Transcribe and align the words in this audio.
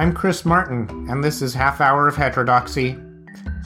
I'm 0.00 0.14
Chris 0.14 0.46
Martin, 0.46 0.88
and 1.10 1.22
this 1.22 1.42
is 1.42 1.52
Half 1.52 1.82
Hour 1.82 2.08
of 2.08 2.16
Heterodoxy. 2.16 2.96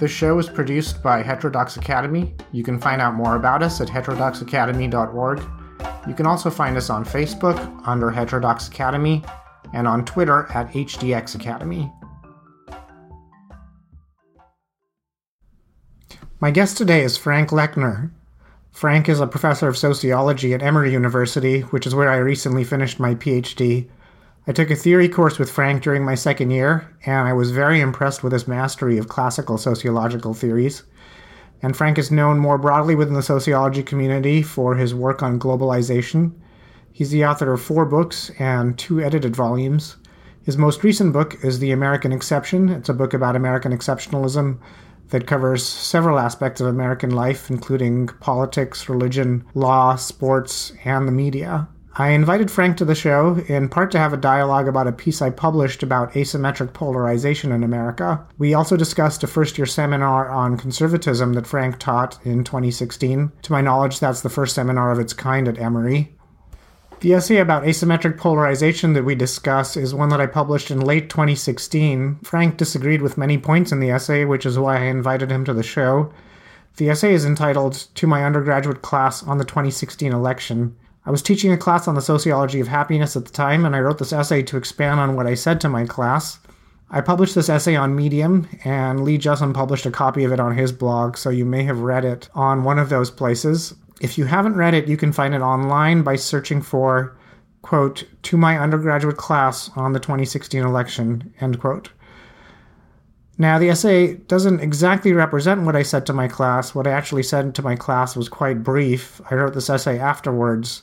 The 0.01 0.09
show 0.09 0.37
is 0.41 0.49
produced 0.49 1.01
by 1.01 1.23
Heterodox 1.23 1.77
Academy. 1.77 2.35
You 2.51 2.65
can 2.65 2.81
find 2.81 3.01
out 3.01 3.15
more 3.15 3.37
about 3.37 3.63
us 3.63 3.81
at 3.81 3.87
heterodoxacademy.org. 3.87 5.43
You 6.09 6.15
can 6.15 6.27
also 6.27 6.51
find 6.51 6.77
us 6.77 6.91
on 6.91 7.05
Facebook 7.05 7.81
under 7.87 8.11
Heterodox 8.11 8.67
Academy 8.67 9.23
and 9.73 9.87
on 9.87 10.05
Twitter 10.05 10.49
at 10.53 10.73
HDX 10.73 11.37
Academy. 11.37 11.89
My 16.41 16.51
guest 16.51 16.77
today 16.77 17.05
is 17.05 17.17
Frank 17.17 17.51
Lechner. 17.51 18.11
Frank 18.73 19.09
is 19.09 19.21
a 19.21 19.29
professor 19.29 19.69
of 19.69 19.79
sociology 19.79 20.53
at 20.53 20.65
Emory 20.65 20.91
University, 20.91 21.61
which 21.61 21.87
is 21.87 21.95
where 21.95 22.11
I 22.11 22.17
recently 22.17 22.65
finished 22.65 22.99
my 22.99 23.15
PhD. 23.15 23.89
I 24.47 24.53
took 24.53 24.71
a 24.71 24.77
theory 24.77 25.09
course 25.09 25.39
with 25.39 25.51
Frank 25.51 25.83
during 25.83 26.05
my 26.05 26.15
second 26.15 26.51
year, 26.51 26.95
and 27.07 27.27
I 27.27 27.33
was 27.33 27.51
very 27.51 27.81
impressed 27.81 28.23
with 28.23 28.35
his 28.35 28.47
mastery 28.47 28.99
of 28.99 29.09
classical 29.09 29.57
sociological 29.57 30.35
theories. 30.35 30.83
And 31.63 31.75
Frank 31.75 31.97
is 31.97 32.11
known 32.11 32.39
more 32.39 32.59
broadly 32.59 32.95
within 32.95 33.15
the 33.15 33.23
sociology 33.23 33.83
community 33.83 34.43
for 34.43 34.75
his 34.75 34.95
work 34.95 35.23
on 35.23 35.41
globalization. 35.41 36.33
He's 36.93 37.11
the 37.11 37.25
author 37.25 37.55
of 37.55 37.63
four 37.63 37.87
books 37.87 38.31
and 38.39 38.79
two 38.79 39.01
edited 39.01 39.35
volumes. 39.35 39.97
His 40.43 40.59
most 40.59 40.85
recent 40.85 41.15
book 41.15 41.43
is 41.43 41.59
The 41.59 41.73
American 41.73 42.13
Exception. 42.13 42.69
It's 42.69 42.91
a 42.91 42.95
book 42.95 43.15
about 43.15 43.37
American 43.37 43.73
exceptionalism 43.73 44.59
that 45.09 45.27
covers 45.27 45.65
several 45.65 46.19
aspects 46.19 46.61
of 46.61 46.67
American 46.67 47.11
life, 47.11 47.49
including 47.49 48.09
politics, 48.21 48.91
religion, 48.91 49.47
law, 49.55 49.97
sports, 49.97 50.75
and 50.85 51.09
the 51.09 51.13
media. 51.13 51.67
I 51.97 52.11
invited 52.11 52.51
Frank 52.51 52.77
to 52.79 52.85
the 52.85 52.97
show 52.97 53.37
in 53.47 53.69
part 53.69 53.93
to 53.93 53.99
have 53.99 54.13
a 54.13 54.17
dialogue 54.17 54.67
about 54.67 54.89
a 54.89 54.93
piece 54.93 55.23
I 55.23 55.31
published 55.31 55.81
about 55.81 56.13
asymmetric 56.15 56.73
polarization 56.73 57.53
in 57.53 57.63
America. 57.63 58.27
We 58.37 58.53
also 58.53 58.77
discussed 58.77 59.23
a 59.23 59.29
first 59.29 59.57
year 59.57 59.67
seminar 59.67 60.29
on 60.29 60.57
conservatism 60.57 61.35
that 61.35 61.47
Frank 61.47 61.79
taught 61.79 62.19
in 62.27 62.43
2016. 62.43 63.31
To 63.43 63.53
my 63.53 63.61
knowledge, 63.61 64.01
that's 64.01 64.23
the 64.23 64.29
first 64.29 64.57
seminar 64.57 64.91
of 64.91 64.99
its 64.99 65.13
kind 65.13 65.47
at 65.47 65.61
Emory. 65.61 66.17
The 66.99 67.15
essay 67.15 67.37
about 67.37 67.63
asymmetric 67.63 68.19
polarization 68.19 68.95
that 68.95 69.05
we 69.05 69.15
discuss 69.15 69.77
is 69.77 69.95
one 69.95 70.09
that 70.09 70.21
I 70.21 70.27
published 70.27 70.73
in 70.73 70.81
late 70.81 71.09
2016. 71.09 72.21
Frank 72.25 72.57
disagreed 72.57 73.03
with 73.03 73.19
many 73.19 73.39
points 73.39 73.71
in 73.71 73.79
the 73.79 73.91
essay, 73.91 74.25
which 74.25 74.45
is 74.45 74.59
why 74.59 74.79
I 74.79 74.87
invited 74.87 75.31
him 75.31 75.45
to 75.45 75.55
the 75.55 75.63
show. 75.63 76.13
The 76.77 76.91
essay 76.91 77.15
is 77.15 77.25
entitled 77.25 77.87
To 77.95 78.09
My 78.09 78.25
Undergraduate 78.25 78.83
Class 78.83 79.23
on 79.23 79.39
the 79.39 79.45
2016 79.45 80.13
Election. 80.13 80.75
I 81.07 81.11
was 81.11 81.21
teaching 81.21 81.53
a 81.53 81.59
class 81.59 81.87
on 81.87 81.95
the 81.95 82.01
sociology 82.01 82.61
of 82.61 82.69
happiness 82.69 83.15
at 83.15 83.27
the 83.27 83.31
time, 83.31 83.67
and 83.67 83.77
I 83.77 83.81
wrote 83.81 83.99
this 83.99 84.13
essay 84.13 84.43
to 84.45 84.57
expand 84.57 85.01
on 85.01 85.17
what 85.17 85.27
I 85.27 85.35
said 85.35 85.61
to 85.61 85.69
my 85.69 85.85
class. 85.85 86.39
I 86.91 87.03
published 87.03 87.35
this 87.35 87.51
essay 87.51 87.77
on 87.77 87.95
Medium, 87.95 88.49
and 88.65 89.05
Lee 89.05 89.19
Jussim 89.19 89.53
published 89.53 89.85
a 89.85 89.91
copy 89.91 90.25
of 90.25 90.33
it 90.33 90.41
on 90.41 90.57
his 90.57 90.73
blog, 90.73 91.19
so 91.19 91.29
you 91.29 91.45
may 91.45 91.65
have 91.65 91.81
read 91.81 92.07
it 92.07 92.31
on 92.35 92.65
one 92.65 92.79
of 92.79 92.89
those 92.89 93.11
places. 93.11 93.75
If 94.01 94.17
you 94.17 94.25
haven't 94.25 94.57
read 94.57 94.73
it, 94.73 94.89
you 94.89 94.97
can 94.97 95.13
find 95.13 95.35
it 95.35 95.43
online 95.43 96.03
by 96.03 96.17
searching 96.17 96.63
for, 96.63 97.15
quote, 97.61 98.05
to 98.23 98.39
my 98.39 98.59
undergraduate 98.59 99.19
class 99.19 99.71
on 99.77 99.93
the 99.93 100.01
2016 100.01 100.63
election, 100.63 101.35
end 101.39 101.61
quote. 101.61 101.91
Now, 103.37 103.59
the 103.59 103.69
essay 103.69 104.15
doesn't 104.15 104.61
exactly 104.61 105.13
represent 105.13 105.63
what 105.63 105.77
I 105.77 105.83
said 105.83 106.07
to 106.07 106.13
my 106.13 106.29
class. 106.29 106.75
What 106.75 106.87
I 106.87 106.93
actually 106.93 107.25
said 107.25 107.55
to 107.57 107.63
my 107.63 107.75
class 107.77 108.17
was 108.17 108.29
quite 108.29 108.63
brief. 108.63 109.21
I 109.31 109.35
wrote 109.35 109.55
this 109.55 109.69
essay 109.69 109.99
afterwards 109.99 110.83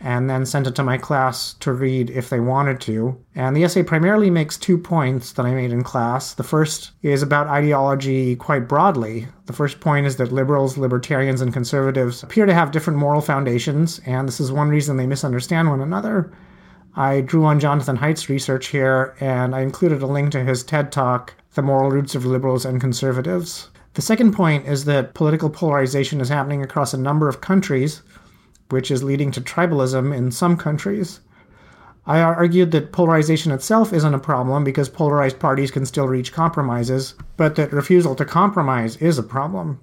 and 0.00 0.28
then 0.28 0.44
sent 0.44 0.66
it 0.66 0.74
to 0.74 0.82
my 0.82 0.98
class 0.98 1.54
to 1.54 1.72
read 1.72 2.10
if 2.10 2.28
they 2.28 2.40
wanted 2.40 2.80
to. 2.82 3.18
And 3.34 3.56
the 3.56 3.64
essay 3.64 3.82
primarily 3.82 4.30
makes 4.30 4.58
two 4.58 4.76
points 4.78 5.32
that 5.32 5.46
I 5.46 5.54
made 5.54 5.72
in 5.72 5.82
class. 5.82 6.34
The 6.34 6.42
first 6.42 6.92
is 7.02 7.22
about 7.22 7.46
ideology 7.46 8.36
quite 8.36 8.68
broadly. 8.68 9.28
The 9.46 9.52
first 9.52 9.80
point 9.80 10.06
is 10.06 10.16
that 10.16 10.32
liberals, 10.32 10.76
libertarians, 10.76 11.40
and 11.40 11.52
conservatives 11.52 12.22
appear 12.22 12.46
to 12.46 12.54
have 12.54 12.72
different 12.72 12.98
moral 12.98 13.20
foundations, 13.20 14.00
and 14.06 14.28
this 14.28 14.40
is 14.40 14.52
one 14.52 14.68
reason 14.68 14.96
they 14.96 15.06
misunderstand 15.06 15.70
one 15.70 15.80
another. 15.80 16.32
I 16.94 17.20
drew 17.20 17.44
on 17.44 17.60
Jonathan 17.60 17.96
Haidt's 17.96 18.28
research 18.28 18.68
here, 18.68 19.14
and 19.20 19.54
I 19.54 19.60
included 19.60 20.02
a 20.02 20.06
link 20.06 20.32
to 20.32 20.44
his 20.44 20.64
TED 20.64 20.90
Talk, 20.90 21.34
The 21.54 21.62
Moral 21.62 21.90
Roots 21.90 22.14
of 22.14 22.24
Liberals 22.24 22.64
and 22.64 22.80
Conservatives. 22.80 23.68
The 23.94 24.02
second 24.02 24.32
point 24.32 24.66
is 24.66 24.84
that 24.86 25.14
political 25.14 25.48
polarization 25.48 26.20
is 26.20 26.28
happening 26.28 26.62
across 26.62 26.92
a 26.92 26.98
number 26.98 27.28
of 27.28 27.40
countries, 27.40 28.02
which 28.70 28.90
is 28.90 29.02
leading 29.02 29.30
to 29.32 29.40
tribalism 29.40 30.16
in 30.16 30.30
some 30.30 30.56
countries. 30.56 31.20
I 32.06 32.20
argued 32.20 32.70
that 32.70 32.92
polarization 32.92 33.50
itself 33.50 33.92
isn't 33.92 34.14
a 34.14 34.18
problem 34.18 34.62
because 34.62 34.88
polarized 34.88 35.40
parties 35.40 35.72
can 35.72 35.84
still 35.86 36.06
reach 36.06 36.32
compromises, 36.32 37.14
but 37.36 37.56
that 37.56 37.72
refusal 37.72 38.14
to 38.14 38.24
compromise 38.24 38.96
is 38.98 39.18
a 39.18 39.24
problem. 39.24 39.80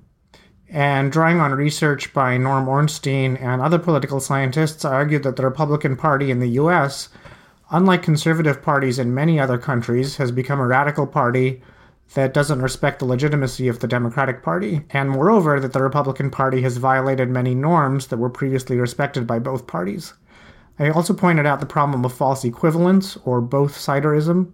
And 0.69 1.11
drawing 1.11 1.39
on 1.39 1.51
research 1.51 2.13
by 2.13 2.37
Norm 2.37 2.67
Ornstein 2.67 3.35
and 3.35 3.61
other 3.61 3.77
political 3.77 4.19
scientists, 4.19 4.85
I 4.85 4.93
argued 4.93 5.23
that 5.23 5.35
the 5.35 5.43
Republican 5.43 5.97
Party 5.97 6.31
in 6.31 6.39
the 6.39 6.55
US, 6.61 7.09
unlike 7.69 8.01
conservative 8.01 8.61
parties 8.61 8.97
in 8.97 9.13
many 9.13 9.39
other 9.39 9.57
countries, 9.57 10.15
has 10.17 10.31
become 10.31 10.59
a 10.59 10.65
radical 10.65 11.05
party 11.05 11.61
that 12.13 12.33
doesn't 12.33 12.61
respect 12.61 12.99
the 12.99 13.05
legitimacy 13.05 13.67
of 13.67 13.79
the 13.79 13.87
Democratic 13.87 14.43
Party, 14.43 14.81
and 14.89 15.09
moreover, 15.09 15.59
that 15.59 15.73
the 15.73 15.81
Republican 15.81 16.29
Party 16.29 16.61
has 16.61 16.77
violated 16.77 17.29
many 17.29 17.55
norms 17.55 18.07
that 18.07 18.17
were 18.17 18.29
previously 18.29 18.77
respected 18.77 19.25
by 19.25 19.39
both 19.39 19.67
parties. 19.67 20.13
I 20.79 20.89
also 20.89 21.13
pointed 21.13 21.45
out 21.45 21.59
the 21.59 21.65
problem 21.65 22.03
of 22.05 22.13
false 22.13 22.43
equivalence, 22.43 23.17
or 23.25 23.41
both 23.41 23.77
siderism, 23.77 24.53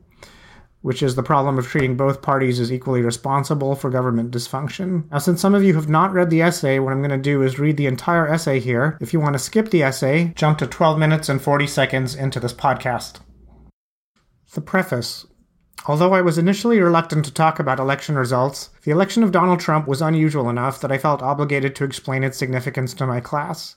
which 0.81 1.03
is 1.03 1.15
the 1.15 1.23
problem 1.23 1.57
of 1.57 1.67
treating 1.67 1.97
both 1.97 2.21
parties 2.21 2.59
as 2.59 2.71
equally 2.71 3.01
responsible 3.01 3.75
for 3.75 3.89
government 3.89 4.31
dysfunction. 4.31 5.09
Now, 5.11 5.17
since 5.17 5.41
some 5.41 5.53
of 5.53 5.63
you 5.63 5.75
have 5.75 5.89
not 5.89 6.13
read 6.13 6.29
the 6.29 6.41
essay, 6.41 6.79
what 6.79 6.93
I'm 6.93 7.01
going 7.01 7.09
to 7.09 7.17
do 7.17 7.41
is 7.41 7.59
read 7.59 7.77
the 7.77 7.87
entire 7.87 8.27
essay 8.27 8.59
here. 8.59 8.97
If 9.01 9.11
you 9.11 9.19
want 9.19 9.33
to 9.33 9.39
skip 9.39 9.69
the 9.69 9.83
essay, 9.83 10.31
jump 10.35 10.57
to 10.59 10.67
12 10.67 10.97
minutes 10.97 11.27
and 11.27 11.41
40 11.41 11.67
seconds 11.67 12.15
into 12.15 12.39
this 12.39 12.53
podcast. 12.53 13.19
The 14.53 14.61
preface. 14.61 15.25
Although 15.87 16.13
I 16.13 16.21
was 16.21 16.37
initially 16.37 16.79
reluctant 16.79 17.25
to 17.25 17.33
talk 17.33 17.59
about 17.59 17.79
election 17.79 18.15
results, 18.15 18.69
the 18.83 18.91
election 18.91 19.23
of 19.23 19.31
Donald 19.31 19.59
Trump 19.59 19.87
was 19.87 20.01
unusual 20.01 20.49
enough 20.49 20.81
that 20.81 20.91
I 20.91 20.97
felt 20.97 21.21
obligated 21.21 21.75
to 21.75 21.83
explain 21.83 22.23
its 22.23 22.37
significance 22.37 22.93
to 22.95 23.07
my 23.07 23.19
class. 23.19 23.75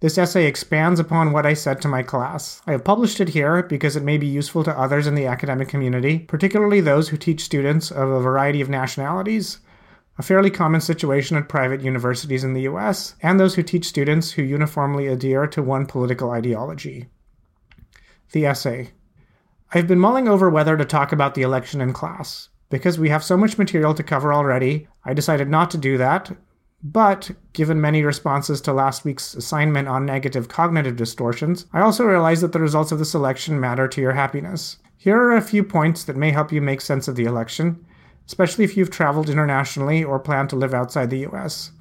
This 0.00 0.16
essay 0.16 0.46
expands 0.46 1.00
upon 1.00 1.32
what 1.32 1.44
I 1.44 1.54
said 1.54 1.80
to 1.82 1.88
my 1.88 2.04
class. 2.04 2.62
I 2.66 2.72
have 2.72 2.84
published 2.84 3.18
it 3.18 3.30
here 3.30 3.64
because 3.64 3.96
it 3.96 4.04
may 4.04 4.16
be 4.16 4.28
useful 4.28 4.62
to 4.64 4.78
others 4.78 5.08
in 5.08 5.16
the 5.16 5.26
academic 5.26 5.68
community, 5.68 6.20
particularly 6.20 6.80
those 6.80 7.08
who 7.08 7.16
teach 7.16 7.42
students 7.42 7.90
of 7.90 8.08
a 8.08 8.20
variety 8.20 8.60
of 8.60 8.68
nationalities, 8.68 9.58
a 10.16 10.22
fairly 10.22 10.50
common 10.50 10.80
situation 10.80 11.36
at 11.36 11.48
private 11.48 11.80
universities 11.80 12.44
in 12.44 12.52
the 12.52 12.62
US, 12.62 13.14
and 13.22 13.40
those 13.40 13.56
who 13.56 13.62
teach 13.64 13.86
students 13.86 14.32
who 14.32 14.42
uniformly 14.42 15.08
adhere 15.08 15.48
to 15.48 15.62
one 15.62 15.86
political 15.86 16.30
ideology. 16.30 17.06
The 18.30 18.46
essay. 18.46 18.92
I've 19.74 19.86
been 19.86 19.98
mulling 19.98 20.28
over 20.28 20.48
whether 20.48 20.78
to 20.78 20.84
talk 20.86 21.12
about 21.12 21.34
the 21.34 21.42
election 21.42 21.82
in 21.82 21.92
class. 21.92 22.48
Because 22.70 22.98
we 22.98 23.10
have 23.10 23.22
so 23.22 23.36
much 23.36 23.58
material 23.58 23.92
to 23.94 24.02
cover 24.02 24.32
already, 24.32 24.88
I 25.04 25.12
decided 25.12 25.48
not 25.50 25.70
to 25.72 25.78
do 25.78 25.98
that, 25.98 26.34
but, 26.82 27.32
given 27.52 27.80
many 27.80 28.02
responses 28.02 28.62
to 28.62 28.72
last 28.72 29.04
week's 29.04 29.34
assignment 29.34 29.86
on 29.86 30.06
negative 30.06 30.48
cognitive 30.48 30.96
distortions, 30.96 31.66
I 31.72 31.80
also 31.80 32.04
realized 32.04 32.42
that 32.42 32.52
the 32.52 32.60
results 32.60 32.92
of 32.92 32.98
this 32.98 33.14
election 33.14 33.60
matter 33.60 33.88
to 33.88 34.00
your 34.00 34.12
happiness. 34.12 34.78
Here 34.96 35.18
are 35.18 35.36
a 35.36 35.42
few 35.42 35.62
points 35.62 36.04
that 36.04 36.16
may 36.16 36.30
help 36.30 36.50
you 36.50 36.62
make 36.62 36.80
sense 36.80 37.06
of 37.06 37.16
the 37.16 37.24
election, 37.24 37.84
especially 38.26 38.64
if 38.64 38.74
you've 38.74 38.90
traveled 38.90 39.28
internationally 39.28 40.02
or 40.02 40.18
plan 40.18 40.48
to 40.48 40.56
live 40.56 40.72
outside 40.72 41.10
the 41.10 41.26
US. 41.26 41.72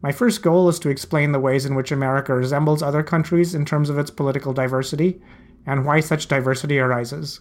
My 0.00 0.12
first 0.12 0.42
goal 0.42 0.68
is 0.70 0.78
to 0.78 0.88
explain 0.88 1.32
the 1.32 1.40
ways 1.40 1.66
in 1.66 1.74
which 1.74 1.92
America 1.92 2.34
resembles 2.34 2.82
other 2.82 3.02
countries 3.02 3.54
in 3.54 3.64
terms 3.66 3.90
of 3.90 3.98
its 3.98 4.10
political 4.10 4.52
diversity 4.54 5.20
and 5.66 5.84
why 5.84 6.00
such 6.00 6.28
diversity 6.28 6.78
arises. 6.78 7.40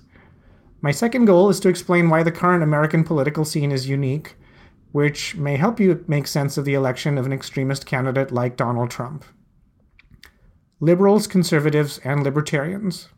My 0.81 0.91
second 0.91 1.25
goal 1.25 1.49
is 1.49 1.59
to 1.61 1.69
explain 1.69 2.09
why 2.09 2.23
the 2.23 2.31
current 2.31 2.63
American 2.63 3.03
political 3.03 3.45
scene 3.45 3.71
is 3.71 3.87
unique 3.87 4.35
which 4.93 5.35
may 5.35 5.57
help 5.57 5.79
you 5.79 6.05
make 6.07 6.27
sense 6.27 6.55
of 6.55 6.65
the 6.65 6.75
election 6.75 7.17
of 7.17 7.25
an 7.25 7.33
extremist 7.33 7.85
candidate 7.85 8.31
like 8.31 8.55
Donald 8.55 8.91
Trump. 8.91 9.25
Liberals, 10.79 11.25
conservatives, 11.25 11.99
and 12.03 12.23
libertarians. 12.23 13.09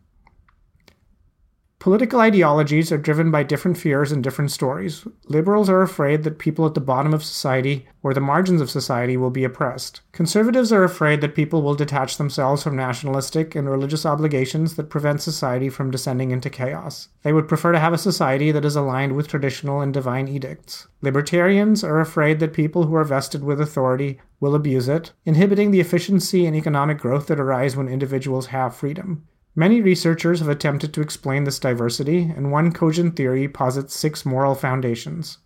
Political 1.79 2.19
ideologies 2.19 2.91
are 2.91 2.97
driven 2.97 3.29
by 3.29 3.43
different 3.43 3.77
fears 3.77 4.11
and 4.11 4.23
different 4.23 4.49
stories. 4.49 5.05
Liberals 5.25 5.69
are 5.69 5.81
afraid 5.81 6.23
that 6.23 6.39
people 6.39 6.65
at 6.65 6.73
the 6.73 6.79
bottom 6.79 7.13
of 7.13 7.23
society 7.23 7.85
or 8.01 8.13
the 8.13 8.21
margins 8.21 8.59
of 8.59 8.71
society 8.71 9.17
will 9.17 9.29
be 9.29 9.43
oppressed. 9.43 10.01
Conservatives 10.11 10.71
are 10.71 10.83
afraid 10.83 11.21
that 11.21 11.35
people 11.35 11.61
will 11.61 11.75
detach 11.75 12.17
themselves 12.17 12.63
from 12.63 12.75
nationalistic 12.75 13.55
and 13.55 13.69
religious 13.69 14.05
obligations 14.05 14.75
that 14.75 14.89
prevent 14.89 15.21
society 15.21 15.69
from 15.69 15.91
descending 15.91 16.31
into 16.31 16.49
chaos. 16.49 17.09
They 17.21 17.33
would 17.33 17.47
prefer 17.47 17.71
to 17.73 17.79
have 17.79 17.93
a 17.93 17.99
society 17.99 18.51
that 18.51 18.65
is 18.65 18.75
aligned 18.75 19.15
with 19.15 19.27
traditional 19.27 19.81
and 19.81 19.93
divine 19.93 20.27
edicts. 20.27 20.87
Libertarians 21.01 21.83
are 21.83 21.99
afraid 21.99 22.39
that 22.39 22.53
people 22.53 22.85
who 22.85 22.95
are 22.95 23.03
vested 23.03 23.43
with 23.43 23.61
authority 23.61 24.19
will 24.39 24.55
abuse 24.55 24.87
it, 24.87 25.11
inhibiting 25.25 25.69
the 25.69 25.81
efficiency 25.81 26.47
and 26.47 26.55
economic 26.55 26.97
growth 26.97 27.27
that 27.27 27.39
arise 27.39 27.75
when 27.75 27.87
individuals 27.87 28.47
have 28.47 28.75
freedom. 28.75 29.27
Many 29.57 29.79
researchers 29.79 30.39
have 30.39 30.49
attempted 30.49 30.93
to 30.93 31.01
explain 31.01 31.45
this 31.45 31.59
diversity, 31.59 32.23
and 32.23 32.51
one 32.51 32.73
cogent 32.73 33.15
theory 33.15 33.47
posits 33.47 33.95
six 33.95 34.25
moral 34.25 34.53
foundations 34.53 35.37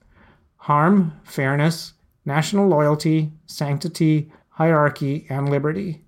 harm, 0.57 1.13
fairness, 1.23 1.93
national 2.25 2.67
loyalty, 2.67 3.31
sanctity, 3.45 4.31
hierarchy, 4.49 5.25
and 5.29 5.49
liberty. 5.49 6.03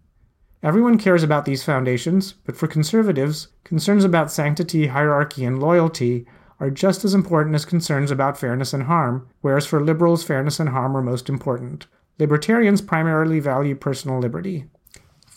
Everyone 0.63 0.97
cares 0.97 1.23
about 1.23 1.45
these 1.45 1.63
foundations, 1.63 2.33
but 2.45 2.57
for 2.57 2.67
conservatives, 2.67 3.47
concerns 3.63 4.03
about 4.03 4.31
sanctity, 4.31 4.87
hierarchy, 4.87 5.45
and 5.45 5.59
loyalty 5.59 6.25
are 6.59 6.69
just 6.69 7.05
as 7.05 7.13
important 7.13 7.55
as 7.55 7.65
concerns 7.65 8.11
about 8.11 8.37
fairness 8.37 8.73
and 8.73 8.83
harm, 8.83 9.27
whereas 9.41 9.65
for 9.65 9.83
liberals, 9.83 10.23
fairness 10.23 10.59
and 10.59 10.69
harm 10.69 10.97
are 10.97 11.01
most 11.01 11.29
important. 11.29 11.87
Libertarians 12.19 12.81
primarily 12.81 13.39
value 13.39 13.75
personal 13.75 14.19
liberty. 14.19 14.65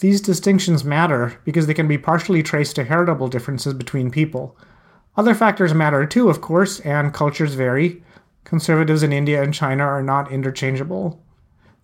These 0.00 0.20
distinctions 0.20 0.84
matter 0.84 1.38
because 1.44 1.66
they 1.66 1.74
can 1.74 1.86
be 1.86 1.98
partially 1.98 2.42
traced 2.42 2.76
to 2.76 2.84
heritable 2.84 3.28
differences 3.28 3.74
between 3.74 4.10
people. 4.10 4.56
Other 5.16 5.34
factors 5.34 5.72
matter 5.72 6.04
too, 6.04 6.28
of 6.28 6.40
course, 6.40 6.80
and 6.80 7.14
cultures 7.14 7.54
vary. 7.54 8.02
Conservatives 8.42 9.02
in 9.02 9.12
India 9.12 9.42
and 9.42 9.54
China 9.54 9.84
are 9.84 10.02
not 10.02 10.32
interchangeable. 10.32 11.22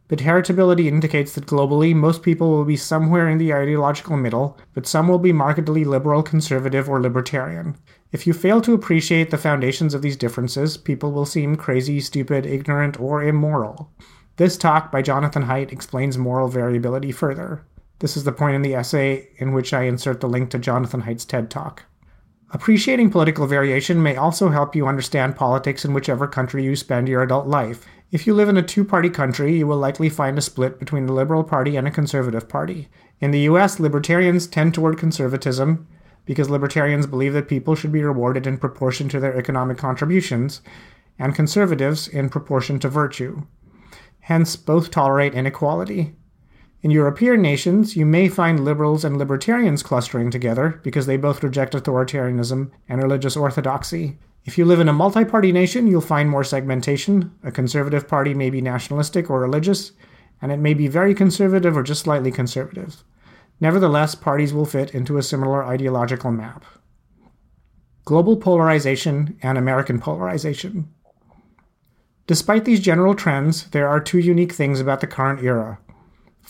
But 0.08 0.18
heritability 0.18 0.86
indicates 0.86 1.34
that 1.34 1.46
globally, 1.46 1.94
most 1.94 2.24
people 2.24 2.50
will 2.50 2.64
be 2.64 2.76
somewhere 2.76 3.28
in 3.28 3.38
the 3.38 3.54
ideological 3.54 4.16
middle, 4.16 4.58
but 4.74 4.88
some 4.88 5.06
will 5.06 5.20
be 5.20 5.32
markedly 5.32 5.84
liberal, 5.84 6.24
conservative, 6.24 6.88
or 6.88 7.00
libertarian. 7.00 7.76
If 8.10 8.26
you 8.26 8.32
fail 8.32 8.60
to 8.62 8.74
appreciate 8.74 9.30
the 9.30 9.38
foundations 9.38 9.94
of 9.94 10.02
these 10.02 10.16
differences, 10.16 10.76
people 10.76 11.12
will 11.12 11.26
seem 11.26 11.54
crazy, 11.54 12.00
stupid, 12.00 12.44
ignorant, 12.44 12.98
or 12.98 13.22
immoral. 13.22 13.92
This 14.34 14.56
talk 14.56 14.90
by 14.90 15.00
Jonathan 15.00 15.44
Haidt 15.44 15.70
explains 15.70 16.18
moral 16.18 16.48
variability 16.48 17.12
further. 17.12 17.64
This 18.00 18.16
is 18.16 18.24
the 18.24 18.32
point 18.32 18.56
in 18.56 18.62
the 18.62 18.74
essay 18.74 19.28
in 19.36 19.52
which 19.52 19.72
I 19.72 19.82
insert 19.82 20.20
the 20.20 20.28
link 20.28 20.50
to 20.50 20.58
Jonathan 20.58 21.02
Haidt's 21.02 21.26
TED 21.26 21.50
Talk. 21.50 21.84
Appreciating 22.50 23.10
political 23.10 23.46
variation 23.46 24.02
may 24.02 24.16
also 24.16 24.48
help 24.48 24.74
you 24.74 24.88
understand 24.88 25.36
politics 25.36 25.84
in 25.84 25.92
whichever 25.92 26.26
country 26.26 26.64
you 26.64 26.74
spend 26.74 27.08
your 27.08 27.22
adult 27.22 27.46
life. 27.46 27.86
If 28.10 28.26
you 28.26 28.34
live 28.34 28.48
in 28.48 28.56
a 28.56 28.62
two 28.62 28.84
party 28.84 29.10
country, 29.10 29.56
you 29.56 29.66
will 29.66 29.76
likely 29.76 30.08
find 30.08 30.36
a 30.36 30.42
split 30.42 30.78
between 30.78 31.06
the 31.06 31.12
Liberal 31.12 31.44
Party 31.44 31.76
and 31.76 31.86
a 31.86 31.92
Conservative 31.92 32.48
Party. 32.48 32.88
In 33.20 33.30
the 33.30 33.40
US, 33.40 33.78
libertarians 33.78 34.46
tend 34.46 34.74
toward 34.74 34.98
conservatism 34.98 35.86
because 36.24 36.48
libertarians 36.48 37.06
believe 37.06 37.34
that 37.34 37.48
people 37.48 37.74
should 37.74 37.92
be 37.92 38.02
rewarded 38.02 38.46
in 38.46 38.56
proportion 38.56 39.08
to 39.10 39.20
their 39.20 39.36
economic 39.36 39.76
contributions, 39.76 40.62
and 41.18 41.34
conservatives 41.34 42.08
in 42.08 42.30
proportion 42.30 42.78
to 42.78 42.88
virtue. 42.88 43.42
Hence, 44.20 44.56
both 44.56 44.90
tolerate 44.90 45.34
inequality. 45.34 46.14
In 46.82 46.90
European 46.90 47.42
nations, 47.42 47.94
you 47.94 48.06
may 48.06 48.28
find 48.28 48.64
liberals 48.64 49.04
and 49.04 49.18
libertarians 49.18 49.82
clustering 49.82 50.30
together 50.30 50.80
because 50.82 51.04
they 51.04 51.18
both 51.18 51.42
reject 51.42 51.74
authoritarianism 51.74 52.70
and 52.88 53.02
religious 53.02 53.36
orthodoxy. 53.36 54.18
If 54.46 54.56
you 54.56 54.64
live 54.64 54.80
in 54.80 54.88
a 54.88 54.92
multi 54.94 55.26
party 55.26 55.52
nation, 55.52 55.86
you'll 55.86 56.00
find 56.00 56.30
more 56.30 56.42
segmentation. 56.44 57.32
A 57.42 57.52
conservative 57.52 58.08
party 58.08 58.32
may 58.32 58.48
be 58.48 58.62
nationalistic 58.62 59.28
or 59.28 59.40
religious, 59.40 59.92
and 60.40 60.50
it 60.50 60.56
may 60.56 60.72
be 60.72 60.88
very 60.88 61.14
conservative 61.14 61.76
or 61.76 61.82
just 61.82 62.02
slightly 62.02 62.32
conservative. 62.32 63.04
Nevertheless, 63.60 64.14
parties 64.14 64.54
will 64.54 64.64
fit 64.64 64.94
into 64.94 65.18
a 65.18 65.22
similar 65.22 65.62
ideological 65.62 66.32
map. 66.32 66.64
Global 68.06 68.38
polarization 68.38 69.38
and 69.42 69.58
American 69.58 70.00
polarization. 70.00 70.88
Despite 72.26 72.64
these 72.64 72.80
general 72.80 73.14
trends, 73.14 73.68
there 73.70 73.88
are 73.88 74.00
two 74.00 74.18
unique 74.18 74.52
things 74.52 74.80
about 74.80 75.02
the 75.02 75.06
current 75.06 75.44
era. 75.44 75.78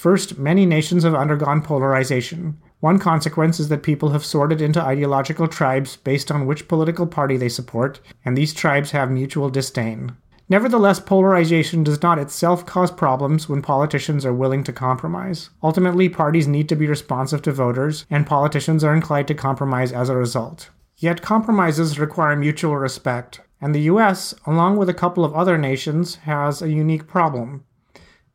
First, 0.00 0.38
many 0.38 0.64
nations 0.64 1.02
have 1.02 1.14
undergone 1.14 1.60
polarization. 1.60 2.56
One 2.78 2.98
consequence 2.98 3.60
is 3.60 3.68
that 3.68 3.82
people 3.82 4.08
have 4.12 4.24
sorted 4.24 4.62
into 4.62 4.80
ideological 4.80 5.46
tribes 5.46 5.96
based 5.96 6.32
on 6.32 6.46
which 6.46 6.68
political 6.68 7.06
party 7.06 7.36
they 7.36 7.50
support, 7.50 8.00
and 8.24 8.34
these 8.34 8.54
tribes 8.54 8.92
have 8.92 9.10
mutual 9.10 9.50
disdain. 9.50 10.16
Nevertheless, 10.48 11.00
polarization 11.00 11.84
does 11.84 12.00
not 12.00 12.18
itself 12.18 12.64
cause 12.64 12.90
problems 12.90 13.46
when 13.46 13.60
politicians 13.60 14.24
are 14.24 14.32
willing 14.32 14.64
to 14.64 14.72
compromise. 14.72 15.50
Ultimately, 15.62 16.08
parties 16.08 16.48
need 16.48 16.70
to 16.70 16.76
be 16.76 16.86
responsive 16.86 17.42
to 17.42 17.52
voters, 17.52 18.06
and 18.08 18.26
politicians 18.26 18.82
are 18.82 18.94
inclined 18.94 19.28
to 19.28 19.34
compromise 19.34 19.92
as 19.92 20.08
a 20.08 20.16
result. 20.16 20.70
Yet 20.96 21.20
compromises 21.20 21.98
require 21.98 22.36
mutual 22.36 22.78
respect, 22.78 23.42
and 23.60 23.74
the 23.74 23.82
US, 23.92 24.34
along 24.46 24.78
with 24.78 24.88
a 24.88 24.94
couple 24.94 25.26
of 25.26 25.34
other 25.34 25.58
nations, 25.58 26.14
has 26.24 26.62
a 26.62 26.72
unique 26.72 27.06
problem. 27.06 27.64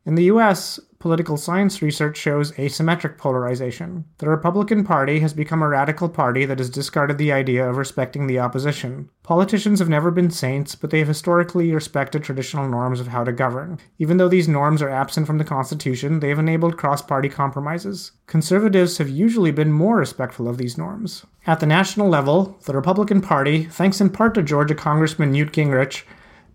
In 0.05 0.13
the 0.13 0.25
US, 0.25 0.79
political 1.05 1.37
science 1.37 1.83
research 1.83 2.17
shows 2.17 2.51
asymmetric 2.53 3.15
polarization. 3.15 4.03
The 4.17 4.27
Republican 4.27 4.83
Party 4.83 5.19
has 5.19 5.35
become 5.35 5.61
a 5.61 5.67
radical 5.67 6.09
party 6.09 6.45
that 6.45 6.57
has 6.57 6.67
discarded 6.67 7.19
the 7.19 7.31
idea 7.31 7.69
of 7.69 7.77
respecting 7.77 8.25
the 8.25 8.39
opposition. 8.39 9.11
Politicians 9.21 9.77
have 9.77 9.87
never 9.87 10.09
been 10.09 10.31
saints, 10.31 10.73
but 10.73 10.89
they 10.89 10.97
have 10.97 11.07
historically 11.07 11.71
respected 11.71 12.23
traditional 12.23 12.67
norms 12.67 12.99
of 12.99 13.09
how 13.09 13.23
to 13.23 13.31
govern. 13.31 13.77
Even 13.99 14.17
though 14.17 14.27
these 14.27 14.47
norms 14.47 14.81
are 14.81 14.89
absent 14.89 15.27
from 15.27 15.37
the 15.37 15.43
Constitution, 15.43 16.21
they 16.21 16.29
have 16.29 16.39
enabled 16.39 16.75
cross 16.75 17.03
party 17.03 17.29
compromises. 17.29 18.13
Conservatives 18.25 18.97
have 18.97 19.07
usually 19.07 19.51
been 19.51 19.71
more 19.71 19.97
respectful 19.97 20.47
of 20.47 20.57
these 20.57 20.75
norms. 20.75 21.23
At 21.45 21.59
the 21.59 21.67
national 21.67 22.09
level, 22.09 22.57
the 22.65 22.73
Republican 22.73 23.21
Party, 23.21 23.65
thanks 23.65 24.01
in 24.01 24.09
part 24.09 24.33
to 24.33 24.41
Georgia 24.41 24.73
Congressman 24.73 25.31
Newt 25.31 25.51
Gingrich, 25.53 26.01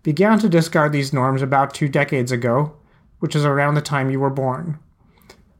began 0.03 0.39
to 0.39 0.49
discard 0.49 0.91
these 0.91 1.13
norms 1.13 1.41
about 1.41 1.73
two 1.73 1.87
decades 1.87 2.33
ago 2.33 2.75
which 3.21 3.35
is 3.35 3.45
around 3.45 3.75
the 3.75 3.81
time 3.81 4.09
you 4.09 4.19
were 4.19 4.29
born. 4.29 4.77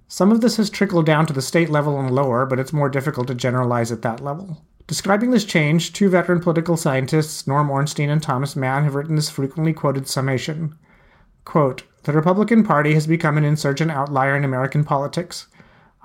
Some 0.08 0.32
of 0.32 0.42
this 0.42 0.58
has 0.58 0.70
trickled 0.70 1.06
down 1.06 1.26
to 1.28 1.34
the 1.34 1.42
state 1.42 1.70
level 1.70 1.98
and 1.98 2.12
lower, 2.12 2.46
but 2.46 2.60
it's 2.60 2.74
more 2.74 2.90
difficult 2.90 3.28
to 3.28 3.36
generalize 3.36 3.94
at 3.94 4.02
that 4.02 4.20
level. 4.20 4.62
Describing 4.88 5.32
this 5.32 5.46
change, 5.46 5.94
two 5.94 6.10
veteran 6.10 6.42
political 6.42 6.76
scientists, 6.76 7.48
Norm 7.48 7.70
Ornstein 7.70 8.10
and 8.10 8.22
Thomas 8.22 8.58
Mann, 8.58 8.84
have 8.84 8.96
written 8.96 9.16
this 9.16 9.30
frequently 9.30 9.72
quoted 9.72 10.08
summation. 10.08 10.78
Quote, 11.46 11.84
the 12.04 12.12
Republican 12.12 12.64
Party 12.64 12.94
has 12.94 13.08
become 13.08 13.38
an 13.38 13.46
insurgent 13.46 13.92
outlier 13.92 14.36
in 14.36 14.44
American 14.44 14.84
politics 14.84 15.48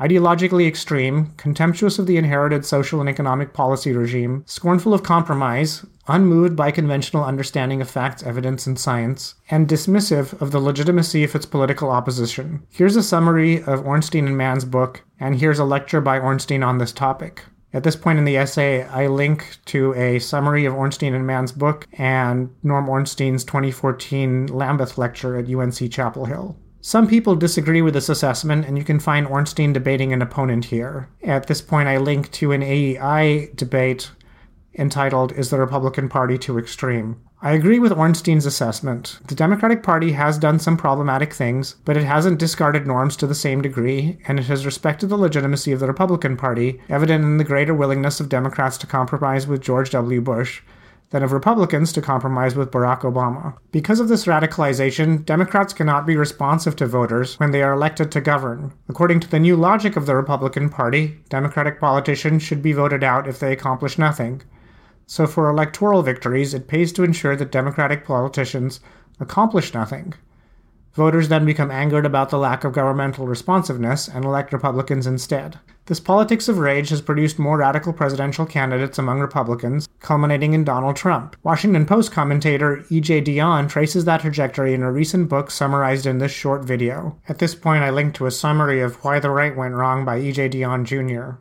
ideologically 0.01 0.67
extreme, 0.67 1.33
contemptuous 1.37 1.99
of 1.99 2.07
the 2.07 2.17
inherited 2.17 2.65
social 2.65 3.01
and 3.01 3.09
economic 3.09 3.53
policy 3.53 3.93
regime, 3.93 4.45
scornful 4.47 4.93
of 4.93 5.03
compromise, 5.03 5.85
unmoved 6.09 6.55
by 6.55 6.71
conventional 6.71 7.25
understanding 7.25 7.81
of 7.81 7.91
facts, 7.91 8.23
evidence, 8.23 8.67
and 8.67 8.79
science, 8.79 9.35
and 9.51 9.69
dismissive 9.69 10.41
of 10.41 10.51
the 10.51 10.61
legitimacy 10.61 11.25
of 11.25 11.35
its 11.35 11.47
political 11.47 11.91
opposition. 11.91 12.63
Here's 12.71 12.97
a 12.97 13.03
summary 13.03 13.63
of 13.63 13.87
Ornstein 13.87 14.27
and 14.27 14.37
Mann's 14.37 14.65
book, 14.65 15.03
and 15.19 15.39
here's 15.39 15.59
a 15.59 15.65
lecture 15.65 16.01
by 16.01 16.19
Ornstein 16.19 16.63
on 16.63 16.79
this 16.79 16.93
topic. 16.93 17.43
At 17.73 17.83
this 17.83 17.97
point 17.97 18.19
in 18.19 18.25
the 18.25 18.37
essay, 18.37 18.85
I 18.85 19.07
link 19.07 19.59
to 19.67 19.93
a 19.95 20.19
summary 20.19 20.65
of 20.65 20.75
Ornstein 20.75 21.15
and 21.15 21.27
Mann's 21.27 21.53
book 21.53 21.87
and 21.93 22.55
Norm 22.63 22.89
Ornstein's 22.89 23.45
2014 23.45 24.47
Lambeth 24.47 24.97
lecture 24.97 25.37
at 25.37 25.53
UNC 25.53 25.91
Chapel 25.91 26.27
Hill. 26.27 26.57
Some 26.81 27.09
people 27.09 27.35
disagree 27.35 27.83
with 27.83 27.95
this 27.95 28.09
assessment, 28.09 28.67
and 28.67 28.79
you 28.79 28.85
can 28.85 29.01
find 29.01 29.27
Ornstein 29.27 29.73
debating 29.73 30.13
an 30.13 30.23
opponent 30.23 30.67
here. 30.67 31.09
At 31.23 31.47
this 31.47 31.61
point, 31.61 31.89
I 31.89 31.99
link 31.99 32.31
to 32.33 32.53
an 32.53 32.63
AEI 32.63 33.51
debate 33.55 34.11
entitled 34.79 35.33
Is 35.33 35.51
the 35.51 35.59
Republican 35.59 36.09
Party 36.09 36.39
Too 36.39 36.59
Extreme? 36.59 37.21
I 37.43 37.53
agree 37.53 37.79
with 37.79 37.93
Ornstein's 37.93 38.47
assessment. 38.47 39.19
The 39.27 39.35
Democratic 39.35 39.83
Party 39.83 40.13
has 40.13 40.39
done 40.39 40.59
some 40.59 40.77
problematic 40.77 41.35
things, 41.35 41.77
but 41.85 41.97
it 41.97 42.05
hasn't 42.05 42.39
discarded 42.39 42.87
norms 42.87 43.15
to 43.17 43.27
the 43.27 43.35
same 43.35 43.61
degree, 43.61 44.19
and 44.27 44.39
it 44.39 44.47
has 44.47 44.65
respected 44.65 45.09
the 45.09 45.19
legitimacy 45.19 45.73
of 45.73 45.81
the 45.81 45.87
Republican 45.87 46.37
Party, 46.37 46.81
evident 46.89 47.25
in 47.25 47.37
the 47.37 47.45
greater 47.45 47.75
willingness 47.75 48.21
of 48.21 48.29
Democrats 48.29 48.79
to 48.79 48.87
compromise 48.87 49.47
with 49.47 49.61
George 49.61 49.91
W. 49.91 50.21
Bush, 50.21 50.63
than 51.11 51.23
of 51.23 51.33
Republicans 51.33 51.93
to 51.93 52.03
compromise 52.03 52.57
with 52.57 52.71
Barack 52.71 53.01
Obama. 53.03 53.57
Because 53.71 54.01
of 54.01 54.09
this 54.09 54.27
radicalization, 54.27 55.25
Democrats 55.25 55.73
cannot 55.73 56.07
be 56.07 56.17
responsive 56.17 56.77
to 56.77 56.87
voters 56.87 57.39
when 57.39 57.53
they 57.53 57.63
are 57.63 57.73
elected 57.73 58.11
to 58.13 58.21
govern. 58.21 58.73
According 58.89 59.21
to 59.21 59.31
the 59.31 59.39
new 59.39 59.57
logic 59.57 59.97
of 59.97 60.07
the 60.07 60.17
Republican 60.17 60.69
Party, 60.69 61.19
Democratic 61.29 61.79
politicians 61.79 62.43
should 62.43 62.63
be 62.63 62.73
voted 62.73 63.05
out 63.05 63.29
if 63.29 63.39
they 63.39 63.53
accomplish 63.53 63.99
nothing. 63.99 64.43
So, 65.07 65.27
for 65.27 65.49
electoral 65.49 66.03
victories, 66.03 66.53
it 66.53 66.67
pays 66.67 66.93
to 66.95 67.05
ensure 67.05 67.37
that 67.37 67.53
Democratic 67.53 68.05
politicians 68.05 68.81
accomplish 69.21 69.73
nothing. 69.73 70.15
Voters 70.95 71.29
then 71.29 71.45
become 71.45 71.71
angered 71.71 72.07
about 72.07 72.31
the 72.31 72.39
lack 72.39 72.65
of 72.65 72.73
governmental 72.73 73.27
responsiveness 73.27 74.09
and 74.09 74.25
elect 74.25 74.53
Republicans 74.53 75.07
instead. 75.07 75.61
This 75.87 76.01
politics 76.01 76.49
of 76.49 76.59
rage 76.59 76.89
has 76.89 77.01
produced 77.01 77.39
more 77.39 77.59
radical 77.59 77.93
presidential 77.93 78.45
candidates 78.45 78.99
among 78.99 79.21
Republicans, 79.21 79.89
culminating 80.01 80.53
in 80.53 80.65
Donald 80.65 80.97
Trump. 80.97 81.37
Washington 81.45 81.87
Post 81.87 82.11
commentator 82.11 82.85
E.J. 82.91 83.23
Dionne 83.23 83.69
traces 83.69 84.05
that 84.05 84.21
trajectory 84.21 84.75
in 84.75 84.83
a 84.83 84.91
recent 84.91 85.29
book 85.29 85.49
summarized 85.49 86.05
in 86.05 86.19
this 86.19 86.33
short 86.33 86.65
video. 86.65 87.17
At 87.29 87.39
this 87.39 87.55
point, 87.55 87.85
I 87.85 87.91
link 87.91 88.15
to 88.15 88.27
a 88.27 88.33
summary 88.33 88.81
of 88.81 88.97
Why 89.05 89.21
the 89.21 89.31
Right 89.31 89.57
Went 89.57 89.75
Wrong 89.75 90.05
by 90.05 90.19
E.J. 90.19 90.49
Dionne 90.49 90.83
Jr. 90.83 91.39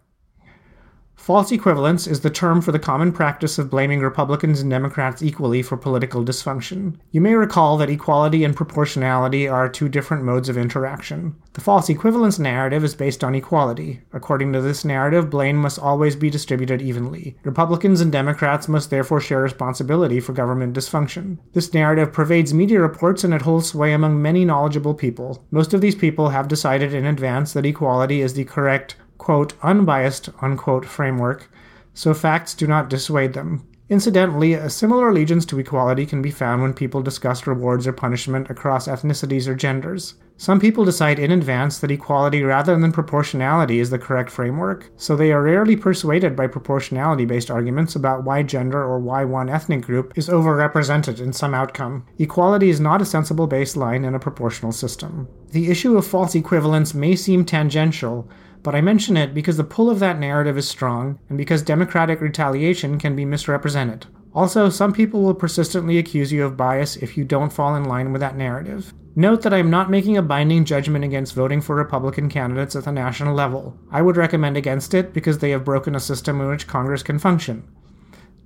False 1.25 1.51
equivalence 1.51 2.05
is 2.05 2.19
the 2.19 2.29
term 2.29 2.61
for 2.61 2.71
the 2.71 2.77
common 2.77 3.11
practice 3.11 3.57
of 3.57 3.71
blaming 3.71 3.99
Republicans 3.99 4.61
and 4.61 4.69
Democrats 4.69 5.23
equally 5.23 5.63
for 5.63 5.75
political 5.75 6.23
dysfunction. 6.23 6.97
You 7.09 7.19
may 7.19 7.33
recall 7.33 7.77
that 7.77 7.89
equality 7.89 8.43
and 8.43 8.55
proportionality 8.55 9.47
are 9.47 9.67
two 9.67 9.89
different 9.89 10.23
modes 10.23 10.49
of 10.49 10.55
interaction. 10.55 11.35
The 11.53 11.61
false 11.61 11.89
equivalence 11.89 12.37
narrative 12.37 12.83
is 12.83 12.93
based 12.93 13.23
on 13.23 13.33
equality. 13.33 14.01
According 14.13 14.53
to 14.53 14.61
this 14.61 14.85
narrative, 14.85 15.31
blame 15.31 15.55
must 15.55 15.79
always 15.79 16.15
be 16.15 16.29
distributed 16.29 16.79
evenly. 16.79 17.35
Republicans 17.43 18.01
and 18.01 18.11
Democrats 18.11 18.67
must 18.67 18.91
therefore 18.91 19.19
share 19.19 19.41
responsibility 19.41 20.19
for 20.19 20.33
government 20.33 20.75
dysfunction. 20.75 21.39
This 21.53 21.73
narrative 21.73 22.13
pervades 22.13 22.53
media 22.53 22.79
reports 22.81 23.23
and 23.23 23.33
it 23.33 23.41
holds 23.41 23.69
sway 23.69 23.93
among 23.93 24.21
many 24.21 24.45
knowledgeable 24.45 24.93
people. 24.93 25.43
Most 25.49 25.73
of 25.73 25.81
these 25.81 25.95
people 25.95 26.29
have 26.29 26.47
decided 26.47 26.93
in 26.93 27.07
advance 27.07 27.53
that 27.53 27.65
equality 27.65 28.21
is 28.21 28.35
the 28.35 28.43
correct 28.43 28.97
quote, 29.25 29.53
unbiased, 29.63 30.29
unquote, 30.39 30.85
framework, 30.85 31.49
so 31.95 32.13
facts 32.13 32.53
do 32.53 32.67
not 32.67 32.91
dissuade 32.91 33.33
them. 33.33 33.67
Incidentally, 33.89 34.53
a 34.53 34.69
similar 34.69 35.09
allegiance 35.09 35.47
to 35.47 35.57
equality 35.57 36.05
can 36.05 36.21
be 36.21 36.29
found 36.29 36.61
when 36.61 36.75
people 36.75 37.01
discuss 37.01 37.47
rewards 37.47 37.87
or 37.87 37.91
punishment 37.91 38.51
across 38.51 38.87
ethnicities 38.87 39.47
or 39.47 39.55
genders. 39.55 40.13
Some 40.37 40.59
people 40.59 40.85
decide 40.85 41.17
in 41.17 41.31
advance 41.31 41.79
that 41.79 41.89
equality 41.89 42.43
rather 42.43 42.77
than 42.77 42.91
proportionality 42.91 43.79
is 43.79 43.89
the 43.89 43.97
correct 43.97 44.29
framework, 44.29 44.91
so 44.95 45.15
they 45.15 45.31
are 45.31 45.41
rarely 45.41 45.75
persuaded 45.75 46.35
by 46.35 46.45
proportionality 46.45 47.25
based 47.25 47.49
arguments 47.49 47.95
about 47.95 48.25
why 48.25 48.43
gender 48.43 48.83
or 48.83 48.99
why 48.99 49.25
one 49.25 49.49
ethnic 49.49 49.81
group 49.81 50.15
is 50.15 50.29
overrepresented 50.29 51.19
in 51.19 51.33
some 51.33 51.55
outcome. 51.55 52.05
Equality 52.19 52.69
is 52.69 52.79
not 52.79 53.01
a 53.01 53.05
sensible 53.05 53.47
baseline 53.47 54.05
in 54.05 54.13
a 54.13 54.19
proportional 54.19 54.71
system. 54.71 55.27
The 55.49 55.71
issue 55.71 55.97
of 55.97 56.05
false 56.05 56.35
equivalence 56.35 56.93
may 56.93 57.15
seem 57.15 57.43
tangential, 57.43 58.29
but 58.65 58.73
I 58.73 58.81
mention 58.81 59.15
it 59.15 59.35
because 59.35 59.57
the 59.57 59.63
pull 59.63 59.91
of 59.91 59.99
that 59.99 60.17
narrative 60.17 60.57
is 60.57 60.67
strong, 60.67 61.19
and 61.29 61.37
because 61.37 61.61
democratic 61.61 62.19
retaliation 62.19 62.97
can 62.97 63.15
be 63.15 63.23
misrepresented. 63.23 64.07
Also, 64.33 64.69
some 64.71 64.91
people 64.91 65.21
will 65.21 65.35
persistently 65.35 65.99
accuse 65.99 66.31
you 66.31 66.43
of 66.43 66.57
bias 66.57 66.97
if 66.97 67.15
you 67.15 67.23
don't 67.23 67.53
fall 67.53 67.75
in 67.75 67.83
line 67.83 68.11
with 68.11 68.21
that 68.21 68.35
narrative. 68.35 68.91
Note 69.15 69.43
that 69.43 69.53
I 69.53 69.59
am 69.59 69.69
not 69.69 69.91
making 69.91 70.17
a 70.17 70.23
binding 70.23 70.65
judgment 70.65 71.05
against 71.05 71.35
voting 71.35 71.61
for 71.61 71.75
Republican 71.75 72.27
candidates 72.27 72.75
at 72.75 72.85
the 72.85 72.91
national 72.91 73.35
level. 73.35 73.77
I 73.91 74.01
would 74.01 74.17
recommend 74.17 74.57
against 74.57 74.95
it 74.95 75.13
because 75.13 75.37
they 75.37 75.51
have 75.51 75.63
broken 75.63 75.93
a 75.93 75.99
system 75.99 76.41
in 76.41 76.47
which 76.47 76.65
Congress 76.65 77.03
can 77.03 77.19
function. 77.19 77.67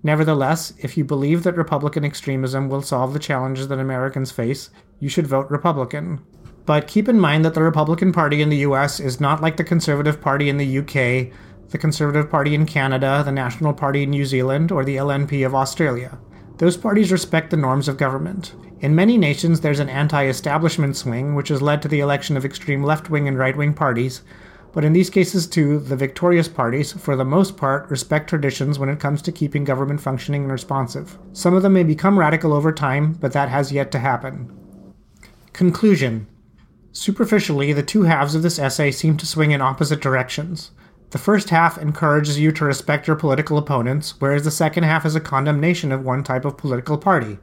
Nevertheless, 0.03 0.73
if 0.79 0.97
you 0.97 1.05
believe 1.05 1.43
that 1.43 1.55
Republican 1.55 2.03
extremism 2.03 2.67
will 2.67 2.81
solve 2.81 3.13
the 3.13 3.19
challenges 3.19 3.69
that 3.69 3.79
Americans 3.79 4.31
face, 4.31 4.69
you 4.99 5.07
should 5.07 5.27
vote 5.27 5.49
Republican. 5.49 6.19
But 6.65 6.87
keep 6.87 7.09
in 7.09 7.19
mind 7.19 7.45
that 7.45 7.53
the 7.53 7.63
Republican 7.63 8.11
Party 8.11 8.41
in 8.41 8.49
the 8.49 8.57
US 8.57 8.99
is 8.99 9.19
not 9.19 9.41
like 9.41 9.57
the 9.57 9.63
Conservative 9.63 10.21
Party 10.21 10.49
in 10.49 10.57
the 10.57 10.77
UK, 10.79 11.33
the 11.69 11.77
Conservative 11.77 12.29
Party 12.29 12.55
in 12.55 12.65
Canada, 12.65 13.21
the 13.23 13.31
National 13.31 13.73
Party 13.73 14.03
in 14.03 14.09
New 14.09 14.25
Zealand, 14.25 14.71
or 14.71 14.83
the 14.83 14.97
LNP 14.97 15.45
of 15.45 15.55
Australia. 15.55 16.17
Those 16.57 16.77
parties 16.77 17.11
respect 17.11 17.51
the 17.51 17.57
norms 17.57 17.87
of 17.87 17.97
government. 17.97 18.53
In 18.81 18.95
many 18.95 19.17
nations, 19.17 19.61
there's 19.61 19.79
an 19.79 19.89
anti 19.89 20.25
establishment 20.25 20.95
swing, 20.97 21.35
which 21.35 21.49
has 21.49 21.61
led 21.61 21.81
to 21.81 21.87
the 21.87 21.99
election 21.99 22.35
of 22.37 22.45
extreme 22.45 22.83
left 22.83 23.09
wing 23.09 23.27
and 23.27 23.37
right 23.37 23.55
wing 23.55 23.73
parties. 23.73 24.21
But 24.71 24.85
in 24.85 24.93
these 24.93 25.09
cases, 25.09 25.47
too, 25.47 25.79
the 25.79 25.95
victorious 25.95 26.47
parties, 26.47 26.91
for 26.91 27.15
the 27.15 27.25
most 27.25 27.57
part, 27.57 27.89
respect 27.89 28.29
traditions 28.29 28.77
when 28.77 28.89
it 28.89 28.99
comes 28.99 29.21
to 29.23 29.31
keeping 29.31 29.63
government 29.63 30.01
functioning 30.01 30.43
and 30.43 30.51
responsive. 30.51 31.17
Some 31.33 31.55
of 31.55 31.63
them 31.63 31.73
may 31.73 31.83
become 31.83 32.19
radical 32.19 32.53
over 32.53 32.71
time, 32.71 33.13
but 33.13 33.33
that 33.33 33.49
has 33.49 33.71
yet 33.71 33.91
to 33.91 33.99
happen. 33.99 34.51
Conclusion 35.53 36.27
Superficially, 36.91 37.71
the 37.71 37.83
two 37.83 38.03
halves 38.03 38.33
of 38.35 38.41
this 38.41 38.57
essay 38.57 38.91
seem 38.91 39.15
to 39.17 39.25
swing 39.25 39.51
in 39.51 39.61
opposite 39.61 40.01
directions. 40.01 40.71
The 41.11 41.17
first 41.17 41.49
half 41.49 41.77
encourages 41.77 42.39
you 42.39 42.51
to 42.51 42.65
respect 42.65 43.07
your 43.07 43.15
political 43.15 43.57
opponents, 43.57 44.19
whereas 44.19 44.43
the 44.43 44.51
second 44.51 44.83
half 44.83 45.05
is 45.05 45.15
a 45.15 45.19
condemnation 45.19 45.91
of 45.91 46.03
one 46.03 46.23
type 46.23 46.45
of 46.45 46.57
political 46.57 46.97
party. 46.97 47.37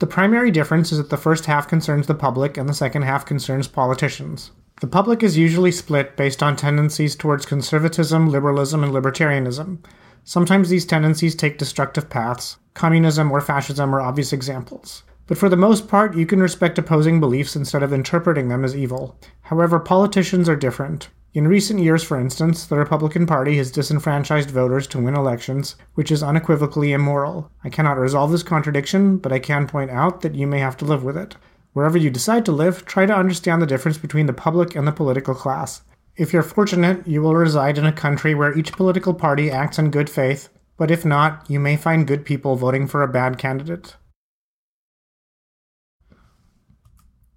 The 0.00 0.06
primary 0.06 0.50
difference 0.50 0.92
is 0.92 0.98
that 0.98 1.10
the 1.10 1.16
first 1.16 1.46
half 1.46 1.68
concerns 1.68 2.06
the 2.06 2.14
public 2.14 2.56
and 2.56 2.68
the 2.68 2.74
second 2.74 3.02
half 3.02 3.24
concerns 3.24 3.68
politicians. 3.68 4.50
The 4.80 4.86
public 4.86 5.22
is 5.22 5.38
usually 5.38 5.70
split 5.70 6.16
based 6.16 6.42
on 6.42 6.56
tendencies 6.56 7.14
towards 7.14 7.46
conservatism, 7.46 8.28
liberalism, 8.28 8.82
and 8.82 8.92
libertarianism. 8.92 9.78
Sometimes 10.24 10.68
these 10.68 10.84
tendencies 10.84 11.34
take 11.34 11.58
destructive 11.58 12.10
paths. 12.10 12.56
Communism 12.74 13.30
or 13.30 13.40
fascism 13.40 13.94
are 13.94 14.00
obvious 14.00 14.32
examples. 14.32 15.04
But 15.26 15.38
for 15.38 15.48
the 15.48 15.56
most 15.56 15.88
part, 15.88 16.16
you 16.16 16.26
can 16.26 16.40
respect 16.40 16.78
opposing 16.78 17.18
beliefs 17.18 17.56
instead 17.56 17.82
of 17.82 17.92
interpreting 17.92 18.48
them 18.48 18.64
as 18.64 18.76
evil. 18.76 19.18
However, 19.42 19.78
politicians 19.80 20.48
are 20.48 20.56
different. 20.56 21.08
In 21.32 21.48
recent 21.48 21.80
years, 21.80 22.04
for 22.04 22.20
instance, 22.20 22.66
the 22.66 22.76
Republican 22.76 23.26
Party 23.26 23.56
has 23.56 23.72
disenfranchised 23.72 24.50
voters 24.50 24.86
to 24.88 25.00
win 25.00 25.16
elections, 25.16 25.74
which 25.94 26.12
is 26.12 26.22
unequivocally 26.22 26.92
immoral. 26.92 27.50
I 27.64 27.70
cannot 27.70 27.98
resolve 27.98 28.30
this 28.30 28.44
contradiction, 28.44 29.16
but 29.16 29.32
I 29.32 29.40
can 29.40 29.66
point 29.66 29.90
out 29.90 30.20
that 30.20 30.36
you 30.36 30.46
may 30.46 30.60
have 30.60 30.76
to 30.76 30.84
live 30.84 31.02
with 31.02 31.16
it. 31.16 31.36
Wherever 31.72 31.98
you 31.98 32.08
decide 32.08 32.44
to 32.44 32.52
live, 32.52 32.84
try 32.84 33.04
to 33.04 33.16
understand 33.16 33.60
the 33.60 33.66
difference 33.66 33.98
between 33.98 34.26
the 34.26 34.32
public 34.32 34.76
and 34.76 34.86
the 34.86 34.92
political 34.92 35.34
class. 35.34 35.82
If 36.16 36.32
you're 36.32 36.44
fortunate, 36.44 37.04
you 37.08 37.20
will 37.20 37.34
reside 37.34 37.78
in 37.78 37.86
a 37.86 37.92
country 37.92 38.32
where 38.32 38.56
each 38.56 38.70
political 38.70 39.12
party 39.12 39.50
acts 39.50 39.76
in 39.80 39.90
good 39.90 40.08
faith, 40.08 40.50
but 40.76 40.92
if 40.92 41.04
not, 41.04 41.44
you 41.50 41.58
may 41.58 41.76
find 41.76 42.06
good 42.06 42.24
people 42.24 42.54
voting 42.54 42.86
for 42.86 43.02
a 43.02 43.08
bad 43.08 43.38
candidate. 43.38 43.96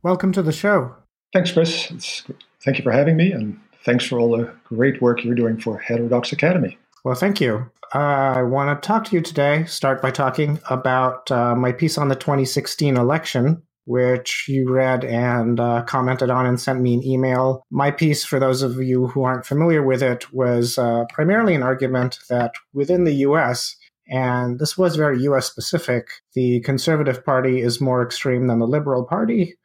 Welcome 0.04 0.32
to 0.34 0.44
the 0.44 0.52
show. 0.52 0.96
Thanks, 1.34 1.52
Chris. 1.52 1.90
It's, 1.90 2.24
thank 2.64 2.78
you 2.78 2.84
for 2.84 2.92
having 2.92 3.18
me, 3.18 3.32
and 3.32 3.60
thanks 3.84 4.06
for 4.06 4.20
all 4.20 4.38
the 4.38 4.54
great 4.66 5.02
work 5.02 5.24
you're 5.24 5.34
doing 5.34 5.60
for 5.60 5.80
Heterodox 5.80 6.32
Academy. 6.32 6.78
Well, 7.04 7.16
thank 7.16 7.42
you. 7.42 7.70
Uh, 7.96 7.98
I 8.36 8.44
want 8.44 8.82
to 8.82 8.88
talk 8.88 9.06
to 9.06 9.16
you 9.16 9.22
today, 9.22 9.64
start 9.66 10.02
by 10.02 10.12
talking 10.12 10.60
about 10.70 11.32
uh, 11.32 11.56
my 11.56 11.72
piece 11.72 11.98
on 11.98 12.10
the 12.10 12.16
2016 12.16 12.96
election, 12.96 13.64
which 13.86 14.46
you 14.48 14.72
read 14.72 15.04
and 15.04 15.60
uh, 15.60 15.84
commented 15.84 16.30
on 16.30 16.46
and 16.46 16.60
sent 16.60 16.82
me 16.82 16.94
an 16.94 17.04
email. 17.04 17.64
My 17.72 17.90
piece, 17.90 18.24
for 18.24 18.40
those 18.40 18.62
of 18.62 18.82
you 18.82 19.08
who 19.08 19.24
aren't 19.24 19.46
familiar 19.46 19.82
with 19.82 20.04
it, 20.04 20.32
was 20.32 20.78
uh, 20.78 21.06
primarily 21.12 21.56
an 21.56 21.64
argument 21.64 22.20
that 22.30 22.54
within 22.74 23.06
the 23.06 23.16
US, 23.16 23.76
and 24.10 24.60
this 24.60 24.78
was 24.78 24.96
very 24.96 25.22
US 25.24 25.48
specific, 25.48 26.10
the 26.34 26.60
Conservative 26.60 27.26
Party 27.26 27.62
is 27.62 27.82
more 27.82 28.04
extreme 28.04 28.48
than 28.48 28.60
the 28.60 28.68
Liberal 28.68 29.06
Party. 29.06 29.56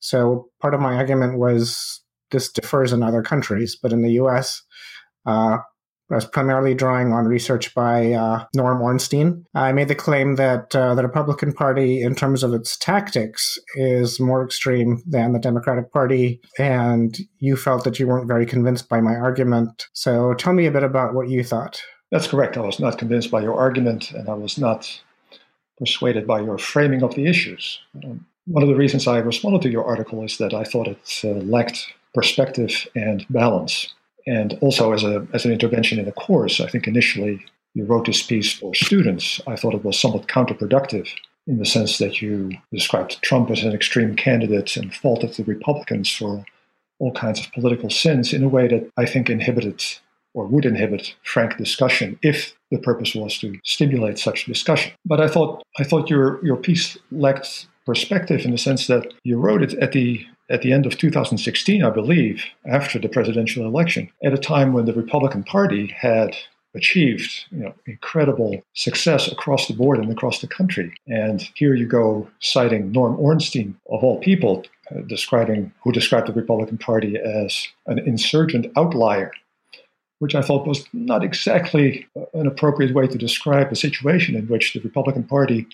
So 0.00 0.48
part 0.60 0.74
of 0.74 0.80
my 0.80 0.96
argument 0.96 1.38
was 1.38 2.00
this 2.30 2.50
differs 2.50 2.92
in 2.92 3.02
other 3.02 3.22
countries, 3.22 3.76
but 3.80 3.92
in 3.92 4.02
the 4.02 4.12
US, 4.12 4.62
uh, 5.26 5.58
I 6.10 6.16
was 6.16 6.24
primarily 6.24 6.74
drawing 6.74 7.12
on 7.12 7.26
research 7.26 7.72
by 7.72 8.12
uh, 8.12 8.44
Norm 8.54 8.82
Ornstein. 8.82 9.44
I 9.54 9.70
made 9.72 9.86
the 9.86 9.94
claim 9.94 10.34
that 10.36 10.74
uh, 10.74 10.94
the 10.96 11.04
Republican 11.04 11.52
Party, 11.52 12.02
in 12.02 12.16
terms 12.16 12.42
of 12.42 12.52
its 12.52 12.76
tactics, 12.76 13.56
is 13.76 14.18
more 14.18 14.44
extreme 14.44 15.02
than 15.06 15.32
the 15.32 15.38
Democratic 15.38 15.92
Party, 15.92 16.40
and 16.58 17.16
you 17.38 17.56
felt 17.56 17.84
that 17.84 18.00
you 18.00 18.08
weren't 18.08 18.26
very 18.26 18.44
convinced 18.44 18.88
by 18.88 19.00
my 19.00 19.14
argument. 19.14 19.86
So 19.92 20.34
tell 20.34 20.52
me 20.52 20.66
a 20.66 20.72
bit 20.72 20.82
about 20.82 21.14
what 21.14 21.28
you 21.28 21.44
thought. 21.44 21.80
That's 22.10 22.26
correct. 22.26 22.56
I 22.56 22.60
was 22.60 22.80
not 22.80 22.98
convinced 22.98 23.30
by 23.30 23.42
your 23.42 23.56
argument, 23.56 24.10
and 24.10 24.28
I 24.28 24.34
was 24.34 24.58
not 24.58 25.00
persuaded 25.78 26.26
by 26.26 26.40
your 26.40 26.58
framing 26.58 27.04
of 27.04 27.14
the 27.14 27.26
issues. 27.26 27.78
One 28.50 28.64
of 28.64 28.68
the 28.68 28.74
reasons 28.74 29.06
I 29.06 29.18
responded 29.18 29.62
to 29.62 29.70
your 29.70 29.84
article 29.84 30.24
is 30.24 30.38
that 30.38 30.52
I 30.52 30.64
thought 30.64 30.88
it 30.88 31.20
uh, 31.22 31.28
lacked 31.28 31.86
perspective 32.14 32.88
and 32.96 33.24
balance. 33.30 33.94
And 34.26 34.58
also, 34.60 34.92
as, 34.92 35.04
a, 35.04 35.26
as 35.32 35.44
an 35.44 35.52
intervention 35.52 36.00
in 36.00 36.08
a 36.08 36.12
course, 36.12 36.60
I 36.60 36.68
think 36.68 36.88
initially 36.88 37.44
you 37.74 37.84
wrote 37.84 38.06
this 38.06 38.22
piece 38.22 38.52
for 38.52 38.74
students. 38.74 39.40
I 39.46 39.54
thought 39.54 39.74
it 39.74 39.84
was 39.84 39.98
somewhat 39.98 40.26
counterproductive 40.26 41.08
in 41.46 41.58
the 41.58 41.64
sense 41.64 41.98
that 41.98 42.20
you 42.20 42.50
described 42.72 43.22
Trump 43.22 43.50
as 43.50 43.62
an 43.62 43.72
extreme 43.72 44.16
candidate 44.16 44.76
and 44.76 44.94
faulted 44.94 45.34
the 45.34 45.44
Republicans 45.44 46.10
for 46.10 46.44
all 46.98 47.12
kinds 47.12 47.40
of 47.40 47.52
political 47.52 47.88
sins 47.88 48.32
in 48.32 48.42
a 48.42 48.48
way 48.48 48.66
that 48.66 48.90
I 48.96 49.06
think 49.06 49.30
inhibited 49.30 49.82
or 50.34 50.46
would 50.46 50.64
inhibit 50.64 51.14
frank 51.22 51.56
discussion 51.56 52.18
if 52.22 52.54
the 52.70 52.78
purpose 52.78 53.14
was 53.14 53.38
to 53.38 53.58
stimulate 53.64 54.18
such 54.18 54.44
discussion. 54.44 54.92
But 55.04 55.20
I 55.20 55.28
thought 55.28 55.62
I 55.78 55.84
thought 55.84 56.10
your 56.10 56.44
your 56.44 56.56
piece 56.56 56.98
lacked 57.10 57.66
perspective 57.86 58.44
in 58.44 58.52
the 58.52 58.58
sense 58.58 58.86
that 58.86 59.12
you 59.24 59.38
wrote 59.38 59.62
it 59.62 59.74
at 59.74 59.92
the 59.92 60.26
at 60.50 60.62
the 60.62 60.72
end 60.72 60.84
of 60.84 60.98
2016, 60.98 61.84
I 61.84 61.90
believe, 61.90 62.44
after 62.66 62.98
the 62.98 63.08
presidential 63.08 63.64
election, 63.64 64.10
at 64.24 64.32
a 64.32 64.38
time 64.38 64.72
when 64.72 64.84
the 64.84 64.92
Republican 64.92 65.44
Party 65.44 65.94
had 65.96 66.36
achieved 66.74 67.46
you 67.50 67.58
know, 67.58 67.74
incredible 67.86 68.60
success 68.74 69.30
across 69.30 69.66
the 69.66 69.74
board 69.74 69.98
and 69.98 70.10
across 70.10 70.40
the 70.40 70.46
country. 70.46 70.92
And 71.06 71.48
here 71.54 71.74
you 71.74 71.86
go 71.86 72.28
citing 72.40 72.92
Norm 72.92 73.18
Ornstein, 73.18 73.76
of 73.90 74.04
all 74.04 74.20
people, 74.20 74.64
uh, 74.90 75.00
describing 75.02 75.72
who 75.82 75.92
described 75.92 76.28
the 76.28 76.32
Republican 76.32 76.78
Party 76.78 77.16
as 77.16 77.68
an 77.86 77.98
insurgent 78.00 78.66
outlier, 78.76 79.32
which 80.18 80.34
I 80.34 80.42
thought 80.42 80.66
was 80.66 80.84
not 80.92 81.24
exactly 81.24 82.06
an 82.34 82.46
appropriate 82.46 82.94
way 82.94 83.06
to 83.06 83.18
describe 83.18 83.72
a 83.72 83.76
situation 83.76 84.36
in 84.36 84.46
which 84.46 84.72
the 84.72 84.80
Republican 84.80 85.24
Party 85.24 85.66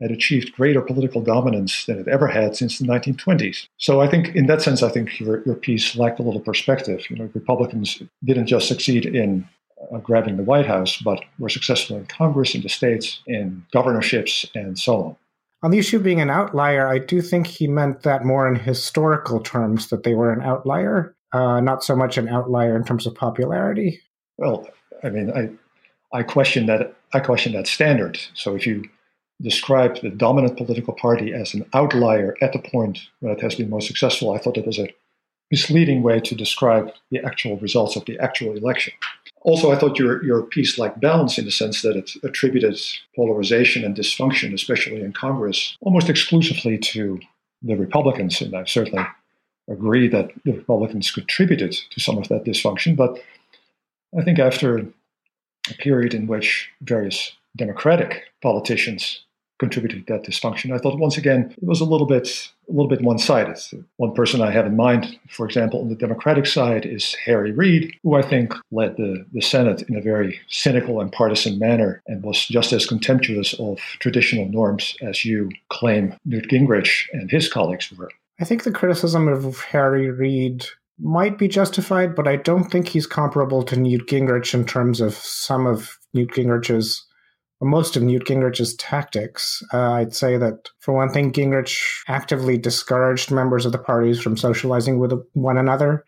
had 0.00 0.10
achieved 0.10 0.52
greater 0.52 0.82
political 0.82 1.20
dominance 1.20 1.86
than 1.86 1.98
it 1.98 2.08
ever 2.08 2.26
had 2.26 2.56
since 2.56 2.78
the 2.78 2.86
1920s. 2.86 3.66
So 3.78 4.00
I 4.00 4.08
think, 4.08 4.34
in 4.34 4.46
that 4.46 4.62
sense, 4.62 4.82
I 4.82 4.90
think 4.90 5.18
your, 5.18 5.42
your 5.44 5.54
piece 5.54 5.96
lacked 5.96 6.20
a 6.20 6.22
little 6.22 6.40
perspective. 6.40 7.08
You 7.08 7.16
know, 7.16 7.30
Republicans 7.34 8.02
didn't 8.24 8.46
just 8.46 8.68
succeed 8.68 9.06
in 9.06 9.48
uh, 9.92 9.98
grabbing 9.98 10.36
the 10.36 10.42
White 10.42 10.66
House, 10.66 10.98
but 10.98 11.20
were 11.38 11.48
successful 11.48 11.96
in 11.96 12.06
Congress, 12.06 12.54
in 12.54 12.62
the 12.62 12.68
states, 12.68 13.20
in 13.26 13.64
governorships, 13.72 14.46
and 14.54 14.78
so 14.78 14.96
on. 14.96 15.16
On 15.62 15.70
the 15.70 15.78
issue 15.78 15.96
of 15.96 16.02
being 16.02 16.20
an 16.20 16.30
outlier, 16.30 16.86
I 16.86 16.98
do 16.98 17.22
think 17.22 17.46
he 17.46 17.66
meant 17.66 18.02
that 18.02 18.24
more 18.24 18.46
in 18.46 18.56
historical 18.56 19.40
terms, 19.40 19.88
that 19.88 20.02
they 20.02 20.14
were 20.14 20.30
an 20.30 20.42
outlier, 20.42 21.14
uh, 21.32 21.60
not 21.60 21.82
so 21.82 21.96
much 21.96 22.18
an 22.18 22.28
outlier 22.28 22.76
in 22.76 22.84
terms 22.84 23.06
of 23.06 23.14
popularity. 23.14 24.00
Well, 24.36 24.68
I 25.02 25.08
mean, 25.08 25.32
I, 25.32 25.50
I 26.16 26.22
question 26.22 26.66
that. 26.66 26.94
I 27.14 27.20
question 27.20 27.52
that 27.52 27.66
standard. 27.66 28.18
So 28.34 28.54
if 28.54 28.66
you 28.66 28.84
describe 29.40 30.00
the 30.00 30.10
dominant 30.10 30.56
political 30.56 30.94
party 30.94 31.32
as 31.32 31.54
an 31.54 31.64
outlier 31.74 32.36
at 32.40 32.52
the 32.52 32.58
point 32.58 33.00
when 33.20 33.32
it 33.32 33.40
has 33.40 33.54
been 33.54 33.70
most 33.70 33.86
successful, 33.86 34.32
I 34.32 34.38
thought 34.38 34.56
it 34.56 34.66
was 34.66 34.78
a 34.78 34.88
misleading 35.50 36.02
way 36.02 36.20
to 36.20 36.34
describe 36.34 36.90
the 37.10 37.20
actual 37.24 37.56
results 37.58 37.96
of 37.96 38.04
the 38.06 38.18
actual 38.18 38.56
election. 38.56 38.92
Also, 39.42 39.70
I 39.70 39.76
thought 39.76 39.98
your, 39.98 40.24
your 40.24 40.42
piece 40.42 40.78
lacked 40.78 41.00
balance 41.00 41.38
in 41.38 41.44
the 41.44 41.52
sense 41.52 41.82
that 41.82 41.96
it 41.96 42.10
attributed 42.24 42.80
polarization 43.14 43.84
and 43.84 43.94
dysfunction, 43.94 44.52
especially 44.52 45.00
in 45.00 45.12
Congress, 45.12 45.76
almost 45.80 46.08
exclusively 46.08 46.78
to 46.78 47.20
the 47.62 47.76
Republicans. 47.76 48.40
And 48.40 48.56
I 48.56 48.64
certainly 48.64 49.06
agree 49.70 50.08
that 50.08 50.32
the 50.44 50.52
Republicans 50.52 51.10
contributed 51.12 51.76
to 51.90 52.00
some 52.00 52.18
of 52.18 52.28
that 52.28 52.44
dysfunction. 52.44 52.96
But 52.96 53.22
I 54.18 54.22
think 54.24 54.38
after 54.40 54.78
a 54.78 55.74
period 55.78 56.12
in 56.12 56.26
which 56.26 56.68
various 56.80 57.32
Democratic 57.56 58.24
politicians 58.42 59.25
contributed 59.58 60.06
to 60.06 60.12
that 60.12 60.24
dysfunction. 60.24 60.74
I 60.74 60.78
thought 60.78 60.98
once 60.98 61.16
again 61.16 61.54
it 61.56 61.64
was 61.64 61.80
a 61.80 61.84
little 61.84 62.06
bit 62.06 62.50
a 62.68 62.72
little 62.72 62.88
bit 62.88 63.00
one-sided. 63.02 63.56
One 63.96 64.12
person 64.12 64.40
I 64.40 64.50
have 64.50 64.66
in 64.66 64.76
mind, 64.76 65.18
for 65.30 65.46
example, 65.46 65.80
on 65.80 65.88
the 65.88 65.94
Democratic 65.94 66.46
side 66.46 66.84
is 66.84 67.14
Harry 67.24 67.52
Reid, 67.52 67.94
who 68.02 68.14
I 68.14 68.22
think 68.22 68.52
led 68.72 68.96
the, 68.96 69.24
the 69.32 69.40
Senate 69.40 69.82
in 69.82 69.96
a 69.96 70.00
very 70.00 70.40
cynical 70.48 71.00
and 71.00 71.12
partisan 71.12 71.60
manner 71.60 72.02
and 72.08 72.24
was 72.24 72.44
just 72.46 72.72
as 72.72 72.84
contemptuous 72.84 73.54
of 73.60 73.78
traditional 74.00 74.48
norms 74.48 74.96
as 75.00 75.24
you 75.24 75.48
claim 75.68 76.16
Newt 76.24 76.48
Gingrich 76.50 77.04
and 77.12 77.30
his 77.30 77.48
colleagues 77.48 77.92
were. 77.92 78.10
I 78.40 78.44
think 78.44 78.64
the 78.64 78.72
criticism 78.72 79.28
of 79.28 79.60
Harry 79.60 80.10
Reid 80.10 80.66
might 80.98 81.38
be 81.38 81.46
justified, 81.46 82.14
but 82.14 82.26
I 82.26 82.36
don't 82.36 82.70
think 82.70 82.88
he's 82.88 83.06
comparable 83.06 83.62
to 83.62 83.76
Newt 83.76 84.08
Gingrich 84.08 84.54
in 84.54 84.64
terms 84.64 85.00
of 85.00 85.14
some 85.14 85.66
of 85.66 85.98
Newt 86.14 86.30
Gingrich's 86.30 87.04
most 87.60 87.96
of 87.96 88.02
Newt 88.02 88.24
Gingrich's 88.24 88.74
tactics. 88.76 89.62
Uh, 89.72 89.92
I'd 89.92 90.14
say 90.14 90.36
that, 90.36 90.68
for 90.80 90.94
one 90.94 91.10
thing, 91.10 91.32
Gingrich 91.32 92.02
actively 92.08 92.58
discouraged 92.58 93.30
members 93.30 93.64
of 93.64 93.72
the 93.72 93.78
parties 93.78 94.20
from 94.20 94.36
socializing 94.36 94.98
with 94.98 95.12
one 95.32 95.56
another, 95.56 96.04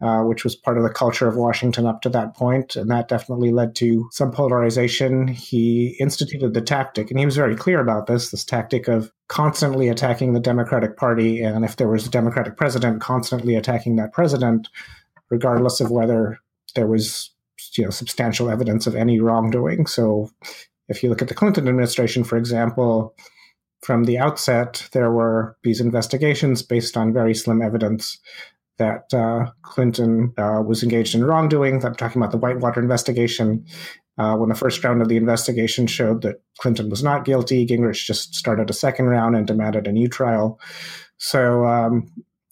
uh, 0.00 0.20
which 0.22 0.44
was 0.44 0.54
part 0.54 0.76
of 0.76 0.84
the 0.84 0.90
culture 0.90 1.26
of 1.26 1.36
Washington 1.36 1.86
up 1.86 2.00
to 2.02 2.08
that 2.10 2.36
point, 2.36 2.76
and 2.76 2.90
that 2.90 3.08
definitely 3.08 3.50
led 3.50 3.74
to 3.76 4.08
some 4.12 4.30
polarization. 4.30 5.26
He 5.26 5.96
instituted 5.98 6.54
the 6.54 6.60
tactic, 6.60 7.10
and 7.10 7.18
he 7.18 7.26
was 7.26 7.36
very 7.36 7.56
clear 7.56 7.80
about 7.80 8.06
this 8.06 8.30
this 8.30 8.44
tactic 8.44 8.86
of 8.86 9.10
constantly 9.28 9.88
attacking 9.88 10.32
the 10.32 10.40
Democratic 10.40 10.96
Party, 10.96 11.42
and 11.42 11.64
if 11.64 11.76
there 11.76 11.88
was 11.88 12.06
a 12.06 12.10
Democratic 12.10 12.56
president, 12.56 13.00
constantly 13.00 13.56
attacking 13.56 13.96
that 13.96 14.12
president, 14.12 14.68
regardless 15.28 15.80
of 15.80 15.90
whether 15.90 16.38
there 16.76 16.86
was 16.86 17.30
you 17.76 17.84
know 17.84 17.90
substantial 17.90 18.50
evidence 18.50 18.86
of 18.86 18.94
any 18.94 19.18
wrongdoing. 19.18 19.86
So 19.86 20.30
if 20.88 21.02
you 21.02 21.08
look 21.08 21.22
at 21.22 21.28
the 21.28 21.34
Clinton 21.34 21.68
administration, 21.68 22.24
for 22.24 22.36
example, 22.36 23.14
from 23.82 24.04
the 24.04 24.18
outset, 24.18 24.88
there 24.92 25.10
were 25.10 25.56
these 25.62 25.80
investigations 25.80 26.62
based 26.62 26.96
on 26.96 27.12
very 27.12 27.34
slim 27.34 27.60
evidence 27.60 28.18
that 28.78 29.12
uh, 29.12 29.50
Clinton 29.62 30.32
uh, 30.38 30.62
was 30.66 30.82
engaged 30.82 31.14
in 31.14 31.24
wrongdoing. 31.24 31.84
I'm 31.84 31.94
talking 31.94 32.20
about 32.20 32.32
the 32.32 32.38
Whitewater 32.38 32.80
investigation. 32.80 33.64
Uh, 34.16 34.36
when 34.36 34.48
the 34.48 34.54
first 34.54 34.82
round 34.84 35.02
of 35.02 35.08
the 35.08 35.16
investigation 35.16 35.86
showed 35.86 36.22
that 36.22 36.36
Clinton 36.58 36.88
was 36.88 37.02
not 37.02 37.24
guilty, 37.24 37.66
Gingrich 37.66 38.04
just 38.04 38.34
started 38.34 38.70
a 38.70 38.74
second 38.74 39.06
round 39.06 39.36
and 39.36 39.46
demanded 39.46 39.86
a 39.86 39.92
new 39.92 40.08
trial. 40.08 40.60
So, 41.18 41.66
um, 41.66 42.06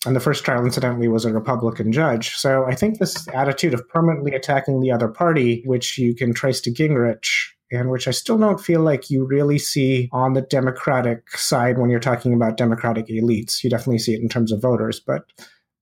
and 0.05 0.17
the 0.17 0.21
first 0.21 0.45
trial, 0.45 0.65
incidentally, 0.65 1.07
was 1.07 1.25
a 1.25 1.33
Republican 1.33 1.93
judge. 1.93 2.35
So 2.35 2.65
I 2.65 2.75
think 2.75 2.99
this 2.99 3.29
attitude 3.29 3.75
of 3.75 3.89
permanently 3.89 4.35
attacking 4.35 4.81
the 4.81 4.91
other 4.91 5.09
party, 5.09 5.63
which 5.65 5.97
you 5.99 6.15
can 6.17 6.35
trace 6.35 6.61
to 6.63 6.73
Gingrich, 6.73 7.52
and 7.73 7.91
which 7.91 8.07
I 8.07 8.11
still 8.11 8.39
don't 8.39 8.61
feel 8.61 8.83
like 8.83 9.11
you 9.11 9.25
really 9.25 9.59
see 9.59 10.09
on 10.13 10.35
the 10.35 10.43
Democratic 10.43 11.31
side 11.31 11.79
when 11.79 11.91
you're 11.91 12.01
talking 12.01 12.35
about 12.35 12.57
Democratic 12.57 13.09
elites. 13.09 13.65
You 13.65 13.71
definitely 13.71 13.99
see 13.99 14.15
it 14.15 14.21
in 14.21 14.29
terms 14.29 14.53
of 14.53 14.63
voters, 14.63 15.01
but 15.01 15.25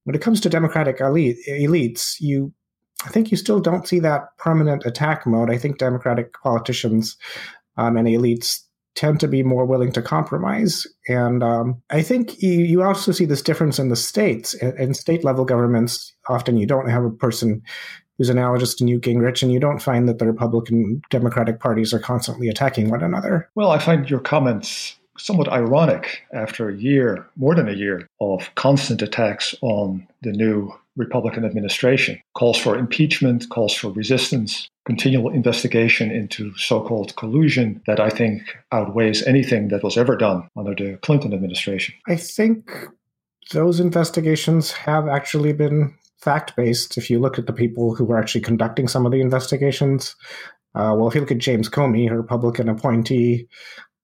when 0.05 0.15
it 0.15 0.21
comes 0.21 0.41
to 0.41 0.49
Democratic 0.49 0.99
elite, 0.99 1.37
elites, 1.47 2.15
you 2.19 2.53
I 3.05 3.09
think 3.09 3.31
you 3.31 3.37
still 3.37 3.59
don't 3.59 3.87
see 3.87 3.99
that 3.99 4.37
permanent 4.37 4.85
attack 4.85 5.25
mode. 5.25 5.49
I 5.49 5.57
think 5.57 5.79
Democratic 5.79 6.33
politicians 6.41 7.17
um, 7.77 7.97
and 7.97 8.07
elites 8.07 8.59
tend 8.95 9.19
to 9.21 9.27
be 9.27 9.41
more 9.41 9.65
willing 9.65 9.91
to 9.93 10.01
compromise. 10.01 10.85
And 11.07 11.41
um, 11.41 11.81
I 11.89 12.01
think 12.01 12.41
you, 12.41 12.51
you, 12.51 12.83
also 12.83 13.11
see 13.11 13.25
this 13.25 13.41
difference 13.41 13.79
in 13.79 13.89
the 13.89 13.95
states. 13.95 14.53
In, 14.53 14.77
in, 14.77 14.93
state 14.93 15.23
level 15.23 15.45
governments, 15.45 16.13
often 16.27 16.57
you 16.57 16.67
don't 16.67 16.89
have 16.89 17.05
a 17.05 17.09
person 17.09 17.63
who's 18.21 18.29
analogous 18.29 18.75
to 18.75 18.83
Newt 18.83 19.01
Gingrich, 19.01 19.41
and 19.41 19.51
you 19.51 19.59
don't 19.59 19.81
find 19.81 20.07
that 20.07 20.19
the 20.19 20.27
Republican 20.27 21.01
Democratic 21.09 21.59
parties 21.59 21.91
are 21.91 21.97
constantly 21.97 22.49
attacking 22.49 22.91
one 22.91 23.01
another. 23.01 23.49
Well, 23.55 23.71
I 23.71 23.79
find 23.79 24.07
your 24.07 24.19
comments 24.19 24.95
somewhat 25.17 25.47
ironic 25.47 26.21
after 26.31 26.69
a 26.69 26.77
year, 26.77 27.25
more 27.35 27.55
than 27.55 27.67
a 27.67 27.73
year, 27.73 28.07
of 28.19 28.47
constant 28.53 29.01
attacks 29.01 29.55
on 29.61 30.07
the 30.21 30.33
new 30.33 30.71
Republican 30.95 31.43
administration. 31.45 32.21
Calls 32.35 32.59
for 32.59 32.77
impeachment, 32.77 33.49
calls 33.49 33.73
for 33.73 33.91
resistance, 33.91 34.67
continual 34.85 35.31
investigation 35.31 36.11
into 36.11 36.55
so 36.57 36.79
called 36.79 37.15
collusion 37.15 37.81
that 37.87 37.99
I 37.99 38.11
think 38.11 38.55
outweighs 38.71 39.23
anything 39.23 39.69
that 39.69 39.83
was 39.83 39.97
ever 39.97 40.15
done 40.15 40.47
under 40.55 40.75
the 40.75 40.97
Clinton 40.97 41.33
administration. 41.33 41.95
I 42.07 42.17
think 42.17 42.71
those 43.51 43.79
investigations 43.79 44.71
have 44.71 45.07
actually 45.07 45.53
been 45.53 45.95
fact 46.21 46.55
based. 46.55 46.97
If 46.97 47.09
you 47.09 47.19
look 47.19 47.37
at 47.37 47.47
the 47.47 47.53
people 47.53 47.95
who 47.95 48.05
were 48.05 48.19
actually 48.19 48.41
conducting 48.41 48.87
some 48.87 49.05
of 49.05 49.11
the 49.11 49.21
investigations, 49.21 50.15
uh, 50.75 50.93
well, 50.95 51.07
if 51.07 51.15
you 51.15 51.21
look 51.21 51.31
at 51.31 51.39
James 51.39 51.69
Comey, 51.69 52.09
a 52.09 52.15
Republican 52.15 52.69
appointee 52.69 53.47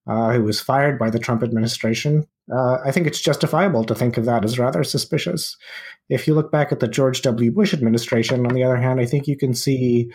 uh, 0.07 0.31
who 0.33 0.43
was 0.43 0.59
fired 0.59 0.99
by 0.99 1.09
the 1.09 1.19
Trump 1.19 1.43
administration, 1.43 2.25
uh, 2.53 2.77
I 2.85 2.91
think 2.91 3.07
it's 3.07 3.21
justifiable 3.21 3.83
to 3.85 3.95
think 3.95 4.17
of 4.17 4.25
that 4.25 4.43
as 4.43 4.59
rather 4.59 4.83
suspicious. 4.83 5.55
If 6.09 6.27
you 6.27 6.33
look 6.33 6.51
back 6.51 6.71
at 6.71 6.79
the 6.79 6.87
George 6.87 7.21
W. 7.21 7.51
Bush 7.51 7.73
administration, 7.73 8.45
on 8.45 8.53
the 8.53 8.63
other 8.63 8.77
hand, 8.77 8.99
I 8.99 9.05
think 9.05 9.27
you 9.27 9.37
can 9.37 9.53
see 9.53 10.11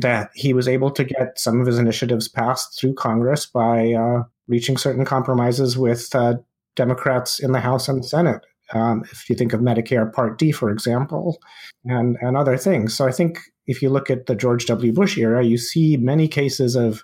that 0.00 0.30
he 0.34 0.52
was 0.52 0.68
able 0.68 0.90
to 0.90 1.04
get 1.04 1.38
some 1.38 1.60
of 1.60 1.66
his 1.66 1.78
initiatives 1.78 2.28
passed 2.28 2.78
through 2.78 2.94
Congress 2.94 3.46
by 3.46 3.92
uh, 3.92 4.22
reaching 4.48 4.76
certain 4.76 5.04
compromises 5.04 5.78
with 5.78 6.14
uh, 6.14 6.34
Democrats 6.74 7.38
in 7.38 7.52
the 7.52 7.60
House 7.60 7.88
and 7.88 8.02
the 8.02 8.08
Senate. 8.08 8.42
Um, 8.72 9.04
if 9.12 9.30
you 9.30 9.36
think 9.36 9.52
of 9.52 9.60
Medicare 9.60 10.12
Part 10.12 10.38
D, 10.38 10.50
for 10.52 10.70
example, 10.70 11.38
and, 11.84 12.16
and 12.20 12.36
other 12.36 12.56
things. 12.56 12.94
So 12.94 13.06
I 13.06 13.12
think 13.12 13.38
if 13.66 13.82
you 13.82 13.90
look 13.90 14.10
at 14.10 14.26
the 14.26 14.34
George 14.34 14.66
W. 14.66 14.92
Bush 14.92 15.16
era, 15.18 15.44
you 15.44 15.58
see 15.58 15.96
many 15.96 16.28
cases 16.28 16.74
of 16.74 17.02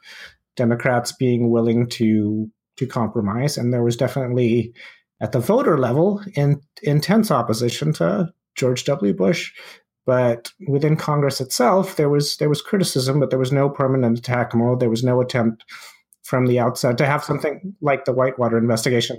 Democrats 0.57 1.13
being 1.13 1.51
willing 1.51 1.89
to 1.91 2.51
to 2.79 2.87
compromise, 2.87 3.59
and 3.59 3.73
there 3.73 3.83
was 3.83 3.97
definitely 3.97 4.73
at 5.21 5.33
the 5.33 5.41
voter 5.41 5.79
level 5.79 6.23
in, 6.35 6.61
intense 6.83 7.31
opposition 7.31 7.93
to 7.93 8.33
George 8.55 8.85
W. 8.85 9.13
Bush. 9.13 9.53
But 10.05 10.51
within 10.67 10.97
Congress 10.97 11.41
itself, 11.41 11.97
there 11.97 12.09
was 12.09 12.37
there 12.39 12.49
was 12.49 12.61
criticism, 12.61 13.21
but 13.21 13.31
there 13.31 13.39
was 13.39 13.53
no 13.53 13.71
permanent 13.71 14.19
attack 14.19 14.55
mode. 14.55 14.81
There 14.81 14.91
was 14.91 15.05
no 15.05 15.21
attempt 15.21 15.65
from 16.25 16.47
the 16.47 16.59
outset 16.59 16.99
to 16.99 17.07
have 17.07 17.23
something 17.23 17.75
like 17.81 18.05
the 18.05 18.13
Whitewater 18.13 18.59
investigation 18.59 19.19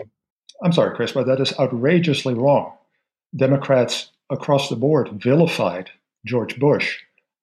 I'm 0.63 0.71
sorry, 0.71 0.95
Chris, 0.95 1.11
but 1.11 1.27
that 1.27 1.41
is 1.41 1.53
outrageously 1.59 2.33
wrong. 2.33 2.73
Democrats 3.35 4.11
across 4.29 4.69
the 4.69 4.75
board 4.75 5.09
vilified 5.21 5.89
George 6.25 6.57
Bush 6.57 6.99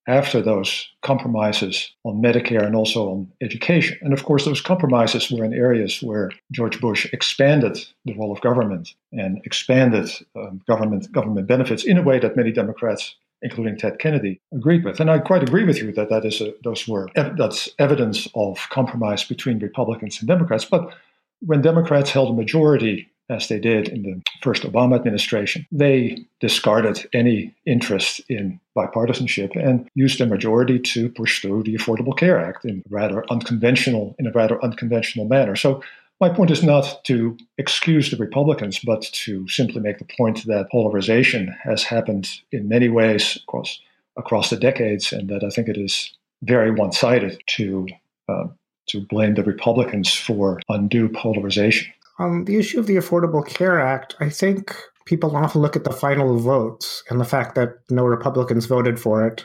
after 0.07 0.41
those 0.41 0.89
compromises 1.03 1.91
on 2.03 2.21
Medicare 2.21 2.65
and 2.65 2.75
also 2.75 3.11
on 3.11 3.31
education. 3.41 3.97
And 4.01 4.13
of 4.13 4.25
course, 4.25 4.45
those 4.45 4.61
compromises 4.61 5.29
were 5.29 5.45
in 5.45 5.53
areas 5.53 6.01
where 6.01 6.31
George 6.51 6.81
Bush 6.81 7.07
expanded 7.13 7.77
the 8.05 8.15
role 8.15 8.31
of 8.31 8.41
government 8.41 8.95
and 9.11 9.39
expanded 9.45 10.09
um, 10.35 10.61
government 10.67 11.11
government 11.11 11.47
benefits 11.47 11.83
in 11.83 11.99
a 11.99 12.01
way 12.01 12.17
that 12.17 12.35
many 12.35 12.51
Democrats, 12.51 13.15
including 13.43 13.77
Ted 13.77 13.99
Kennedy, 13.99 14.41
agreed 14.51 14.83
with. 14.83 14.99
And 14.99 15.11
I 15.11 15.19
quite 15.19 15.43
agree 15.43 15.65
with 15.65 15.77
you 15.77 15.91
that 15.91 16.09
that 16.09 16.25
is 16.25 16.41
a, 16.41 16.53
those 16.63 16.87
were 16.87 17.07
that's 17.15 17.69
evidence 17.77 18.27
of 18.33 18.57
compromise 18.71 19.23
between 19.23 19.59
Republicans 19.59 20.17
and 20.19 20.27
Democrats. 20.27 20.65
But 20.65 20.95
when 21.41 21.61
Democrats 21.61 22.11
held 22.11 22.29
a 22.29 22.33
majority 22.33 23.10
as 23.31 23.47
they 23.47 23.59
did 23.59 23.87
in 23.87 24.03
the 24.03 24.21
first 24.41 24.63
Obama 24.63 24.95
administration, 24.95 25.65
they 25.71 26.17
discarded 26.39 27.07
any 27.13 27.55
interest 27.65 28.21
in 28.29 28.59
bipartisanship 28.75 29.55
and 29.55 29.89
used 29.95 30.19
their 30.19 30.27
majority 30.27 30.77
to 30.79 31.09
push 31.09 31.41
through 31.41 31.63
the 31.63 31.75
Affordable 31.75 32.15
Care 32.15 32.39
Act 32.39 32.65
in 32.65 32.83
rather 32.89 33.23
unconventional 33.31 34.15
in 34.19 34.27
a 34.27 34.31
rather 34.31 34.63
unconventional 34.63 35.25
manner. 35.25 35.55
So 35.55 35.81
my 36.19 36.29
point 36.29 36.51
is 36.51 36.61
not 36.61 37.03
to 37.05 37.37
excuse 37.57 38.11
the 38.11 38.17
Republicans, 38.17 38.79
but 38.79 39.01
to 39.01 39.47
simply 39.47 39.81
make 39.81 39.97
the 39.97 40.13
point 40.17 40.45
that 40.45 40.69
polarization 40.69 41.55
has 41.63 41.83
happened 41.83 42.29
in 42.51 42.67
many 42.67 42.89
ways 42.89 43.37
across 43.47 43.79
across 44.17 44.49
the 44.49 44.57
decades, 44.57 45.13
and 45.13 45.29
that 45.29 45.41
I 45.41 45.49
think 45.49 45.69
it 45.69 45.77
is 45.77 46.11
very 46.43 46.71
one 46.71 46.91
sided 46.91 47.41
to. 47.47 47.87
Uh, 48.27 48.47
to 48.87 48.99
blame 48.99 49.35
the 49.35 49.43
Republicans 49.43 50.13
for 50.13 50.59
undue 50.67 51.07
polarization. 51.07 51.93
On 52.21 52.45
the 52.45 52.57
issue 52.57 52.79
of 52.79 52.85
the 52.85 52.97
Affordable 52.97 53.43
Care 53.43 53.81
Act, 53.81 54.15
I 54.19 54.29
think 54.29 54.75
people 55.05 55.35
often 55.35 55.59
look 55.59 55.75
at 55.75 55.85
the 55.85 55.91
final 55.91 56.37
votes 56.37 57.03
and 57.09 57.19
the 57.19 57.25
fact 57.25 57.55
that 57.55 57.69
no 57.89 58.05
Republicans 58.05 58.67
voted 58.67 58.99
for 58.99 59.25
it, 59.25 59.43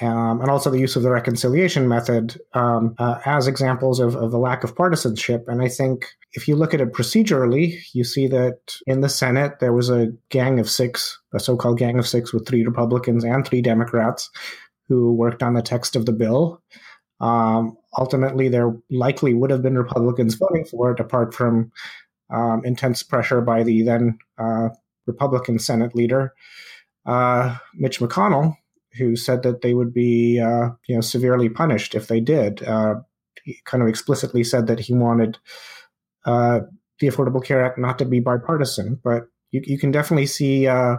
um, 0.00 0.40
and 0.40 0.48
also 0.48 0.70
the 0.70 0.78
use 0.78 0.94
of 0.94 1.02
the 1.02 1.10
reconciliation 1.10 1.88
method 1.88 2.40
um, 2.54 2.94
uh, 3.00 3.18
as 3.24 3.48
examples 3.48 3.98
of, 3.98 4.14
of 4.14 4.30
the 4.30 4.38
lack 4.38 4.62
of 4.62 4.76
partisanship. 4.76 5.46
And 5.48 5.60
I 5.60 5.68
think 5.68 6.06
if 6.34 6.46
you 6.46 6.54
look 6.54 6.74
at 6.74 6.80
it 6.80 6.92
procedurally, 6.92 7.76
you 7.92 8.04
see 8.04 8.28
that 8.28 8.60
in 8.86 9.00
the 9.00 9.08
Senate 9.08 9.58
there 9.58 9.72
was 9.72 9.90
a 9.90 10.12
gang 10.30 10.60
of 10.60 10.70
six, 10.70 11.18
a 11.34 11.40
so-called 11.40 11.78
gang 11.78 11.98
of 11.98 12.06
six, 12.06 12.32
with 12.32 12.46
three 12.46 12.64
Republicans 12.64 13.24
and 13.24 13.44
three 13.44 13.62
Democrats 13.62 14.30
who 14.88 15.12
worked 15.12 15.42
on 15.42 15.54
the 15.54 15.62
text 15.62 15.96
of 15.96 16.06
the 16.06 16.12
bill. 16.12 16.62
Um, 17.20 17.76
ultimately, 17.96 18.48
there 18.48 18.76
likely 18.90 19.34
would 19.34 19.50
have 19.50 19.62
been 19.62 19.78
Republicans 19.78 20.34
voting 20.34 20.64
for 20.64 20.92
it, 20.92 21.00
apart 21.00 21.34
from 21.34 21.72
um, 22.30 22.62
intense 22.64 23.02
pressure 23.02 23.40
by 23.40 23.62
the 23.62 23.82
then 23.82 24.18
uh, 24.38 24.68
Republican 25.06 25.58
Senate 25.58 25.94
leader, 25.94 26.34
uh, 27.06 27.56
Mitch 27.74 28.00
McConnell, 28.00 28.54
who 28.98 29.16
said 29.16 29.42
that 29.42 29.62
they 29.62 29.74
would 29.74 29.94
be, 29.94 30.40
uh, 30.40 30.70
you 30.88 30.94
know, 30.94 31.00
severely 31.00 31.48
punished 31.48 31.94
if 31.94 32.08
they 32.08 32.20
did. 32.20 32.62
Uh, 32.62 32.96
he 33.44 33.58
kind 33.64 33.82
of 33.82 33.88
explicitly 33.88 34.42
said 34.42 34.66
that 34.66 34.80
he 34.80 34.92
wanted 34.92 35.38
uh, 36.24 36.60
the 36.98 37.06
Affordable 37.06 37.44
Care 37.44 37.64
Act 37.64 37.78
not 37.78 37.98
to 37.98 38.04
be 38.04 38.20
bipartisan, 38.20 38.98
but 39.02 39.28
you, 39.52 39.62
you 39.64 39.78
can 39.78 39.92
definitely 39.92 40.26
see 40.26 40.66
uh, 40.66 40.96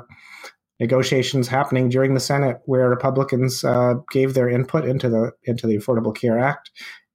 negotiations 0.79 1.47
happening 1.47 1.89
during 1.89 2.13
the 2.13 2.19
Senate 2.19 2.57
where 2.65 2.89
Republicans 2.89 3.63
uh, 3.63 3.95
gave 4.11 4.33
their 4.33 4.49
input 4.49 4.85
into 4.85 5.09
the 5.09 5.31
into 5.43 5.67
the 5.67 5.77
Affordable 5.77 6.15
Care 6.15 6.39
Act, 6.39 6.71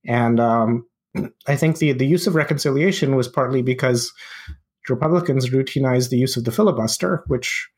and 0.07 0.41
um, 0.41 0.87
I 1.47 1.57
think 1.57 1.79
the 1.79 1.93
the 1.93 2.07
use 2.07 2.27
of 2.27 2.35
reconciliation 2.35 3.17
was 3.17 3.29
partly 3.29 3.63
because 3.63 4.13
Republicans 4.89 5.51
routinized 5.51 6.11
the 6.11 6.19
use 6.19 6.37
of 6.37 6.45
the 6.45 6.53
filibuster, 6.53 7.23
which 7.29 7.69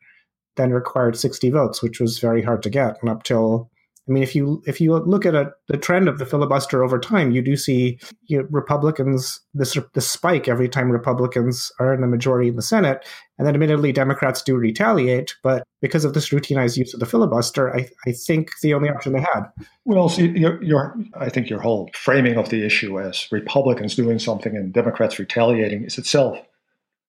then 0.55 0.71
required 0.71 1.17
60 1.17 1.49
votes, 1.49 1.83
which 1.83 1.99
was 1.99 2.19
very 2.19 2.41
hard 2.41 2.63
to 2.63 2.69
get, 2.69 2.97
and 3.01 3.09
up 3.09 3.23
till 3.23 3.69
I 4.07 4.11
mean, 4.11 4.21
if 4.21 4.35
you 4.35 4.61
if 4.67 4.79
you 4.79 4.95
look 4.95 5.25
at 5.25 5.33
a, 5.33 5.51
the 5.67 5.77
trend 5.77 6.07
of 6.07 6.19
the 6.19 6.27
filibuster 6.27 6.83
over 6.83 6.99
time, 6.99 7.31
you 7.31 7.41
do 7.41 7.57
see 7.57 7.97
you 8.27 8.37
know, 8.37 8.47
Republicans 8.51 9.39
this 9.55 9.77
this 9.93 10.09
spike 10.09 10.47
every 10.47 10.69
time 10.69 10.91
Republicans 10.91 11.71
are 11.79 11.91
in 11.93 12.01
the 12.01 12.07
majority 12.07 12.49
in 12.49 12.55
the 12.55 12.61
Senate, 12.61 13.03
and 13.39 13.47
then 13.47 13.55
admittedly 13.55 13.91
Democrats 13.91 14.43
do 14.43 14.55
retaliate, 14.55 15.35
but 15.41 15.63
because 15.81 16.05
of 16.05 16.13
this 16.13 16.29
routinized 16.29 16.77
use 16.77 16.93
of 16.93 16.99
the 16.99 17.05
filibuster, 17.07 17.75
I, 17.75 17.89
I 18.05 18.11
think 18.11 18.51
the 18.61 18.75
only 18.75 18.89
option 18.89 19.13
they 19.13 19.21
had. 19.21 19.45
Well, 19.85 20.09
see, 20.09 20.27
your 20.27 20.95
I 21.19 21.29
think 21.29 21.49
your 21.49 21.61
whole 21.61 21.89
framing 21.95 22.37
of 22.37 22.49
the 22.49 22.63
issue 22.63 22.99
as 22.99 23.27
Republicans 23.31 23.95
doing 23.95 24.19
something 24.19 24.55
and 24.55 24.71
Democrats 24.71 25.17
retaliating 25.17 25.83
is 25.83 25.97
itself 25.97 26.37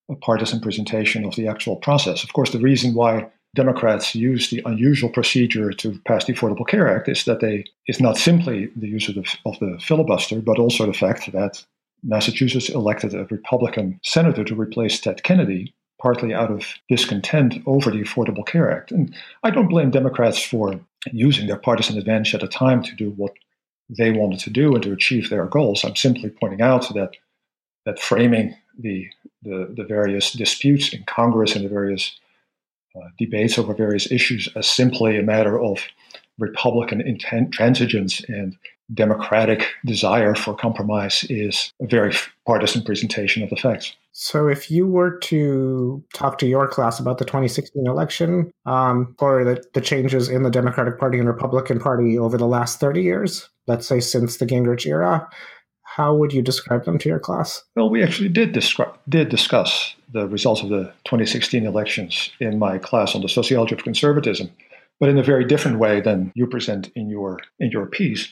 a 0.09 0.15
partisan 0.15 0.61
presentation 0.61 1.27
of 1.27 1.35
the 1.35 1.49
actual 1.49 1.77
process. 1.77 2.25
Of 2.25 2.33
course, 2.33 2.53
the 2.53 2.61
reason 2.61 2.95
why 2.95 3.29
Democrats 3.57 4.15
use 4.15 4.51
the 4.51 4.63
unusual 4.65 5.11
procedure 5.11 5.73
to 5.73 5.99
pass 6.07 6.25
the 6.25 6.35
Affordable 6.35 6.67
Care 6.67 6.89
Act 6.95 7.09
is 7.09 7.25
that 7.25 7.41
they 7.41 7.65
is 7.89 8.01
not 8.01 8.17
simply 8.17 8.71
the 8.77 8.87
use 8.87 9.09
of 9.09 9.17
the, 9.17 9.37
of 9.45 9.59
the 9.59 9.79
filibuster, 9.81 10.41
but 10.41 10.59
also 10.59 10.87
the 10.87 10.93
fact 10.93 11.33
that 11.33 11.65
Massachusetts 12.05 12.69
elected 12.69 13.15
a 13.15 13.25
Republican 13.25 13.99
senator 14.05 14.45
to 14.45 14.55
replace 14.55 15.01
Ted 15.01 15.23
Kennedy, 15.25 15.75
partly 16.01 16.33
out 16.35 16.51
of 16.51 16.75
discontent 16.89 17.55
over 17.67 17.91
the 17.91 18.03
Affordable 18.03 18.47
Care 18.47 18.71
Act. 18.71 18.93
And 18.93 19.15
I 19.43 19.51
don't 19.51 19.69
blame 19.69 19.91
Democrats 19.91 20.43
for 20.43 20.79
using 21.11 21.47
their 21.47 21.59
partisan 21.59 21.99
advantage 21.99 22.35
at 22.35 22.43
the 22.43 22.49
time 22.49 22.83
to 22.85 22.95
do 22.95 23.11
what 23.11 23.33
they 23.89 24.11
wanted 24.11 24.41
to 24.41 24.51
do 24.51 24.75
and 24.75 24.83
to 24.83 24.93
achieve 24.93 25.31
their 25.31 25.47
goals. 25.47 25.85
I'm 25.85 25.97
simply 25.97 26.31
pointing 26.31 26.61
out 26.61 26.93
that 26.95 27.17
that 27.85 28.01
framing 28.01 28.55
the 28.79 29.09
the, 29.43 29.73
the 29.77 29.85
various 29.85 30.33
disputes 30.33 30.93
in 30.93 31.05
Congress 31.05 31.55
and 31.55 31.65
the 31.65 31.69
various 31.69 32.19
debates 33.19 33.59
over 33.59 33.75
various 33.75 34.11
issues 34.11 34.49
as 34.57 34.67
simply 34.67 35.19
a 35.19 35.23
matter 35.23 35.61
of 35.61 35.81
Republican 36.39 37.01
intransigence 37.01 38.23
and 38.29 38.57
Democratic 38.95 39.67
desire 39.85 40.35
for 40.37 40.55
compromise 40.55 41.27
is 41.29 41.73
a 41.81 41.87
very 41.87 42.15
partisan 42.47 42.85
presentation 42.85 43.43
of 43.43 43.51
the 43.51 43.57
facts. 43.57 43.97
So, 44.13 44.47
if 44.47 44.71
you 44.71 44.87
were 44.87 45.19
to 45.19 46.05
talk 46.15 46.39
to 46.39 46.47
your 46.47 46.69
class 46.69 47.01
about 47.01 47.19
the 47.19 47.25
2016 47.25 47.85
election 47.87 48.53
um, 48.65 49.17
or 49.19 49.45
the, 49.45 49.65
the 49.75 49.81
changes 49.81 50.29
in 50.29 50.45
the 50.45 50.51
Democratic 50.51 50.99
Party 50.99 51.19
and 51.19 51.27
Republican 51.27 51.81
Party 51.81 52.17
over 52.17 52.39
the 52.39 52.47
last 52.47 52.79
30 52.79 53.03
years, 53.03 53.49
let's 53.67 53.89
say 53.89 53.99
since 53.99 54.37
the 54.37 54.47
Gingrich 54.47 54.87
era, 54.87 55.29
how 55.97 56.15
would 56.15 56.31
you 56.31 56.43
describe 56.43 56.85
them 56.85 56.99
to 56.99 57.09
your 57.09 57.19
class? 57.19 57.65
Well, 57.75 57.89
we 57.89 58.03
actually 58.03 58.29
did, 58.29 58.53
did 59.09 59.29
discuss 59.31 59.97
the 60.13 60.29
results 60.29 60.61
of 60.61 60.69
the 60.69 60.93
2016 61.07 61.65
elections 61.65 62.29
in 62.39 62.59
my 62.59 62.77
class 62.77 63.15
on 63.15 63.23
the 63.23 63.31
sociology 63.31 63.75
of 63.75 63.83
conservatism, 63.83 64.51
but 65.01 65.09
in 65.09 65.17
a 65.17 65.23
very 65.23 65.47
different 65.47 65.79
way 65.79 66.03
than 66.03 66.33
you 66.35 66.47
present 66.47 66.91
in 66.95 67.09
your 67.09 67.41
in 67.61 67.71
your 67.71 67.87
piece. 67.87 68.29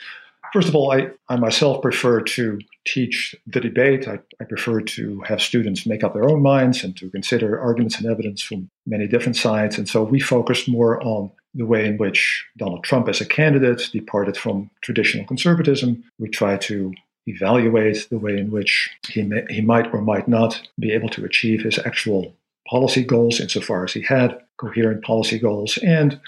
First 0.53 0.68
of 0.68 0.74
all, 0.77 0.92
I, 0.92 1.09
I 1.31 1.37
myself 1.37 1.81
prefer 1.81 2.20
to 2.20 2.61
teach 2.85 3.35
the 3.46 3.61
debate. 3.61 4.07
I, 4.07 4.18
I 4.38 4.44
prefer 4.44 4.83
to 4.83 5.20
have 5.22 5.40
students 5.40 5.87
make 5.87 6.05
up 6.05 6.12
their 6.12 6.29
own 6.29 6.42
minds 6.42 6.85
and 6.85 6.94
to 6.98 7.09
consider 7.09 7.59
arguments 7.59 7.96
and 7.96 8.07
evidence 8.07 8.42
from 8.42 8.68
many 8.87 9.09
different 9.09 9.37
sides. 9.37 9.79
And 9.79 9.88
so 9.88 10.03
we 10.03 10.20
focused 10.20 10.68
more 10.68 11.03
on 11.03 11.31
the 11.55 11.66
way 11.66 11.87
in 11.87 11.96
which 11.96 12.44
Donald 12.59 12.85
Trump, 12.85 13.09
as 13.09 13.20
a 13.20 13.27
candidate, 13.27 13.88
departed 13.92 14.37
from 14.37 14.70
traditional 14.83 15.27
conservatism. 15.27 16.05
We 16.18 16.29
try 16.29 16.57
to 16.59 16.92
evaluate 17.27 18.09
the 18.11 18.19
way 18.19 18.39
in 18.39 18.51
which 18.51 18.91
he, 19.09 19.23
may, 19.23 19.45
he 19.49 19.61
might 19.61 19.93
or 19.93 20.01
might 20.01 20.29
not 20.29 20.61
be 20.79 20.93
able 20.93 21.09
to 21.11 21.25
achieve 21.25 21.63
his 21.63 21.79
actual 21.79 22.35
policy 22.69 23.05
goals 23.05 23.41
insofar 23.41 23.85
as 23.85 23.93
he 23.93 24.03
had 24.03 24.41
coherent 24.57 25.05
policy 25.05 25.39
goals. 25.39 25.79
And 25.79 26.21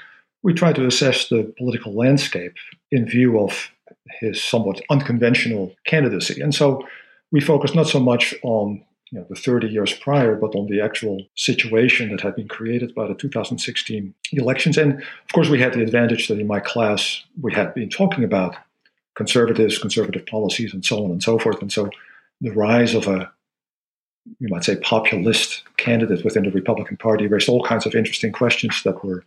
we 0.43 0.55
try 0.55 0.73
to 0.73 0.87
assess 0.87 1.29
the 1.29 1.53
political 1.59 1.95
landscape 1.95 2.55
in 2.91 3.07
view 3.07 3.41
of 3.41 3.71
his 4.21 4.43
somewhat 4.43 4.81
unconventional 4.91 5.75
candidacy. 5.85 6.41
And 6.41 6.55
so 6.55 6.87
we 7.33 7.41
focus 7.41 7.75
not 7.75 7.89
so 7.89 8.01
much 8.01 8.35
on 8.43 8.83
you 9.11 9.19
know, 9.21 9.27
the 9.29 9.37
30 9.37 9.69
years 9.69 9.93
prior, 9.93 10.35
but 10.35 10.55
on 10.55 10.67
the 10.67 10.81
actual 10.81 11.25
situation 11.37 12.11
that 12.11 12.21
had 12.21 12.35
been 12.35 12.49
created 12.49 12.95
by 12.95 13.07
the 13.07 13.15
2016 13.15 14.15
elections. 14.33 14.77
And 14.77 15.01
of 15.01 15.33
course, 15.33 15.49
we 15.49 15.61
had 15.61 15.73
the 15.73 15.83
advantage 15.83 16.29
that 16.29 16.41
in 16.41 16.47
my 16.47 16.61
class 16.61 17.23
we 17.41 17.53
had 17.53 17.75
been 17.75 17.89
talking 17.89 18.25
about 18.25 18.57
conservatives, 19.17 19.79
conservative 19.79 20.27
policies, 20.27 20.73
and 20.73 20.85
so 20.85 21.05
on 21.05 21.11
and 21.11 21.23
so 21.23 21.39
forth. 21.39 21.61
And 21.61 21.73
so 21.73 21.91
the 22.41 22.51
rise 22.51 22.95
of 22.95 23.09
a, 23.09 23.31
you 24.39 24.49
might 24.49 24.65
say, 24.65 24.77
populist 24.77 25.63
candidate 25.77 26.25
within 26.25 26.45
the 26.45 26.51
Republican 26.51 26.97
Party 26.97 27.27
raised 27.27 27.49
all 27.49 27.65
kinds 27.65 27.87
of 27.87 27.95
interesting 27.95 28.33
questions 28.33 28.83
that 28.85 29.05
were 29.05 29.25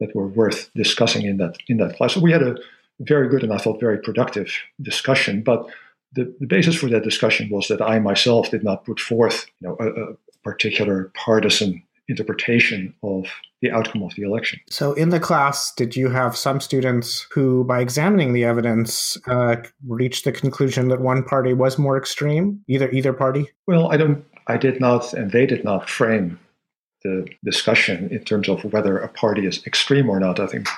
that 0.00 0.16
were 0.16 0.28
worth 0.28 0.70
discussing 0.74 1.26
in 1.26 1.36
that 1.36 1.58
in 1.68 1.76
that 1.76 1.96
class. 1.96 2.14
So 2.14 2.20
we 2.20 2.32
had 2.32 2.42
a 2.42 2.56
very 3.00 3.28
good 3.28 3.42
and 3.42 3.52
I 3.52 3.58
thought 3.58 3.80
very 3.80 3.98
productive 3.98 4.52
discussion. 4.80 5.42
But 5.42 5.66
the, 6.12 6.34
the 6.40 6.46
basis 6.46 6.76
for 6.76 6.88
that 6.88 7.04
discussion 7.04 7.50
was 7.50 7.68
that 7.68 7.82
I 7.82 7.98
myself 7.98 8.50
did 8.50 8.64
not 8.64 8.84
put 8.84 8.98
forth 8.98 9.46
you 9.60 9.68
know, 9.68 9.76
a, 9.78 9.88
a 9.88 10.16
particular 10.42 11.10
partisan 11.14 11.82
interpretation 12.10 12.94
of 13.02 13.26
the 13.62 13.70
outcome 13.70 14.02
of 14.02 14.14
the 14.16 14.22
election. 14.22 14.60
So, 14.68 14.92
in 14.94 15.10
the 15.10 15.20
class, 15.20 15.72
did 15.74 15.96
you 15.96 16.08
have 16.10 16.36
some 16.36 16.60
students 16.60 17.26
who, 17.30 17.64
by 17.64 17.80
examining 17.80 18.32
the 18.32 18.44
evidence, 18.44 19.16
uh, 19.26 19.56
reached 19.86 20.24
the 20.24 20.32
conclusion 20.32 20.88
that 20.88 21.00
one 21.00 21.22
party 21.22 21.54
was 21.54 21.78
more 21.78 21.96
extreme, 21.96 22.62
either 22.68 22.90
either 22.90 23.12
party? 23.12 23.48
Well, 23.66 23.90
I 23.92 23.96
don't. 23.96 24.24
I 24.46 24.56
did 24.56 24.80
not, 24.80 25.12
and 25.14 25.30
they 25.30 25.46
did 25.46 25.64
not 25.64 25.88
frame 25.88 26.38
the 27.02 27.26
discussion 27.44 28.08
in 28.10 28.24
terms 28.24 28.48
of 28.48 28.64
whether 28.64 28.98
a 28.98 29.08
party 29.08 29.46
is 29.46 29.64
extreme 29.66 30.10
or 30.10 30.20
not. 30.20 30.40
I 30.40 30.46
think 30.46 30.68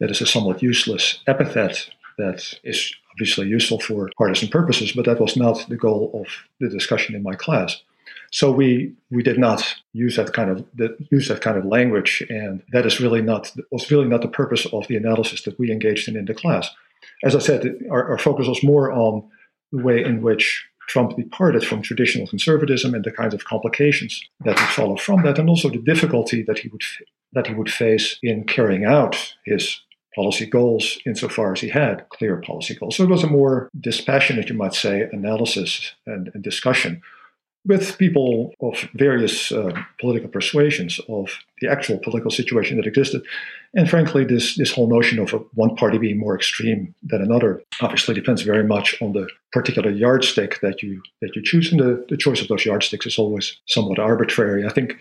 that 0.00 0.10
is 0.10 0.20
a 0.20 0.26
somewhat 0.26 0.62
useless 0.62 1.20
epithet 1.26 1.88
that 2.18 2.54
is 2.64 2.94
obviously 3.12 3.46
useful 3.46 3.80
for 3.80 4.10
partisan 4.16 4.48
purposes, 4.48 4.92
but 4.92 5.04
that 5.04 5.20
was 5.20 5.36
not 5.36 5.66
the 5.68 5.76
goal 5.76 6.10
of 6.14 6.26
the 6.60 6.68
discussion 6.68 7.14
in 7.14 7.22
my 7.22 7.34
class. 7.34 7.82
So 8.30 8.50
we 8.50 8.94
we 9.10 9.22
did 9.22 9.38
not 9.38 9.76
use 9.92 10.16
that 10.16 10.32
kind 10.32 10.50
of 10.50 10.64
use 11.10 11.28
that 11.28 11.40
kind 11.40 11.56
of 11.56 11.64
language, 11.64 12.22
and 12.28 12.62
that 12.72 12.86
is 12.86 13.00
really 13.00 13.22
not 13.22 13.52
was 13.70 13.90
really 13.90 14.08
not 14.08 14.22
the 14.22 14.28
purpose 14.28 14.66
of 14.72 14.86
the 14.88 14.96
analysis 14.96 15.42
that 15.42 15.58
we 15.58 15.72
engaged 15.72 16.08
in 16.08 16.16
in 16.16 16.26
the 16.26 16.34
class. 16.34 16.68
As 17.24 17.34
I 17.34 17.38
said, 17.38 17.78
our, 17.90 18.10
our 18.10 18.18
focus 18.18 18.48
was 18.48 18.62
more 18.62 18.92
on 18.92 19.28
the 19.72 19.82
way 19.82 20.04
in 20.04 20.22
which 20.22 20.66
Trump 20.88 21.16
departed 21.16 21.64
from 21.64 21.82
traditional 21.82 22.26
conservatism 22.26 22.94
and 22.94 23.04
the 23.04 23.12
kinds 23.12 23.34
of 23.34 23.44
complications 23.44 24.22
that 24.44 24.58
would 24.58 24.70
follow 24.70 24.96
from 24.96 25.22
that, 25.22 25.38
and 25.38 25.48
also 25.48 25.68
the 25.68 25.78
difficulty 25.78 26.42
that 26.42 26.58
he 26.58 26.68
would 26.68 26.82
that 27.32 27.46
he 27.46 27.54
would 27.54 27.70
face 27.70 28.18
in 28.22 28.44
carrying 28.44 28.84
out 28.84 29.34
his 29.44 29.80
policy 30.14 30.46
goals 30.46 30.98
insofar 31.06 31.52
as 31.52 31.60
he 31.60 31.68
had 31.68 32.08
clear 32.08 32.38
policy 32.38 32.74
goals. 32.74 32.96
So 32.96 33.04
it 33.04 33.10
was 33.10 33.22
a 33.22 33.28
more 33.28 33.68
dispassionate, 33.78 34.48
you 34.48 34.56
might 34.56 34.74
say, 34.74 35.08
analysis 35.12 35.92
and, 36.06 36.30
and 36.34 36.42
discussion 36.42 37.02
with 37.64 37.98
people 37.98 38.52
of 38.60 38.88
various 38.94 39.52
uh, 39.52 39.72
political 40.00 40.28
persuasions 40.28 41.00
of 41.08 41.38
the 41.60 41.68
actual 41.68 41.98
political 41.98 42.30
situation 42.30 42.76
that 42.76 42.86
existed. 42.86 43.22
And 43.74 43.90
frankly, 43.90 44.24
this, 44.24 44.56
this 44.56 44.72
whole 44.72 44.88
notion 44.88 45.18
of 45.18 45.30
one 45.54 45.76
party 45.76 45.98
being 45.98 46.18
more 46.18 46.34
extreme 46.34 46.94
than 47.02 47.20
another 47.20 47.62
obviously 47.82 48.14
depends 48.14 48.42
very 48.42 48.64
much 48.64 49.00
on 49.02 49.12
the 49.12 49.28
particular 49.52 49.90
yardstick 49.90 50.60
that 50.60 50.82
you 50.82 51.02
that 51.20 51.36
you 51.36 51.42
choose. 51.42 51.70
And 51.70 51.80
the, 51.80 52.06
the 52.08 52.16
choice 52.16 52.40
of 52.40 52.48
those 52.48 52.64
yardsticks 52.64 53.06
is 53.06 53.18
always 53.18 53.58
somewhat 53.66 53.98
arbitrary. 53.98 54.66
I 54.66 54.70
think 54.70 54.96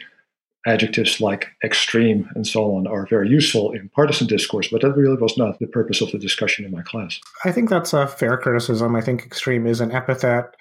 adjectives 0.65 1.21
like 1.21 1.47
extreme 1.63 2.29
and 2.35 2.45
so 2.45 2.75
on 2.75 2.87
are 2.87 3.07
very 3.07 3.29
useful 3.29 3.71
in 3.71 3.89
partisan 3.89 4.27
discourse, 4.27 4.67
but 4.67 4.81
that 4.81 4.97
really 4.97 5.15
was 5.15 5.37
not 5.37 5.57
the 5.59 5.67
purpose 5.67 6.01
of 6.01 6.11
the 6.11 6.19
discussion 6.19 6.65
in 6.65 6.71
my 6.71 6.81
class. 6.81 7.19
I 7.45 7.53
think 7.53 7.69
that's 7.69 7.93
a 7.93 8.05
fair 8.07 8.37
criticism. 8.37 8.95
I 8.95 9.01
think 9.01 9.25
extreme 9.25 9.65
is 9.65 9.79
an 9.79 9.93
epithet. 9.93 10.55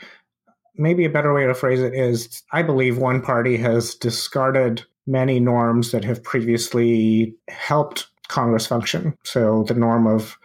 Maybe 0.79 1.05
a 1.05 1.11
better 1.11 1.33
way 1.33 1.47
to 1.47 1.55
phrase 1.55 1.81
it 1.81 1.95
is 1.95 2.43
I 2.53 2.63
believe 2.63 2.99
one 2.99 3.23
party 3.23 3.57
has 3.59 3.95
discarded 3.95 4.85
many 5.07 5.41
norms 5.41 5.93
that 5.93 6.05
have 6.05 6.23
previously 6.23 7.35
helped 7.49 8.09
Congress 8.29 8.67
function. 8.67 9.17
So 9.25 9.65
the 9.65 9.75
norm 9.75 10.07
of 10.07 10.37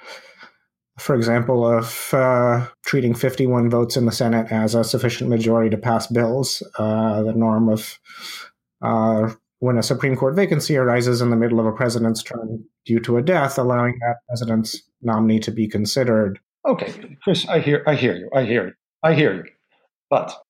for 1.01 1.15
example, 1.15 1.65
of 1.65 2.13
uh, 2.13 2.67
treating 2.85 3.15
51 3.15 3.69
votes 3.69 3.97
in 3.97 4.05
the 4.05 4.11
Senate 4.11 4.51
as 4.51 4.75
a 4.75 4.83
sufficient 4.83 5.29
majority 5.29 5.69
to 5.69 5.77
pass 5.77 6.05
bills, 6.05 6.61
uh, 6.77 7.23
the 7.23 7.33
norm 7.33 7.69
of 7.69 7.97
uh, 8.83 9.33
when 9.59 9.77
a 9.77 9.83
Supreme 9.83 10.15
Court 10.15 10.35
vacancy 10.35 10.75
arises 10.75 11.21
in 11.21 11.29
the 11.29 11.35
middle 11.35 11.59
of 11.59 11.65
a 11.65 11.71
president's 11.71 12.21
term 12.21 12.65
due 12.85 12.99
to 12.99 13.17
a 13.17 13.21
death, 13.21 13.57
allowing 13.57 13.97
that 13.99 14.17
president's 14.27 14.81
nominee 15.01 15.39
to 15.39 15.51
be 15.51 15.67
considered. 15.67 16.39
Okay, 16.67 17.17
Chris, 17.23 17.47
I 17.47 17.59
hear, 17.59 17.83
I 17.87 17.95
hear 17.95 18.15
you, 18.15 18.29
I 18.35 18.43
hear 18.43 18.67
you, 18.67 18.73
I 19.01 19.13
hear 19.13 19.33
you. 19.33 19.43
But 20.11 20.43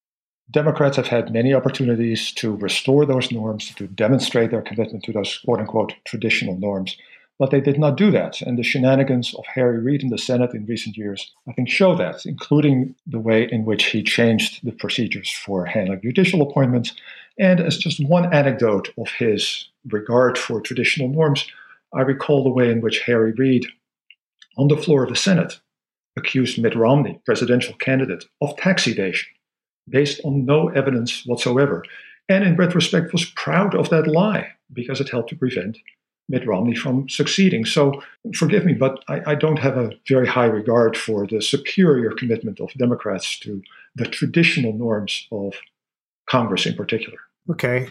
Democrats 0.49 0.97
have 0.97 1.07
had 1.07 1.31
many 1.31 1.53
opportunities 1.53 2.31
to 2.33 2.55
restore 2.55 3.05
those 3.05 3.31
norms, 3.31 3.73
to 3.75 3.87
demonstrate 3.87 4.49
their 4.49 4.63
commitment 4.63 5.03
to 5.05 5.13
those 5.13 5.37
quote 5.45 5.59
unquote 5.59 5.93
traditional 6.03 6.57
norms. 6.57 6.97
But 7.37 7.51
they 7.51 7.61
did 7.61 7.79
not 7.79 7.95
do 7.95 8.09
that. 8.11 8.41
And 8.41 8.57
the 8.57 8.63
shenanigans 8.63 9.33
of 9.35 9.45
Harry 9.45 9.79
Reid 9.79 10.01
in 10.01 10.09
the 10.09 10.17
Senate 10.17 10.53
in 10.53 10.65
recent 10.65 10.97
years, 10.97 11.31
I 11.47 11.53
think, 11.53 11.69
show 11.69 11.95
that, 11.95 12.25
including 12.25 12.95
the 13.05 13.19
way 13.19 13.47
in 13.51 13.63
which 13.63 13.85
he 13.85 14.03
changed 14.03 14.65
the 14.65 14.71
procedures 14.71 15.31
for 15.31 15.65
handling 15.65 16.01
judicial 16.01 16.41
appointments 16.41 16.93
and 17.39 17.59
as 17.59 17.77
just 17.77 18.05
one 18.05 18.33
anecdote 18.33 18.89
of 18.97 19.07
his 19.17 19.69
regard 19.89 20.37
for 20.37 20.59
traditional 20.59 21.07
norms, 21.07 21.47
I 21.93 22.01
recall 22.01 22.43
the 22.43 22.49
way 22.49 22.69
in 22.71 22.81
which 22.81 23.01
Harry 23.01 23.31
Reid, 23.31 23.65
on 24.57 24.67
the 24.67 24.77
floor 24.77 25.03
of 25.03 25.09
the 25.09 25.15
Senate, 25.15 25.59
accused 26.17 26.61
Mitt 26.61 26.75
Romney, 26.75 27.21
presidential 27.25 27.73
candidate, 27.75 28.25
of 28.41 28.57
tax 28.57 28.87
evasion 28.87 29.29
based 29.89 30.21
on 30.23 30.45
no 30.45 30.69
evidence 30.69 31.25
whatsoever. 31.25 31.83
And 32.29 32.43
in 32.43 32.55
retrospect, 32.55 33.11
was 33.11 33.25
proud 33.25 33.75
of 33.75 33.89
that 33.89 34.07
lie 34.07 34.53
because 34.71 35.01
it 35.01 35.09
helped 35.09 35.29
to 35.29 35.35
prevent 35.35 35.77
Mitt 36.29 36.47
Romney 36.47 36.75
from 36.75 37.09
succeeding. 37.09 37.65
So 37.65 38.01
forgive 38.33 38.65
me, 38.65 38.73
but 38.73 39.03
I, 39.09 39.31
I, 39.31 39.35
don't 39.35 39.59
have 39.59 39.77
a 39.77 39.91
very 40.07 40.27
high 40.27 40.45
regard 40.45 40.95
for 40.95 41.27
the 41.27 41.41
superior 41.41 42.11
commitment 42.11 42.61
of 42.61 42.71
Democrats 42.77 43.37
to 43.39 43.61
the 43.95 44.05
traditional 44.05 44.71
norms 44.71 45.27
of 45.31 45.53
Congress 46.29 46.65
in 46.65 46.75
particular. 46.75 47.17
Okay. 47.49 47.89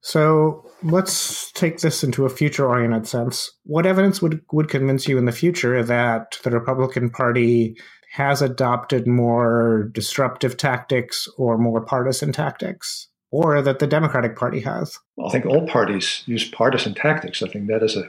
So 0.00 0.70
let's 0.82 1.50
take 1.52 1.80
this 1.80 2.04
into 2.04 2.24
a 2.24 2.28
future 2.28 2.68
oriented 2.68 3.06
sense. 3.06 3.52
What 3.64 3.86
evidence 3.86 4.20
would, 4.22 4.42
would 4.52 4.68
convince 4.68 5.08
you 5.08 5.18
in 5.18 5.24
the 5.24 5.32
future 5.32 5.82
that 5.82 6.38
the 6.44 6.50
Republican 6.50 7.10
Party 7.10 7.76
has 8.18 8.42
adopted 8.42 9.06
more 9.06 9.90
disruptive 9.92 10.56
tactics 10.56 11.28
or 11.36 11.56
more 11.56 11.80
partisan 11.80 12.32
tactics, 12.32 13.06
or 13.30 13.62
that 13.62 13.78
the 13.78 13.86
Democratic 13.86 14.36
Party 14.36 14.58
has? 14.58 14.98
Well, 15.16 15.28
I 15.28 15.30
think 15.30 15.46
all 15.46 15.68
parties 15.68 16.24
use 16.26 16.48
partisan 16.48 16.94
tactics. 16.94 17.44
I 17.44 17.48
think 17.48 17.68
that 17.68 17.84
is 17.84 17.96
a 17.96 18.08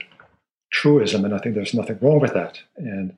truism, 0.73 1.25
and 1.25 1.35
I 1.35 1.37
think 1.37 1.53
there's 1.53 1.75
nothing 1.75 1.99
wrong 2.01 2.19
with 2.19 2.33
that. 2.33 2.59
And 2.75 3.15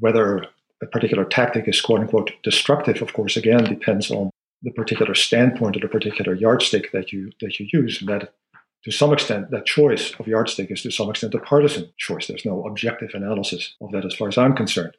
whether 0.00 0.46
a 0.82 0.86
particular 0.86 1.24
tactic 1.24 1.68
is 1.68 1.80
quote 1.80 2.00
unquote 2.00 2.32
destructive, 2.42 3.02
of 3.02 3.12
course, 3.12 3.36
again, 3.36 3.62
depends 3.62 4.10
on 4.10 4.30
the 4.62 4.72
particular 4.72 5.14
standpoint 5.14 5.76
or 5.76 5.80
the 5.80 5.88
particular 5.88 6.34
yardstick 6.34 6.90
that 6.90 7.12
you 7.12 7.30
that 7.40 7.60
you 7.60 7.68
use. 7.72 8.00
And 8.00 8.10
that 8.10 8.34
to 8.82 8.90
some 8.90 9.12
extent, 9.12 9.52
that 9.52 9.64
choice 9.64 10.12
of 10.18 10.26
yardstick 10.26 10.72
is 10.72 10.82
to 10.82 10.90
some 10.90 11.08
extent 11.08 11.34
a 11.34 11.38
partisan 11.38 11.88
choice. 11.98 12.26
There's 12.26 12.44
no 12.44 12.64
objective 12.64 13.10
analysis 13.14 13.76
of 13.80 13.92
that 13.92 14.04
as 14.04 14.16
far 14.16 14.26
as 14.26 14.36
I'm 14.36 14.56
concerned. 14.56 14.96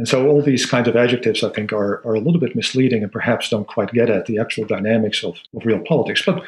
And 0.00 0.08
so 0.08 0.26
all 0.26 0.40
these 0.40 0.64
kinds 0.64 0.88
of 0.88 0.96
adjectives, 0.96 1.44
I 1.44 1.50
think, 1.50 1.74
are, 1.74 2.00
are 2.06 2.14
a 2.14 2.20
little 2.20 2.40
bit 2.40 2.56
misleading 2.56 3.02
and 3.02 3.12
perhaps 3.12 3.50
don't 3.50 3.68
quite 3.68 3.92
get 3.92 4.08
at 4.08 4.24
the 4.24 4.38
actual 4.38 4.64
dynamics 4.64 5.22
of, 5.22 5.36
of 5.54 5.66
real 5.66 5.80
politics. 5.80 6.22
But 6.24 6.42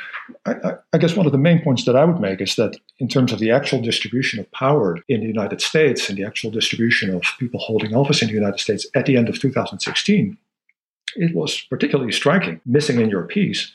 I, 0.47 0.77
I, 0.95 0.97
guess 0.97 1.17
one 1.17 1.27
of 1.27 1.33
the 1.33 1.39
main 1.39 1.61
points 1.61 1.85
that 1.85 1.95
I 1.95 2.03
would 2.07 2.19
make 2.19 2.41
is 2.41 2.57
that 2.57 2.79
in 2.99 3.09
terms 3.09 3.31
of 3.31 3.41
the 3.41 3.51
actual 3.51 3.83
distribution 3.83 4.41
of 4.41 4.51
power 4.53 5.01
in 5.07 5.21
the 5.21 5.27
United 5.27 5.61
States 5.61 6.09
and 6.09 6.17
the 6.17 6.25
actual 6.25 6.51
distribution 6.51 7.15
of 7.15 7.25
people 7.39 7.61
holding 7.61 7.95
office 7.95 8.23
in 8.23 8.29
the 8.29 8.35
United 8.35 8.59
States 8.59 8.87
at 8.95 9.05
the 9.05 9.19
end 9.19 9.29
of 9.29 9.39
2016, 9.39 10.39
it 11.17 11.37
was 11.37 11.61
particularly 11.61 12.13
striking, 12.13 12.59
missing 12.65 13.03
in 13.03 13.11
your 13.11 13.25
piece, 13.25 13.71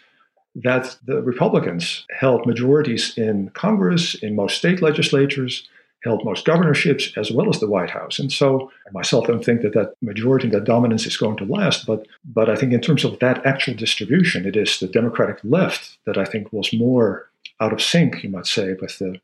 that 0.55 0.97
the 1.05 1.21
Republicans 1.21 2.03
held 2.17 2.47
majorities 2.47 3.15
in 3.15 3.51
Congress, 3.51 4.15
in 4.15 4.35
most 4.35 4.57
state 4.57 4.81
legislatures, 4.81 5.69
held 6.07 6.25
most 6.25 6.45
governorships, 6.45 7.11
as 7.17 7.31
well 7.31 7.49
as 7.49 7.59
the 7.59 7.69
White 7.69 7.89
House. 7.89 8.17
And 8.19 8.31
so 8.31 8.71
I 8.87 8.91
myself 8.91 9.27
don't 9.27 9.43
think 9.43 9.61
that 9.61 9.73
that 9.73 9.93
majority, 10.01 10.45
and 10.47 10.53
that 10.53 10.63
dominance 10.63 11.05
is 11.05 11.17
going 11.17 11.37
to 11.37 11.45
last. 11.45 11.85
But, 11.85 12.07
but 12.23 12.49
I 12.49 12.55
think 12.55 12.73
in 12.73 12.81
terms 12.81 13.03
of 13.03 13.19
that 13.19 13.45
actual 13.45 13.75
distribution, 13.75 14.45
it 14.45 14.55
is 14.55 14.79
the 14.79 14.87
Democratic 14.87 15.39
left 15.43 15.97
that 16.05 16.17
I 16.17 16.25
think 16.25 16.51
was 16.51 16.73
more 16.73 17.29
out 17.59 17.73
of 17.73 17.81
sync, 17.81 18.23
you 18.23 18.29
might 18.29 18.47
say, 18.47 18.73
with 18.81 18.97
the 18.99 19.19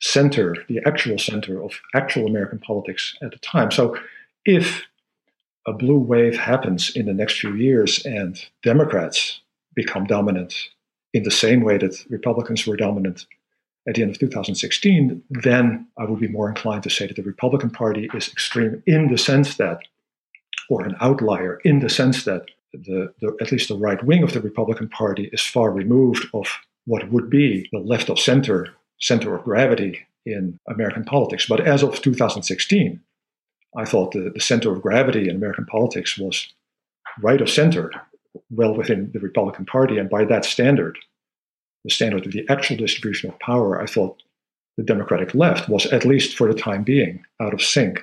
center, 0.00 0.56
the 0.68 0.80
actual 0.86 1.18
center 1.18 1.62
of 1.62 1.72
actual 1.94 2.26
American 2.26 2.58
politics 2.58 3.16
at 3.22 3.30
the 3.30 3.38
time. 3.38 3.70
So 3.70 3.96
if 4.44 4.82
a 5.66 5.72
blue 5.72 5.98
wave 5.98 6.36
happens 6.36 6.94
in 6.94 7.06
the 7.06 7.14
next 7.14 7.40
few 7.40 7.54
years 7.54 8.04
and 8.04 8.44
Democrats 8.62 9.40
become 9.74 10.04
dominant 10.06 10.54
in 11.14 11.22
the 11.22 11.30
same 11.30 11.62
way 11.62 11.78
that 11.78 12.04
Republicans 12.10 12.66
were 12.66 12.76
dominant 12.76 13.26
at 13.86 13.94
the 13.94 14.02
end 14.02 14.10
of 14.10 14.18
2016, 14.18 15.22
then 15.30 15.86
I 15.98 16.04
would 16.04 16.20
be 16.20 16.28
more 16.28 16.48
inclined 16.48 16.82
to 16.84 16.90
say 16.90 17.06
that 17.06 17.16
the 17.16 17.22
Republican 17.22 17.70
Party 17.70 18.08
is 18.14 18.28
extreme 18.28 18.82
in 18.86 19.08
the 19.08 19.18
sense 19.18 19.56
that, 19.56 19.78
or 20.70 20.84
an 20.84 20.96
outlier 21.00 21.60
in 21.64 21.80
the 21.80 21.90
sense 21.90 22.24
that 22.24 22.46
the, 22.72 23.12
the, 23.20 23.36
at 23.40 23.52
least 23.52 23.68
the 23.68 23.76
right 23.76 24.02
wing 24.04 24.22
of 24.22 24.32
the 24.32 24.40
Republican 24.40 24.88
Party 24.88 25.28
is 25.32 25.42
far 25.42 25.70
removed 25.70 26.26
of 26.32 26.48
what 26.86 27.10
would 27.10 27.30
be 27.30 27.68
the 27.72 27.78
left 27.78 28.08
of 28.08 28.18
center, 28.18 28.68
center 28.98 29.34
of 29.34 29.44
gravity 29.44 30.06
in 30.26 30.58
American 30.68 31.04
politics. 31.04 31.46
But 31.46 31.60
as 31.60 31.82
of 31.82 32.00
2016, 32.00 33.00
I 33.76 33.84
thought 33.84 34.12
the, 34.12 34.30
the 34.32 34.40
center 34.40 34.72
of 34.72 34.82
gravity 34.82 35.28
in 35.28 35.36
American 35.36 35.66
politics 35.66 36.16
was 36.18 36.52
right 37.20 37.40
of 37.40 37.50
center, 37.50 37.90
well 38.50 38.74
within 38.74 39.10
the 39.12 39.20
Republican 39.20 39.66
Party. 39.66 39.98
And 39.98 40.08
by 40.08 40.24
that 40.24 40.44
standard, 40.44 40.98
the 41.84 41.90
standard 41.90 42.26
of 42.26 42.32
the 42.32 42.44
actual 42.48 42.76
distribution 42.76 43.30
of 43.30 43.38
power, 43.38 43.80
I 43.80 43.86
thought 43.86 44.22
the 44.76 44.82
Democratic 44.82 45.34
left 45.34 45.68
was, 45.68 45.86
at 45.86 46.04
least 46.04 46.36
for 46.36 46.52
the 46.52 46.58
time 46.58 46.82
being, 46.82 47.22
out 47.40 47.54
of 47.54 47.62
sync 47.62 48.02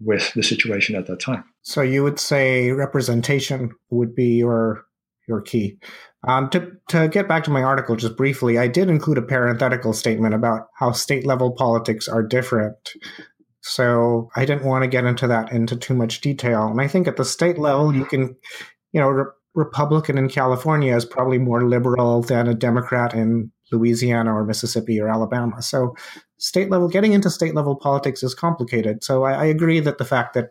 with 0.00 0.32
the 0.34 0.42
situation 0.42 0.96
at 0.96 1.06
that 1.06 1.20
time. 1.20 1.44
So 1.62 1.82
you 1.82 2.02
would 2.02 2.18
say 2.18 2.70
representation 2.70 3.70
would 3.90 4.14
be 4.14 4.36
your 4.36 4.84
your 5.26 5.40
key. 5.40 5.78
Um, 6.26 6.50
to 6.50 6.72
to 6.88 7.08
get 7.08 7.28
back 7.28 7.44
to 7.44 7.50
my 7.50 7.62
article 7.62 7.96
just 7.96 8.16
briefly, 8.16 8.58
I 8.58 8.68
did 8.68 8.90
include 8.90 9.18
a 9.18 9.22
parenthetical 9.22 9.92
statement 9.92 10.34
about 10.34 10.68
how 10.78 10.92
state 10.92 11.24
level 11.24 11.52
politics 11.52 12.08
are 12.08 12.22
different 12.22 12.76
so 13.66 14.28
I 14.36 14.44
didn't 14.44 14.64
want 14.64 14.82
to 14.84 14.88
get 14.88 15.06
into 15.06 15.26
that 15.28 15.50
into 15.50 15.74
too 15.74 15.94
much 15.94 16.20
detail. 16.20 16.66
And 16.66 16.82
I 16.82 16.86
think 16.86 17.08
at 17.08 17.16
the 17.16 17.24
state 17.24 17.56
level, 17.56 17.94
you 17.94 18.04
can, 18.04 18.36
you 18.92 19.00
know, 19.00 19.32
Republican 19.54 20.18
in 20.18 20.28
California 20.28 20.94
is 20.96 21.04
probably 21.04 21.38
more 21.38 21.64
liberal 21.64 22.22
than 22.22 22.48
a 22.48 22.54
Democrat 22.54 23.14
in 23.14 23.50
Louisiana 23.70 24.34
or 24.34 24.44
Mississippi 24.44 25.00
or 25.00 25.08
Alabama. 25.08 25.62
So 25.62 25.94
state 26.38 26.70
level, 26.70 26.88
getting 26.88 27.12
into 27.12 27.30
state 27.30 27.54
level 27.54 27.76
politics 27.76 28.22
is 28.22 28.34
complicated. 28.34 29.04
So 29.04 29.24
I, 29.24 29.32
I 29.32 29.44
agree 29.46 29.80
that 29.80 29.98
the 29.98 30.04
fact 30.04 30.34
that 30.34 30.50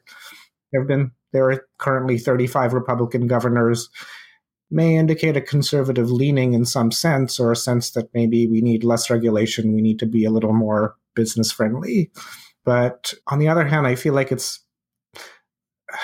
there 0.71 0.81
have 0.81 0.87
been 0.87 1.11
there 1.33 1.51
are 1.51 1.67
currently 1.79 2.17
35 2.17 2.73
Republican 2.73 3.27
governors 3.27 3.89
may 4.71 4.95
indicate 4.95 5.37
a 5.37 5.41
conservative 5.41 6.11
leaning 6.11 6.53
in 6.53 6.65
some 6.65 6.91
sense, 6.91 7.39
or 7.39 7.51
a 7.51 7.55
sense 7.55 7.91
that 7.91 8.09
maybe 8.13 8.47
we 8.47 8.61
need 8.61 8.83
less 8.83 9.09
regulation, 9.09 9.73
we 9.73 9.81
need 9.81 9.99
to 9.99 10.05
be 10.05 10.25
a 10.25 10.31
little 10.31 10.53
more 10.53 10.95
business 11.15 11.51
friendly. 11.51 12.11
But 12.65 13.13
on 13.27 13.39
the 13.39 13.47
other 13.47 13.65
hand, 13.65 13.85
I 13.85 13.95
feel 13.95 14.13
like 14.13 14.31
it's 14.31 14.59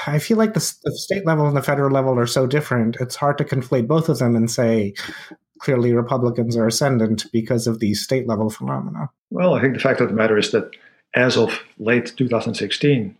I 0.08 0.20
feel 0.20 0.38
like 0.38 0.54
the, 0.54 0.74
the, 0.84 0.92
state 0.92 1.26
level 1.26 1.48
and 1.48 1.58
the 1.58 1.62
federal 1.62 1.92
level 1.92 2.18
are 2.20 2.28
so 2.28 2.46
different. 2.46 2.98
It's 3.00 3.16
hard 3.16 3.38
to 3.40 3.44
conflate 3.44 3.88
both 3.88 4.10
of 4.10 4.20
them 4.20 4.36
and 4.36 4.50
say 4.50 4.94
clearly 5.60 5.94
Republicans 5.94 6.56
are 6.56 6.68
ascendant 6.68 7.26
because 7.32 7.68
of 7.68 7.80
these 7.80 8.02
state 8.02 8.28
level 8.28 8.50
phenomena. 8.50 9.10
Well, 9.30 9.54
I 9.54 9.62
think 9.62 9.74
the 9.74 9.80
fact 9.80 10.02
of 10.02 10.08
the 10.08 10.16
matter 10.16 10.38
is 10.38 10.52
that 10.52 10.72
as 11.16 11.38
of 11.38 11.60
late 11.78 12.14
2016, 12.18 13.18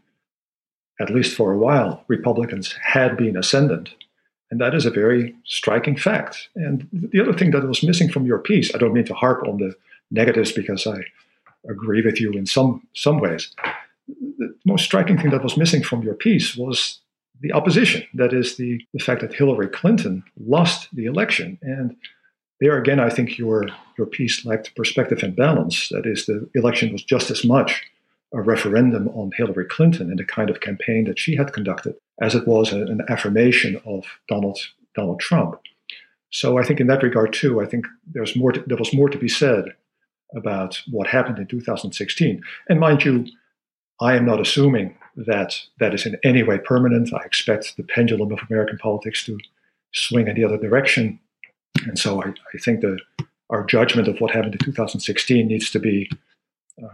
at 1.00 1.10
least 1.10 1.36
for 1.36 1.52
a 1.52 1.58
while, 1.58 2.04
Republicans 2.08 2.76
had 2.84 3.18
been 3.18 3.38
ascendant. 3.38 3.94
And 4.52 4.60
that 4.60 4.74
is 4.74 4.86
a 4.86 4.92
very 4.92 5.36
striking 5.46 5.96
fact. 5.96 6.50
And 6.56 6.88
the 6.92 7.22
other 7.22 7.34
thing 7.34 7.52
that 7.52 7.68
was 7.68 7.84
missing 7.84 8.10
from 8.10 8.26
your 8.26 8.40
piece, 8.40 8.74
I 8.74 8.78
don't 8.80 8.94
mean 8.94 9.06
to 9.06 9.14
harp 9.14 9.48
on 9.48 9.58
the 9.58 9.76
negatives 10.12 10.52
because 10.52 10.88
I 10.88 11.02
agree 11.70 12.04
with 12.04 12.20
you 12.20 12.32
in 12.32 12.46
some, 12.46 12.88
some 12.96 13.20
ways. 13.20 13.54
The 14.38 14.54
most 14.66 14.86
striking 14.86 15.18
thing 15.18 15.32
that 15.32 15.44
was 15.44 15.58
missing 15.58 15.84
from 15.84 16.04
your 16.04 16.16
piece 16.16 16.56
was 16.56 17.00
the 17.42 17.54
opposition. 17.54 18.04
That 18.14 18.34
is 18.34 18.58
the, 18.58 18.82
the 18.94 19.00
fact 19.00 19.22
that 19.22 19.34
Hillary 19.34 19.68
Clinton 19.68 20.24
lost 20.40 20.90
the 20.94 21.06
election. 21.06 21.58
And 21.62 21.96
there 22.60 22.78
again, 22.78 23.00
I 23.00 23.10
think 23.10 23.38
your, 23.38 23.68
your 23.98 24.08
piece 24.08 24.46
lacked 24.46 24.76
perspective 24.76 25.24
and 25.24 25.36
balance. 25.36 25.90
That 25.90 26.06
is, 26.06 26.26
the 26.26 26.50
election 26.56 26.92
was 26.92 27.04
just 27.04 27.32
as 27.32 27.46
much 27.46 27.84
a 28.34 28.42
referendum 28.42 29.08
on 29.10 29.32
Hillary 29.36 29.66
Clinton 29.66 30.10
and 30.10 30.20
the 30.20 30.26
kind 30.26 30.50
of 30.50 30.60
campaign 30.60 31.06
that 31.06 31.18
she 31.18 31.36
had 31.36 31.54
conducted 31.54 31.96
as 32.22 32.36
it 32.36 32.48
was 32.48 32.72
an 32.72 33.02
affirmation 33.10 33.82
of 33.86 34.06
Donald, 34.28 34.60
Donald 34.96 35.20
Trump. 35.20 35.60
So 36.32 36.60
I 36.60 36.64
think 36.64 36.80
in 36.80 36.88
that 36.88 37.02
regard 37.02 37.34
too, 37.34 37.62
I 37.62 37.66
think 37.66 37.88
there's 38.06 38.36
more 38.36 38.52
to, 38.52 38.64
there 38.68 38.78
was 38.78 38.94
more 38.94 39.10
to 39.10 39.18
be 39.18 39.30
said 39.30 39.66
about 40.36 40.82
what 40.92 41.08
happened 41.08 41.40
in 41.40 41.48
2016. 41.48 42.44
And 42.68 42.80
mind 42.80 43.04
you, 43.04 43.26
I 44.02 44.16
am 44.16 44.26
not 44.26 44.40
assuming 44.40 44.98
that 45.16 45.62
that 45.80 45.94
is 45.94 46.06
in 46.06 46.18
any 46.24 46.44
way 46.44 46.58
permanent. 46.58 47.14
I 47.14 47.24
expect 47.26 47.76
the 47.76 47.84
pendulum 47.84 48.32
of 48.32 48.40
American 48.50 48.78
politics 48.78 49.26
to 49.26 49.38
swing 49.94 50.28
in 50.28 50.36
the 50.36 50.46
other 50.46 50.58
direction. 50.58 51.20
And 51.86 52.00
so 52.00 52.22
I, 52.24 52.28
I 52.30 52.58
think 52.64 52.82
that 52.82 53.00
our 53.50 53.66
judgment 53.66 54.08
of 54.08 54.20
what 54.22 54.32
happened 54.32 54.54
in 54.54 54.60
2016 54.60 55.48
needs 55.48 55.70
to 55.72 55.80
be 55.80 56.10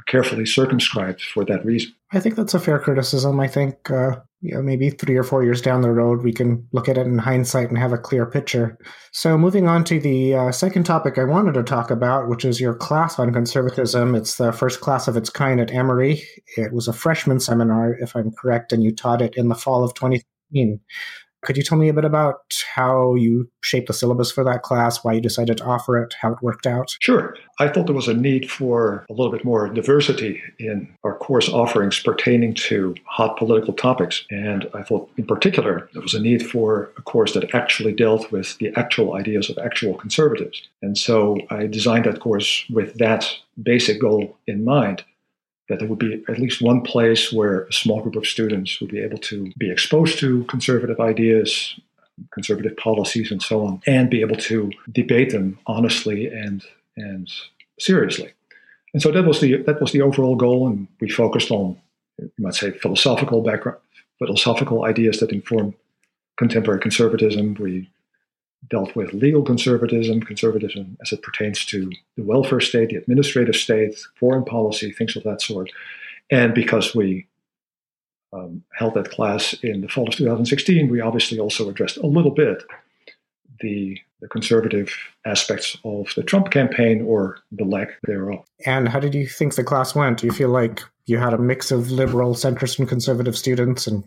carefully 0.07 0.45
circumscribed 0.45 1.21
for 1.21 1.45
that 1.45 1.65
reason. 1.65 1.93
I 2.11 2.19
think 2.19 2.35
that's 2.35 2.53
a 2.53 2.59
fair 2.59 2.79
criticism. 2.79 3.39
I 3.39 3.47
think 3.47 3.89
uh, 3.91 4.17
you 4.45 4.53
know, 4.53 4.61
maybe 4.61 4.91
three 4.91 5.17
or 5.17 5.23
four 5.23 5.43
years 5.43 5.59
down 5.59 5.81
the 5.81 5.89
road, 5.89 6.21
we 6.21 6.31
can 6.31 6.67
look 6.71 6.87
at 6.87 6.99
it 6.99 7.07
in 7.07 7.17
hindsight 7.17 7.69
and 7.69 7.79
have 7.79 7.93
a 7.93 7.97
clear 7.97 8.27
picture. 8.27 8.77
So, 9.11 9.39
moving 9.39 9.67
on 9.67 9.83
to 9.85 9.99
the 9.99 10.35
uh, 10.35 10.51
second 10.51 10.83
topic 10.83 11.17
I 11.17 11.23
wanted 11.23 11.53
to 11.55 11.63
talk 11.63 11.89
about, 11.89 12.29
which 12.29 12.45
is 12.45 12.61
your 12.61 12.75
class 12.75 13.17
on 13.17 13.33
conservatism. 13.33 14.13
It's 14.13 14.35
the 14.35 14.51
first 14.51 14.81
class 14.81 15.07
of 15.07 15.17
its 15.17 15.31
kind 15.31 15.59
at 15.59 15.73
Emory. 15.73 16.21
It 16.57 16.73
was 16.73 16.87
a 16.87 16.93
freshman 16.93 17.39
seminar, 17.39 17.95
if 17.95 18.15
I'm 18.15 18.31
correct, 18.31 18.71
and 18.71 18.83
you 18.83 18.93
taught 18.93 19.23
it 19.23 19.35
in 19.35 19.49
the 19.49 19.55
fall 19.55 19.83
of 19.83 19.95
2015. 19.95 20.79
Could 21.45 21.57
you 21.57 21.63
tell 21.63 21.77
me 21.77 21.89
a 21.89 21.93
bit 21.93 22.05
about 22.05 22.41
how 22.73 23.15
you 23.15 23.49
shaped 23.61 23.87
the 23.87 23.93
syllabus 23.93 24.31
for 24.31 24.43
that 24.43 24.63
class, 24.63 25.03
why 25.03 25.13
you 25.13 25.21
decided 25.21 25.57
to 25.57 25.63
offer 25.63 26.01
it, 26.01 26.15
how 26.19 26.33
it 26.33 26.41
worked 26.41 26.65
out? 26.65 26.95
Sure. 26.99 27.37
I 27.59 27.67
thought 27.67 27.85
there 27.85 27.95
was 27.95 28.07
a 28.07 28.13
need 28.13 28.49
for 28.49 29.05
a 29.09 29.13
little 29.13 29.31
bit 29.31 29.45
more 29.45 29.69
diversity 29.69 30.41
in 30.59 30.93
our 31.03 31.15
course 31.17 31.47
offerings 31.47 31.99
pertaining 31.99 32.55
to 32.55 32.95
hot 33.05 33.37
political 33.37 33.73
topics. 33.73 34.25
And 34.29 34.67
I 34.73 34.81
thought, 34.81 35.09
in 35.17 35.25
particular, 35.25 35.87
there 35.93 36.01
was 36.01 36.13
a 36.13 36.19
need 36.19 36.45
for 36.45 36.91
a 36.97 37.01
course 37.01 37.33
that 37.33 37.53
actually 37.53 37.93
dealt 37.93 38.31
with 38.31 38.57
the 38.57 38.73
actual 38.75 39.13
ideas 39.13 39.49
of 39.49 39.57
actual 39.57 39.93
conservatives. 39.93 40.67
And 40.81 40.97
so 40.97 41.37
I 41.49 41.67
designed 41.67 42.05
that 42.05 42.19
course 42.19 42.65
with 42.69 42.97
that 42.97 43.31
basic 43.61 44.01
goal 44.01 44.35
in 44.47 44.65
mind 44.65 45.03
that 45.69 45.79
there 45.79 45.87
would 45.87 45.99
be 45.99 46.23
at 46.29 46.39
least 46.39 46.61
one 46.61 46.81
place 46.81 47.33
where 47.33 47.63
a 47.63 47.73
small 47.73 48.01
group 48.01 48.15
of 48.15 48.27
students 48.27 48.79
would 48.79 48.91
be 48.91 48.99
able 48.99 49.17
to 49.17 49.51
be 49.57 49.71
exposed 49.71 50.19
to 50.19 50.43
conservative 50.45 50.99
ideas, 50.99 51.79
conservative 52.31 52.77
policies, 52.77 53.31
and 53.31 53.41
so 53.41 53.65
on, 53.65 53.81
and 53.87 54.09
be 54.09 54.21
able 54.21 54.35
to 54.35 54.71
debate 54.91 55.31
them 55.31 55.57
honestly 55.65 56.27
and 56.27 56.63
and 56.97 57.29
seriously. 57.79 58.31
And 58.93 59.01
so 59.01 59.11
that 59.11 59.25
was 59.25 59.41
the 59.41 59.57
that 59.63 59.81
was 59.81 59.91
the 59.91 60.01
overall 60.01 60.35
goal, 60.35 60.67
and 60.67 60.87
we 61.01 61.09
focused 61.09 61.51
on 61.51 61.77
you 62.19 62.29
might 62.37 62.55
say 62.55 62.71
philosophical 62.71 63.41
background, 63.41 63.79
philosophical 64.19 64.85
ideas 64.85 65.19
that 65.19 65.31
inform 65.31 65.73
contemporary 66.37 66.79
conservatism. 66.79 67.55
We 67.55 67.89
dealt 68.69 68.95
with 68.95 69.13
legal 69.13 69.43
conservatism, 69.43 70.21
conservatism 70.21 70.97
as 71.01 71.11
it 71.11 71.21
pertains 71.21 71.65
to 71.65 71.91
the 72.15 72.23
welfare 72.23 72.59
state, 72.59 72.89
the 72.89 72.95
administrative 72.95 73.55
state, 73.55 73.97
foreign 74.19 74.45
policy, 74.45 74.91
things 74.91 75.15
of 75.15 75.23
that 75.23 75.41
sort. 75.41 75.71
And 76.31 76.53
because 76.53 76.95
we 76.95 77.27
um, 78.33 78.63
held 78.73 78.95
that 78.95 79.11
class 79.11 79.53
in 79.61 79.81
the 79.81 79.87
fall 79.87 80.07
of 80.07 80.15
2016, 80.15 80.89
we 80.89 81.01
obviously 81.01 81.39
also 81.39 81.69
addressed 81.69 81.97
a 81.97 82.07
little 82.07 82.31
bit 82.31 82.63
the, 83.61 83.97
the 84.21 84.27
conservative 84.27 84.93
aspects 85.25 85.77
of 85.83 86.11
the 86.15 86.23
Trump 86.23 86.51
campaign 86.51 87.03
or 87.05 87.37
the 87.51 87.63
lack 87.63 87.89
thereof. 88.03 88.45
And 88.65 88.89
how 88.89 88.99
did 88.99 89.13
you 89.13 89.27
think 89.27 89.55
the 89.55 89.63
class 89.63 89.95
went? 89.95 90.19
Do 90.19 90.27
you 90.27 90.33
feel 90.33 90.49
like 90.49 90.81
you 91.05 91.17
had 91.17 91.33
a 91.33 91.37
mix 91.37 91.71
of 91.71 91.91
liberal, 91.91 92.33
centrist, 92.33 92.79
and 92.79 92.89
conservative 92.89 93.37
students, 93.37 93.87
and 93.87 94.03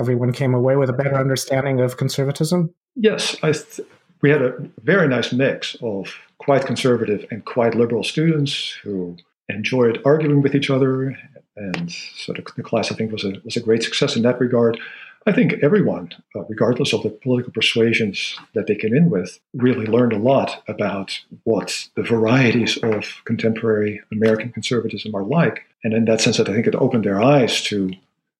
everyone 0.00 0.32
came 0.32 0.54
away 0.54 0.76
with 0.76 0.90
a 0.90 0.94
better 0.94 1.14
understanding 1.14 1.80
of 1.80 1.96
conservatism? 1.96 2.74
Yes, 2.96 3.36
th- 3.36 3.88
we 4.22 4.30
had 4.30 4.42
a 4.42 4.54
very 4.82 5.06
nice 5.06 5.32
mix 5.32 5.76
of 5.82 6.14
quite 6.38 6.66
conservative 6.66 7.24
and 7.30 7.44
quite 7.44 7.74
liberal 7.74 8.02
students 8.02 8.70
who 8.82 9.16
enjoyed 9.48 10.00
arguing 10.04 10.42
with 10.42 10.54
each 10.54 10.70
other, 10.70 11.16
and 11.56 11.90
so 11.90 12.32
the, 12.32 12.44
the 12.56 12.62
class 12.62 12.90
I 12.90 12.94
think 12.94 13.12
was 13.12 13.24
a 13.24 13.34
was 13.44 13.56
a 13.56 13.60
great 13.60 13.82
success 13.82 14.16
in 14.16 14.22
that 14.22 14.40
regard. 14.40 14.80
I 15.26 15.32
think 15.32 15.52
everyone, 15.62 16.12
uh, 16.34 16.44
regardless 16.48 16.94
of 16.94 17.02
the 17.02 17.10
political 17.10 17.52
persuasions 17.52 18.38
that 18.54 18.66
they 18.66 18.74
came 18.74 18.94
in 18.94 19.10
with, 19.10 19.38
really 19.52 19.84
learned 19.84 20.14
a 20.14 20.18
lot 20.18 20.62
about 20.66 21.20
what 21.44 21.88
the 21.94 22.02
varieties 22.02 22.78
of 22.78 23.22
contemporary 23.26 24.00
American 24.10 24.50
conservatism 24.50 25.14
are 25.14 25.22
like. 25.22 25.66
And 25.84 25.92
in 25.92 26.06
that 26.06 26.22
sense, 26.22 26.40
I 26.40 26.44
think 26.44 26.66
it 26.66 26.74
opened 26.74 27.04
their 27.04 27.20
eyes 27.20 27.62
to 27.64 27.90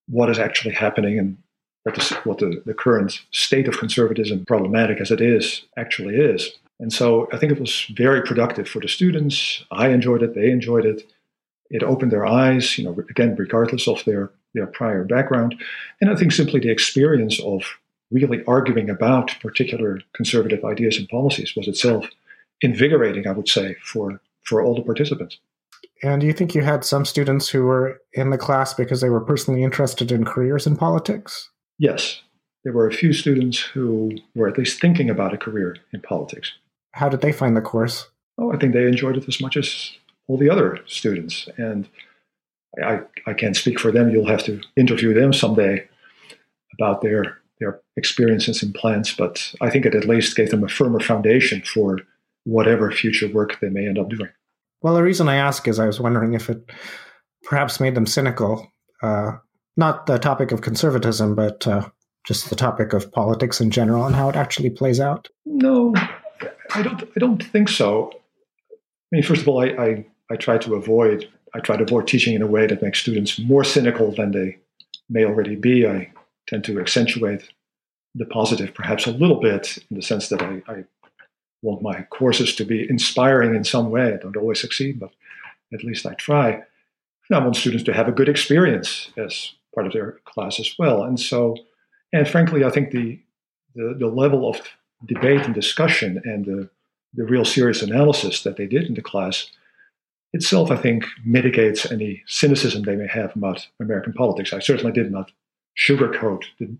what 0.07 0.31
is 0.31 0.39
actually 0.39 0.73
happening 0.73 1.19
and 1.19 1.37
what, 1.83 1.95
the, 1.95 2.19
what 2.23 2.37
the, 2.39 2.61
the 2.65 2.73
current 2.73 3.21
state 3.31 3.67
of 3.67 3.77
conservatism, 3.77 4.45
problematic 4.45 5.01
as 5.01 5.11
it 5.11 5.21
is, 5.21 5.63
actually 5.77 6.15
is. 6.15 6.51
And 6.79 6.91
so 6.91 7.27
I 7.31 7.37
think 7.37 7.51
it 7.51 7.59
was 7.59 7.85
very 7.95 8.21
productive 8.23 8.67
for 8.67 8.79
the 8.79 8.87
students. 8.87 9.63
I 9.71 9.89
enjoyed 9.89 10.23
it, 10.23 10.35
they 10.35 10.49
enjoyed 10.49 10.85
it. 10.85 11.03
It 11.69 11.83
opened 11.83 12.11
their 12.11 12.25
eyes, 12.25 12.77
you 12.77 12.83
know, 12.83 12.97
again, 13.09 13.35
regardless 13.37 13.87
of 13.87 14.03
their, 14.03 14.31
their 14.53 14.67
prior 14.67 15.05
background. 15.05 15.55
And 16.01 16.09
I 16.09 16.15
think 16.15 16.31
simply 16.31 16.59
the 16.59 16.71
experience 16.71 17.39
of 17.39 17.63
really 18.11 18.43
arguing 18.45 18.89
about 18.89 19.39
particular 19.39 20.01
conservative 20.13 20.65
ideas 20.65 20.97
and 20.97 21.07
policies 21.07 21.55
was 21.55 21.67
itself 21.67 22.05
invigorating, 22.61 23.25
I 23.25 23.31
would 23.31 23.47
say, 23.47 23.75
for, 23.85 24.19
for 24.43 24.61
all 24.61 24.75
the 24.75 24.81
participants. 24.81 25.37
And 26.03 26.19
do 26.19 26.27
you 26.27 26.33
think 26.33 26.55
you 26.55 26.61
had 26.61 26.83
some 26.83 27.05
students 27.05 27.47
who 27.47 27.63
were 27.63 28.01
in 28.13 28.31
the 28.31 28.37
class 28.37 28.73
because 28.73 29.01
they 29.01 29.09
were 29.09 29.21
personally 29.21 29.63
interested 29.63 30.11
in 30.11 30.25
careers 30.25 30.65
in 30.67 30.75
politics? 30.75 31.50
Yes, 31.81 32.21
there 32.63 32.73
were 32.73 32.87
a 32.87 32.93
few 32.93 33.11
students 33.11 33.57
who 33.57 34.11
were 34.35 34.47
at 34.47 34.55
least 34.55 34.79
thinking 34.79 35.09
about 35.09 35.33
a 35.33 35.37
career 35.37 35.77
in 35.91 35.99
politics. 36.01 36.53
How 36.91 37.09
did 37.09 37.21
they 37.21 37.31
find 37.31 37.57
the 37.57 37.61
course? 37.61 38.07
Oh, 38.37 38.53
I 38.53 38.57
think 38.57 38.73
they 38.73 38.85
enjoyed 38.85 39.17
it 39.17 39.27
as 39.27 39.41
much 39.41 39.57
as 39.57 39.91
all 40.27 40.37
the 40.37 40.51
other 40.51 40.77
students. 40.85 41.49
And 41.57 41.89
I, 42.85 42.99
I 43.25 43.33
can't 43.33 43.57
speak 43.57 43.79
for 43.79 43.91
them. 43.91 44.11
You'll 44.11 44.27
have 44.27 44.43
to 44.43 44.61
interview 44.75 45.15
them 45.15 45.33
someday 45.33 45.87
about 46.79 47.01
their 47.01 47.39
their 47.59 47.79
experiences 47.97 48.61
and 48.61 48.75
plans. 48.75 49.15
But 49.15 49.51
I 49.59 49.71
think 49.71 49.87
it 49.87 49.95
at 49.95 50.07
least 50.07 50.35
gave 50.35 50.51
them 50.51 50.63
a 50.63 50.69
firmer 50.69 50.99
foundation 50.99 51.63
for 51.63 51.97
whatever 52.43 52.91
future 52.91 53.27
work 53.27 53.59
they 53.59 53.69
may 53.69 53.87
end 53.87 53.97
up 53.97 54.09
doing. 54.09 54.29
Well, 54.83 54.93
the 54.93 55.01
reason 55.01 55.27
I 55.27 55.37
ask 55.37 55.67
is 55.67 55.79
I 55.79 55.87
was 55.87 55.99
wondering 55.99 56.33
if 56.33 56.47
it 56.47 56.63
perhaps 57.43 57.79
made 57.79 57.95
them 57.95 58.05
cynical. 58.05 58.71
Uh, 59.01 59.37
not 59.77 60.05
the 60.05 60.17
topic 60.17 60.51
of 60.51 60.61
conservatism, 60.61 61.35
but 61.35 61.65
uh, 61.67 61.89
just 62.25 62.49
the 62.49 62.55
topic 62.55 62.93
of 62.93 63.11
politics 63.11 63.61
in 63.61 63.71
general 63.71 64.05
and 64.05 64.15
how 64.15 64.29
it 64.29 64.35
actually 64.35 64.69
plays 64.69 64.99
out? 64.99 65.27
No, 65.45 65.93
I 66.75 66.81
don't. 66.81 67.03
I 67.03 67.19
don't 67.19 67.43
think 67.43 67.69
so. 67.69 68.11
I 68.71 68.77
mean, 69.11 69.23
first 69.23 69.41
of 69.41 69.47
all, 69.47 69.61
I, 69.61 69.67
I, 69.67 70.05
I 70.29 70.35
try 70.35 70.57
to 70.59 70.75
avoid 70.75 71.27
I 71.53 71.59
try 71.59 71.75
to 71.77 71.83
avoid 71.83 72.07
teaching 72.07 72.33
in 72.33 72.41
a 72.41 72.47
way 72.47 72.65
that 72.67 72.81
makes 72.81 72.99
students 72.99 73.37
more 73.39 73.63
cynical 73.63 74.11
than 74.11 74.31
they 74.31 74.57
may 75.09 75.25
already 75.25 75.55
be. 75.55 75.85
I 75.85 76.11
tend 76.47 76.63
to 76.65 76.79
accentuate 76.79 77.49
the 78.15 78.25
positive 78.25 78.73
perhaps 78.73 79.05
a 79.05 79.11
little 79.11 79.39
bit 79.39 79.77
in 79.89 79.97
the 79.97 80.01
sense 80.01 80.29
that 80.29 80.41
I, 80.41 80.61
I 80.67 80.83
want 81.61 81.81
my 81.81 82.01
courses 82.03 82.55
to 82.55 82.65
be 82.65 82.89
inspiring 82.89 83.55
in 83.55 83.63
some 83.63 83.89
way. 83.89 84.13
I 84.13 84.17
don't 84.17 84.35
always 84.37 84.59
succeed, 84.59 84.99
but 84.99 85.11
at 85.73 85.83
least 85.83 86.05
I 86.05 86.13
try. 86.13 86.63
I 87.33 87.39
want 87.39 87.55
students 87.55 87.85
to 87.85 87.93
have 87.93 88.09
a 88.09 88.11
good 88.11 88.27
experience 88.27 89.09
as 89.15 89.53
part 89.73 89.87
of 89.87 89.93
their 89.93 90.19
class 90.25 90.59
as 90.59 90.73
well. 90.77 91.03
And 91.03 91.19
so, 91.19 91.55
and 92.13 92.27
frankly, 92.27 92.63
I 92.63 92.69
think 92.69 92.91
the 92.91 93.19
the, 93.75 93.95
the 93.97 94.07
level 94.07 94.49
of 94.49 94.61
debate 95.05 95.45
and 95.45 95.53
discussion 95.53 96.21
and 96.25 96.45
the, 96.45 96.69
the 97.13 97.23
real 97.23 97.45
serious 97.45 97.81
analysis 97.81 98.43
that 98.43 98.57
they 98.57 98.67
did 98.67 98.85
in 98.85 98.93
the 98.93 99.01
class 99.01 99.47
itself, 100.33 100.71
I 100.71 100.77
think, 100.77 101.05
mitigates 101.25 101.91
any 101.91 102.23
cynicism 102.25 102.83
they 102.83 102.95
may 102.95 103.07
have 103.07 103.35
about 103.35 103.67
American 103.79 104.13
politics. 104.13 104.53
I 104.53 104.59
certainly 104.59 104.91
did 104.91 105.11
not 105.11 105.31
sugarcoat, 105.77 106.43
the, 106.59 106.77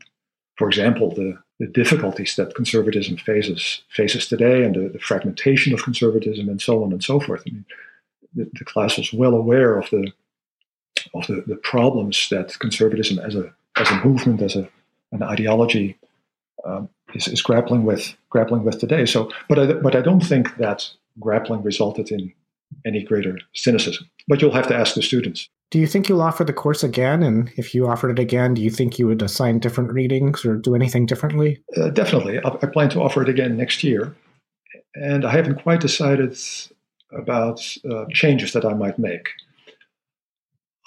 for 0.57 0.67
example, 0.67 1.13
the, 1.13 1.37
the 1.59 1.67
difficulties 1.67 2.35
that 2.35 2.55
conservatism 2.55 3.17
faces 3.17 3.83
faces 3.89 4.27
today 4.27 4.63
and 4.63 4.75
the, 4.75 4.89
the, 4.89 4.99
fragmentation 4.99 5.73
of 5.73 5.83
conservatism 5.83 6.49
and 6.49 6.61
so 6.61 6.83
on 6.83 6.91
and 6.91 7.03
so 7.03 7.19
forth. 7.19 7.43
I 7.47 7.51
mean, 7.51 7.65
the, 8.33 8.49
the 8.53 8.65
class 8.65 8.97
was 8.97 9.11
well 9.11 9.33
aware 9.33 9.77
of 9.77 9.89
the 9.89 10.11
of 11.13 11.27
the, 11.27 11.43
the 11.47 11.55
problems 11.55 12.27
that 12.29 12.57
conservatism 12.59 13.19
as 13.19 13.35
a 13.35 13.53
as 13.77 13.89
a 13.89 14.05
movement, 14.05 14.41
as 14.41 14.55
a 14.55 14.69
an 15.11 15.23
ideology, 15.23 15.97
um, 16.65 16.89
is, 17.13 17.27
is 17.27 17.41
grappling 17.41 17.83
with 17.83 18.15
grappling 18.29 18.63
with 18.63 18.79
today. 18.79 19.05
So, 19.05 19.31
but 19.49 19.59
I, 19.59 19.73
but 19.73 19.95
I 19.95 20.01
don't 20.01 20.21
think 20.21 20.57
that 20.57 20.89
grappling 21.19 21.63
resulted 21.63 22.11
in 22.11 22.33
any 22.85 23.03
greater 23.03 23.37
cynicism. 23.53 24.09
But 24.27 24.41
you'll 24.41 24.53
have 24.53 24.67
to 24.67 24.75
ask 24.75 24.95
the 24.95 25.01
students. 25.01 25.49
Do 25.71 25.79
you 25.79 25.87
think 25.87 26.09
you'll 26.09 26.21
offer 26.21 26.43
the 26.43 26.53
course 26.53 26.83
again? 26.83 27.23
And 27.23 27.51
if 27.55 27.73
you 27.73 27.87
offered 27.87 28.11
it 28.11 28.19
again, 28.19 28.53
do 28.53 28.61
you 28.61 28.69
think 28.69 28.99
you 28.99 29.07
would 29.07 29.21
assign 29.21 29.59
different 29.59 29.91
readings 29.93 30.45
or 30.45 30.55
do 30.55 30.75
anything 30.75 31.05
differently? 31.05 31.61
Uh, 31.77 31.89
definitely. 31.89 32.39
I, 32.39 32.49
I 32.49 32.65
plan 32.67 32.89
to 32.89 33.01
offer 33.01 33.21
it 33.21 33.29
again 33.29 33.57
next 33.57 33.83
year. 33.83 34.13
And 34.95 35.25
I 35.25 35.31
haven't 35.31 35.63
quite 35.63 35.79
decided 35.79 36.37
about 37.13 37.61
uh, 37.89 38.05
changes 38.11 38.53
that 38.53 38.65
I 38.65 38.73
might 38.73 38.99
make. 38.99 39.29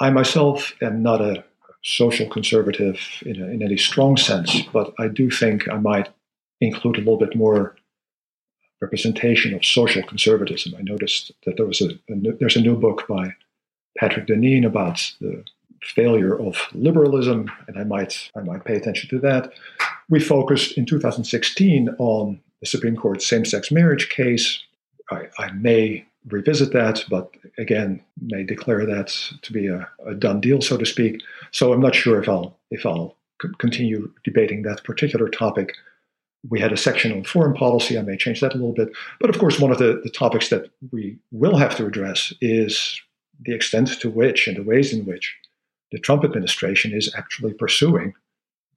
I 0.00 0.10
myself 0.10 0.72
am 0.82 1.02
not 1.02 1.20
a 1.20 1.44
social 1.82 2.28
conservative 2.28 2.98
in, 3.24 3.40
a, 3.40 3.46
in 3.46 3.62
any 3.62 3.76
strong 3.76 4.16
sense, 4.16 4.62
but 4.72 4.92
I 4.98 5.08
do 5.08 5.30
think 5.30 5.68
I 5.68 5.76
might 5.76 6.08
include 6.60 6.96
a 6.96 7.00
little 7.00 7.18
bit 7.18 7.36
more 7.36 7.76
representation 8.80 9.54
of 9.54 9.64
social 9.64 10.02
conservatism. 10.02 10.74
I 10.76 10.82
noticed 10.82 11.32
that 11.44 11.56
there 11.56 11.66
was 11.66 11.80
a, 11.80 11.90
a 12.10 12.32
there's 12.38 12.56
a 12.56 12.60
new 12.60 12.76
book 12.76 13.06
by 13.08 13.34
Patrick 13.98 14.26
Deneen 14.26 14.66
about 14.66 15.12
the 15.20 15.44
failure 15.82 16.38
of 16.38 16.56
liberalism, 16.72 17.50
and 17.68 17.78
I 17.78 17.84
might 17.84 18.30
I 18.36 18.40
might 18.40 18.64
pay 18.64 18.76
attention 18.76 19.08
to 19.10 19.18
that. 19.20 19.52
We 20.08 20.20
focused 20.20 20.76
in 20.76 20.86
2016 20.86 21.90
on 21.98 22.40
the 22.60 22.66
Supreme 22.66 22.96
Court 22.96 23.22
same-sex 23.22 23.70
marriage 23.70 24.08
case. 24.08 24.62
I, 25.10 25.28
I 25.38 25.52
may 25.52 26.06
revisit 26.28 26.72
that, 26.72 27.04
but 27.08 27.34
again, 27.58 28.02
may 28.20 28.44
declare 28.44 28.86
that 28.86 29.08
to 29.42 29.52
be 29.52 29.66
a, 29.66 29.88
a, 30.06 30.14
done 30.14 30.40
deal, 30.40 30.60
so 30.60 30.76
to 30.76 30.86
speak. 30.86 31.20
So 31.50 31.72
I'm 31.72 31.80
not 31.80 31.94
sure 31.94 32.20
if 32.20 32.28
I'll 32.28 32.56
if 32.70 32.86
I'll 32.86 33.16
continue 33.58 34.10
debating 34.24 34.62
that 34.62 34.84
particular 34.84 35.28
topic. 35.28 35.74
We 36.48 36.60
had 36.60 36.72
a 36.72 36.76
section 36.76 37.12
on 37.12 37.24
foreign 37.24 37.54
policy. 37.54 37.98
I 37.98 38.02
may 38.02 38.16
change 38.16 38.40
that 38.40 38.52
a 38.52 38.58
little 38.58 38.74
bit. 38.74 38.90
But 39.18 39.30
of 39.30 39.38
course, 39.38 39.58
one 39.58 39.72
of 39.72 39.78
the, 39.78 40.00
the 40.04 40.10
topics 40.10 40.50
that 40.50 40.70
we 40.92 41.18
will 41.32 41.56
have 41.56 41.74
to 41.76 41.86
address 41.86 42.32
is 42.40 43.00
the 43.40 43.54
extent 43.54 43.88
to 44.00 44.10
which 44.10 44.46
and 44.46 44.56
the 44.56 44.62
ways 44.62 44.92
in 44.92 45.06
which 45.06 45.34
the 45.90 45.98
Trump 45.98 46.24
administration 46.24 46.92
is 46.92 47.12
actually 47.16 47.54
pursuing 47.54 48.14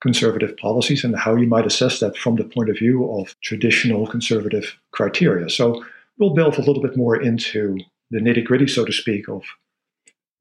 conservative 0.02 0.56
policies 0.58 1.04
and 1.04 1.16
how 1.16 1.36
you 1.36 1.48
might 1.48 1.66
assess 1.66 2.00
that 2.00 2.16
from 2.16 2.36
the 2.36 2.44
point 2.44 2.70
of 2.70 2.78
view 2.78 3.10
of 3.20 3.36
traditional 3.42 4.08
conservative 4.08 4.78
criteria. 4.92 5.50
So 5.50 5.84
we'll 6.18 6.34
delve 6.34 6.58
a 6.58 6.62
little 6.62 6.82
bit 6.82 6.98
more 6.98 7.22
into 7.22 7.78
the 8.12 8.20
nitty 8.20 8.46
gritty, 8.46 8.68
so 8.68 8.86
to 8.86 8.92
speak, 8.92 9.28
of 9.28 9.44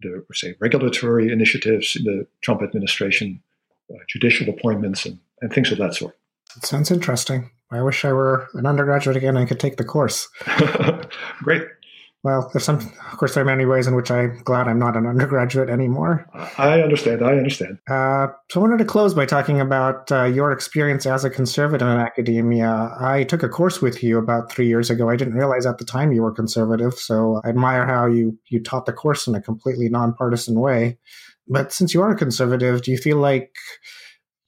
the 0.01 0.25
say 0.33 0.55
regulatory 0.61 1.33
initiatives 1.33 1.97
in 1.97 2.05
the 2.05 2.27
Trump 2.43 2.63
administration, 2.63 3.43
uh, 3.91 3.99
judicial 4.09 4.49
appointments, 4.49 5.07
and, 5.07 5.19
and 5.41 5.53
things 5.53 5.73
of 5.73 5.79
that 5.79 5.95
sort. 5.95 6.17
It 6.57 6.65
sounds 6.65 6.91
interesting. 6.91 7.51
I 7.71 7.83
wish 7.83 8.05
I 8.05 8.13
were 8.13 8.47
an 8.55 8.67
undergraduate 8.67 9.17
again. 9.17 9.37
I 9.37 9.45
could 9.45 9.59
take 9.59 9.77
the 9.77 9.85
course. 9.85 10.29
Great. 11.39 11.63
Well, 12.27 12.51
there's 12.53 12.65
some, 12.65 12.79
of 12.79 13.19
course, 13.19 13.35
there 13.35 13.45
are 13.45 13.47
many 13.47 13.67
ways 13.67 13.87
in 13.87 13.95
which 13.95 14.11
I'm 14.11 14.43
glad 14.43 14.67
I'm 14.67 14.81
not 14.81 14.97
an 14.97 15.07
undergraduate 15.07 15.71
anymore. 15.71 16.27
I 16.59 16.83
understand. 16.83 17.23
I 17.23 17.35
understand. 17.35 17.79
Uh, 17.89 18.27
so 18.51 18.59
I 18.59 18.63
wanted 18.63 18.79
to 18.79 18.85
close 18.85 19.15
by 19.15 19.27
talking 19.27 19.61
about 19.61 20.11
uh, 20.11 20.25
your 20.25 20.51
experience 20.51 21.07
as 21.07 21.25
a 21.25 21.31
conservative 21.31 21.87
in 21.87 21.99
academia. 21.99 22.97
I 22.99 23.23
took 23.23 23.45
a 23.45 23.49
course 23.49 23.81
with 23.81 24.03
you 24.03 24.19
about 24.19 24.51
three 24.51 24.67
years 24.67 24.91
ago. 24.91 25.09
I 25.09 25.15
didn't 25.15 25.35
realize 25.35 25.67
at 25.67 25.79
the 25.79 25.85
time 25.85 26.11
you 26.11 26.23
were 26.23 26.33
conservative, 26.33 26.95
so 26.95 27.41
I 27.45 27.51
admire 27.51 27.87
how 27.87 28.07
you 28.07 28.37
you 28.49 28.61
taught 28.61 28.87
the 28.87 28.93
course 28.93 29.29
in 29.29 29.37
a 29.37 29.41
completely 29.41 29.89
nonpartisan 29.89 30.59
way. 30.59 30.99
But 31.47 31.73
since 31.73 31.95
you 31.95 32.03
are 32.03 32.11
a 32.11 32.17
conservative, 32.17 32.83
do 32.83 32.91
you 32.91 32.99
feel 32.99 33.19
like 33.19 33.55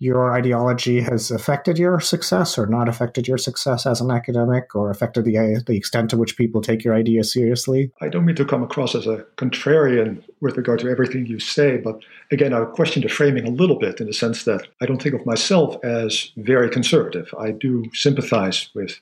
your 0.01 0.33
ideology 0.33 1.01
has 1.01 1.31
affected 1.31 1.77
your 1.77 1.99
success 1.99 2.57
or 2.57 2.67
not 2.67 2.89
affected 2.89 3.27
your 3.27 3.39
success 3.39 3.85
as 3.85 4.01
an 4.01 4.13
academic 4.13 4.75
or 4.77 4.91
affected 4.91 5.25
the, 5.25 5.63
the 5.67 5.77
extent 5.77 6.11
to 6.11 6.17
which 6.17 6.37
people 6.37 6.61
take 6.61 6.85
your 6.85 6.95
ideas 6.95 7.33
seriously? 7.33 7.91
I 8.01 8.09
don't 8.09 8.25
mean 8.25 8.37
to 8.37 8.45
come 8.45 8.63
across 8.63 8.95
as 8.95 9.09
a 9.09 9.27
contrarian 9.37 10.23
with 10.41 10.57
regard 10.57 10.79
to 10.81 10.89
everything 10.89 11.27
you 11.27 11.41
say, 11.41 11.79
but 11.79 12.01
again, 12.31 12.53
I 12.53 12.65
question 12.65 13.03
the 13.03 13.09
framing 13.09 13.45
a 13.45 13.51
little 13.51 13.79
bit 13.79 14.01
in 14.01 14.07
the 14.07 14.13
sense 14.13 14.45
that 14.45 14.69
I 14.81 14.87
don't 14.87 15.03
think 15.03 15.17
of 15.17 15.27
myself 15.27 15.77
as 15.85 16.31
very 16.37 16.71
conservative. 16.71 17.35
I 17.37 17.51
do 17.51 17.85
sympathize 17.93 18.71
with 18.75 19.01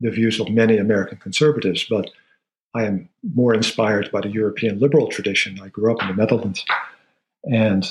the 0.00 0.10
views 0.10 0.40
of 0.40 0.48
many 0.48 0.78
American 0.78 1.18
conservatives, 1.18 1.84
but 1.90 2.10
I 2.74 2.84
am 2.84 3.08
more 3.34 3.52
inspired 3.52 4.10
by 4.10 4.22
the 4.22 4.30
European 4.30 4.78
liberal 4.78 5.08
tradition. 5.08 5.58
I 5.60 5.68
grew 5.68 5.92
up 5.92 6.00
in 6.02 6.08
the 6.08 6.14
Netherlands, 6.14 6.64
and 7.44 7.86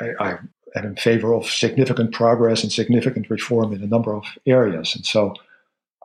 I, 0.00 0.08
I 0.18 0.38
am 0.76 0.84
in 0.86 0.96
favor 0.96 1.32
of 1.32 1.46
significant 1.46 2.12
progress 2.12 2.62
and 2.62 2.72
significant 2.72 3.30
reform 3.30 3.72
in 3.72 3.82
a 3.82 3.86
number 3.86 4.14
of 4.14 4.24
areas. 4.46 4.94
And 4.94 5.06
so 5.06 5.34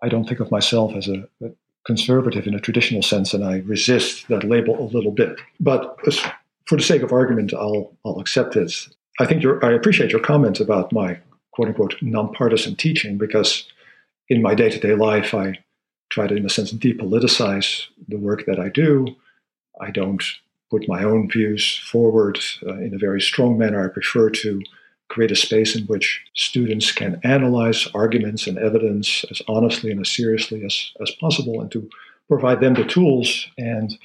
I 0.02 0.10
don't 0.10 0.26
think 0.26 0.40
of 0.40 0.52
myself 0.52 0.94
as 0.96 1.08
a, 1.08 1.28
a 1.44 1.52
conservative 1.86 2.46
in 2.48 2.54
a 2.54 2.60
traditional 2.60 3.02
sense, 3.02 3.34
and 3.34 3.44
I 3.44 3.60
resist 3.60 4.28
that 4.28 4.44
label 4.44 4.80
a 4.80 4.92
little 4.96 5.12
bit. 5.12 5.40
But 5.60 5.98
for 6.66 6.76
the 6.76 6.84
sake 6.84 7.02
of 7.02 7.12
argument, 7.12 7.54
I'll, 7.54 7.92
I'll 8.06 8.20
accept 8.20 8.56
it. 8.56 8.72
I 9.20 9.26
think 9.26 9.44
I 9.64 9.72
appreciate 9.72 10.12
your 10.12 10.22
comment 10.22 10.60
about 10.60 10.94
my 10.94 11.20
quote 11.52 11.70
unquote 11.70 11.96
nonpartisan 12.02 12.76
teaching 12.76 13.18
because 13.18 13.66
in 14.30 14.42
my 14.42 14.56
day 14.56 14.70
to 14.70 14.80
day 14.80 14.94
life, 14.94 15.34
I 15.34 15.60
try 16.10 16.28
to, 16.28 16.36
in 16.36 16.46
a 16.46 16.50
sense, 16.50 16.72
depoliticize 16.72 17.86
the 18.08 18.18
work 18.18 18.46
that 18.46 18.60
I 18.60 18.70
do. 18.70 19.16
I 19.82 19.92
don't 19.92 20.24
put 20.70 20.88
my 20.88 21.04
own 21.04 21.30
views 21.30 21.78
forward 21.78 22.40
uh, 22.66 22.78
in 22.78 22.94
a 22.94 22.98
very 22.98 23.22
strong 23.22 23.58
manner. 23.58 23.84
I 23.84 23.94
prefer 23.94 24.30
to 24.30 24.62
create 25.08 25.32
a 25.32 25.36
space 25.36 25.76
in 25.76 25.86
which 25.86 26.22
students 26.36 26.92
can 26.92 27.20
analyze 27.24 27.88
arguments 27.94 28.48
and 28.48 28.58
evidence 28.60 29.26
as 29.32 29.42
honestly 29.48 29.92
and 29.92 30.00
as 30.00 30.12
seriously 30.12 30.64
as, 30.64 30.92
as 31.02 31.12
possible 31.20 31.60
and 31.62 31.72
to 31.72 31.90
provide 32.28 32.62
them 32.62 32.76
the 32.76 32.86
tools 32.86 33.48
and, 33.58 33.98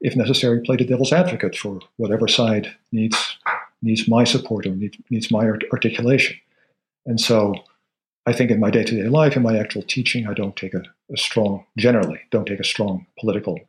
if 0.00 0.16
necessary, 0.16 0.60
play 0.60 0.76
the 0.76 0.84
devil's 0.84 1.12
advocate 1.12 1.56
for 1.56 1.80
whatever 1.96 2.26
side 2.26 2.74
needs, 2.90 3.38
needs 3.82 4.08
my 4.08 4.24
support 4.24 4.66
or 4.66 4.74
needs, 4.74 4.96
needs 5.10 5.30
my 5.30 5.44
art- 5.44 5.64
articulation. 5.72 6.36
And 7.06 7.20
so 7.20 7.54
I 8.26 8.32
think 8.32 8.50
in 8.50 8.60
my 8.60 8.70
day 8.70 8.82
to 8.82 9.02
day 9.02 9.08
life, 9.08 9.36
in 9.36 9.42
my 9.42 9.56
actual 9.56 9.82
teaching, 9.82 10.26
I 10.26 10.34
don't 10.34 10.56
take 10.56 10.74
a, 10.74 10.82
a 11.12 11.16
strong, 11.16 11.64
generally, 11.76 12.20
don't 12.30 12.46
take 12.46 12.60
a 12.60 12.64
strong 12.64 13.06
political 13.18 13.60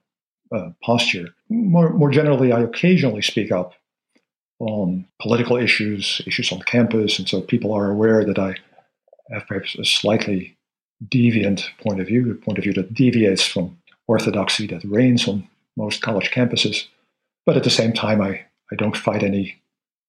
uh, 0.52 0.70
posture. 0.84 1.28
More, 1.50 1.90
more 1.92 2.10
generally, 2.10 2.52
I 2.52 2.62
occasionally 2.62 3.22
speak 3.22 3.52
up 3.52 3.74
on 4.60 5.08
political 5.22 5.58
issues, 5.58 6.22
issues 6.28 6.52
on 6.52 6.62
campus, 6.62 7.18
and 7.18 7.28
so 7.28 7.42
people 7.42 7.74
are 7.74 7.90
aware 7.90 8.26
that 8.26 8.38
I 8.40 8.56
have 9.32 9.48
perhaps 9.48 9.76
a 9.76 9.86
slightly 9.86 10.58
deviant 11.08 11.64
point 11.82 12.02
of 12.02 12.08
view, 12.08 12.32
a 12.32 12.36
point 12.36 12.58
of 12.58 12.64
view 12.64 12.74
that 12.74 12.94
deviates 12.94 13.46
from 13.46 13.78
orthodoxy 14.08 14.68
that 14.68 14.84
reigns 14.84 15.28
on 15.28 15.48
most 15.78 16.02
college 16.02 16.32
campuses. 16.32 16.88
But 17.46 17.56
at 17.56 17.64
the 17.64 17.70
same 17.70 17.94
time, 17.94 18.22
I, 18.22 18.46
I 18.72 18.76
don't 18.76 18.98
fight 18.98 19.24
any 19.24 19.62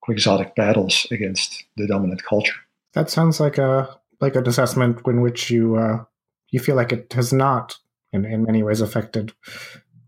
quixotic 0.02 0.54
battles 0.56 1.06
against 1.10 1.64
the 1.76 1.86
dominant 1.86 2.24
culture. 2.24 2.56
That 2.94 3.10
sounds 3.10 3.38
like 3.38 3.58
a 3.58 3.96
like 4.20 4.36
an 4.36 4.46
assessment 4.46 5.00
in 5.06 5.20
which 5.20 5.50
you 5.50 5.76
uh, 5.76 6.04
you 6.50 6.60
feel 6.60 6.76
like 6.76 6.92
it 6.92 7.12
has 7.12 7.32
not 7.32 7.76
in, 8.12 8.24
in 8.24 8.42
many 8.42 8.62
ways 8.62 8.80
affected 8.80 9.32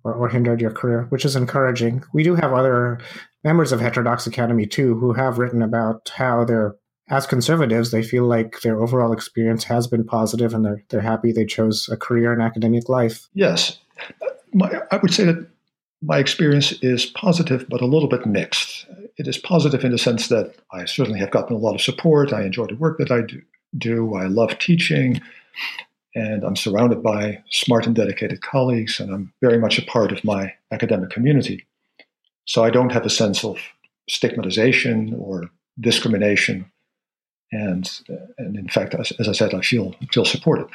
or, 0.05 0.15
or 0.15 0.29
hindered 0.29 0.61
your 0.61 0.71
career, 0.71 1.07
which 1.11 1.25
is 1.25 1.37
encouraging. 1.37 2.05
We 2.13 2.23
do 2.23 2.35
have 2.35 2.53
other 2.53 2.99
members 3.45 3.73
of 3.73 3.81
Heterodox 3.81 4.27
Academy 4.27 4.67
too 4.67 4.99
who 4.99 5.13
have 5.13 5.39
written 5.39 5.63
about 5.63 6.11
how 6.15 6.45
they're 6.45 6.77
as 7.09 7.27
conservatives, 7.27 7.91
they 7.91 8.03
feel 8.03 8.25
like 8.25 8.61
their 8.63 8.81
overall 8.81 9.13
experience 9.13 9.65
has 9.65 9.87
been 9.87 10.05
positive 10.05 10.55
and 10.55 10.65
they're, 10.65 10.83
they're 10.89 11.01
happy 11.01 11.31
they 11.31 11.45
chose 11.45 11.89
a 11.91 11.97
career 11.97 12.33
in 12.33 12.41
academic 12.41 12.89
life. 12.89 13.29
Yes. 13.35 13.79
My, 14.55 14.81
I 14.91 14.97
would 14.97 15.13
say 15.13 15.25
that 15.25 15.47
my 16.01 16.19
experience 16.19 16.73
is 16.81 17.07
positive, 17.07 17.67
but 17.69 17.83
a 17.83 17.87
little 17.87 18.09
bit 18.09 18.25
mixed. 18.25 18.87
It 19.19 19.29
is 19.29 19.37
positive 19.37 19.85
in 19.85 19.93
the 19.93 19.99
sense 19.99 20.29
that 20.29 20.55
I 20.73 20.87
certainly 20.87 21.21
have 21.21 21.31
gotten 21.31 21.55
a 21.55 21.59
lot 21.59 21.75
of 21.75 21.83
support. 21.83 22.33
I 22.33 22.45
enjoy 22.45 22.67
the 22.67 22.77
work 22.77 22.99
that 22.99 23.11
I 23.11 23.21
do. 23.21 23.43
do. 23.77 24.15
I 24.15 24.27
love 24.27 24.59
teaching 24.59 25.21
and 26.15 26.45
I'm 26.45 26.57
surrounded 26.57 27.03
by 27.03 27.43
smart 27.51 27.87
and 27.87 27.95
dedicated 27.95 28.43
colleagues, 28.43 29.01
and 29.01 29.13
I'm 29.13 29.33
very 29.41 29.59
much 29.59 29.79
a 29.79 29.87
part 29.87 30.13
of 30.13 30.25
my 30.25 30.55
academic 30.71 31.11
community. 31.11 31.67
So 32.45 32.65
I 32.65 32.71
don't 32.71 32.93
have 32.93 33.07
a 33.07 33.11
sense 33.11 33.45
of 33.45 33.59
stigmatization 34.09 35.15
or 35.19 35.49
discrimination, 35.81 36.71
and 37.51 37.91
and 38.39 38.57
in 38.57 38.69
fact, 38.69 38.95
as, 38.95 39.13
as 39.19 39.29
I 39.29 39.33
said, 39.33 39.55
I 39.55 39.63
feel 39.63 39.95
feel 40.13 40.25
supported. 40.25 40.67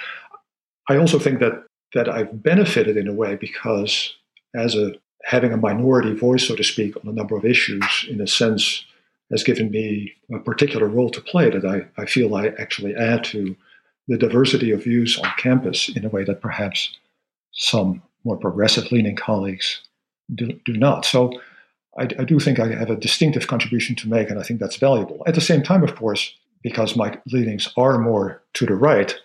I 0.90 0.98
also 0.98 1.20
think 1.20 1.40
that 1.40 1.64
that 1.94 2.10
I've 2.10 2.42
benefited 2.44 2.98
in 2.98 3.08
a 3.08 3.14
way 3.14 3.36
because 3.36 4.16
as 4.56 4.76
a 4.76 4.94
having 5.24 5.52
a 5.52 5.58
minority 5.58 6.14
voice, 6.14 6.48
so 6.48 6.56
to 6.56 6.64
speak, 6.64 6.96
on 6.96 7.08
a 7.08 7.14
number 7.14 7.36
of 7.36 7.46
issues, 7.46 8.06
in 8.10 8.22
a 8.22 8.28
sense, 8.28 8.86
has 9.30 9.44
given 9.44 9.70
me 9.70 10.14
a 10.34 10.40
particular 10.40 10.88
role 10.88 11.10
to 11.10 11.22
play 11.22 11.50
that 11.50 11.66
I, 11.66 11.86
I 12.02 12.06
feel 12.06 12.34
I 12.34 12.48
actually 12.60 12.96
add 12.96 13.26
to 13.26 13.56
the 14.08 14.18
diversity 14.18 14.72
of 14.72 14.84
views 14.84 15.20
on 15.20 15.30
campus 15.38 15.89
in 15.89 16.05
a 16.05 16.10
way 16.10 16.24
that 16.24 16.41
perhaps 16.41 16.97
some 17.51 18.01
more 18.24 18.38
progressive 18.38 18.91
leaning 18.91 19.16
colleagues 19.16 19.82
do, 20.34 20.53
do 20.66 20.74
not. 20.74 21.05
So 21.05 21.32
I, 21.97 22.03
I, 22.03 22.24
do 22.24 22.39
think 22.39 22.60
I 22.60 22.68
have 22.68 22.89
a 22.89 22.95
distinctive 22.95 23.47
contribution 23.47 23.95
to 23.97 24.10
make, 24.10 24.30
and 24.30 24.39
I 24.39 24.43
think 24.43 24.60
that's 24.60 24.78
valuable. 24.78 25.24
At 25.26 25.36
the 25.36 25.41
same 25.41 25.64
time, 25.64 25.84
of 25.84 25.95
course, 25.95 26.34
because 26.62 26.95
my 26.95 27.18
leanings 27.28 27.70
are 27.78 27.97
more 27.97 28.41
to 28.53 28.66
the 28.66 28.76
right, 28.76 29.16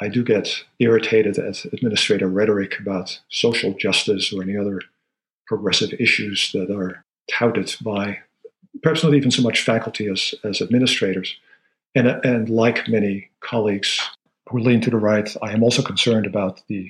I 0.00 0.08
do 0.08 0.22
get 0.22 0.64
irritated 0.78 1.38
at 1.38 1.64
administrator 1.66 2.28
rhetoric 2.28 2.78
about 2.78 3.18
social 3.28 3.74
justice 3.74 4.32
or 4.32 4.42
any 4.42 4.56
other 4.56 4.80
progressive 5.46 5.92
issues 5.98 6.52
that 6.52 6.70
are 6.70 7.04
touted 7.30 7.74
by 7.80 8.20
perhaps 8.82 9.02
not 9.02 9.14
even 9.14 9.30
so 9.30 9.42
much 9.42 9.62
faculty 9.62 10.06
as, 10.06 10.34
as 10.44 10.60
administrators. 10.60 11.36
And, 11.98 12.06
and 12.24 12.48
like 12.48 12.86
many 12.86 13.28
colleagues 13.40 14.00
who 14.48 14.60
lean 14.60 14.80
to 14.82 14.90
the 14.90 14.98
right, 14.98 15.28
I 15.42 15.50
am 15.50 15.64
also 15.64 15.82
concerned 15.82 16.26
about 16.26 16.62
the, 16.68 16.88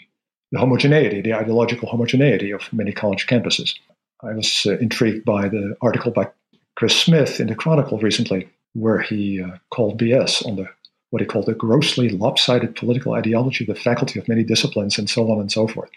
the 0.52 0.58
homogeneity, 0.58 1.22
the 1.22 1.32
ideological 1.32 1.88
homogeneity 1.88 2.50
of 2.50 2.70
many 2.74 2.92
college 2.92 3.26
campuses. 3.26 3.74
I 4.22 4.34
was 4.34 4.66
uh, 4.66 4.76
intrigued 4.78 5.24
by 5.24 5.48
the 5.48 5.74
article 5.80 6.12
by 6.12 6.30
Chris 6.76 6.94
Smith 6.94 7.40
in 7.40 7.46
the 7.46 7.54
Chronicle 7.54 7.98
recently, 7.98 8.50
where 8.74 9.00
he 9.00 9.42
uh, 9.42 9.56
called 9.70 9.98
BS 9.98 10.46
on 10.46 10.56
the 10.56 10.68
what 11.08 11.22
he 11.22 11.26
called 11.26 11.46
the 11.46 11.54
grossly 11.54 12.10
lopsided 12.10 12.76
political 12.76 13.14
ideology 13.14 13.64
of 13.64 13.74
the 13.74 13.80
faculty 13.80 14.20
of 14.20 14.28
many 14.28 14.44
disciplines, 14.44 14.98
and 14.98 15.08
so 15.08 15.32
on 15.32 15.40
and 15.40 15.50
so 15.50 15.66
forth. 15.66 15.88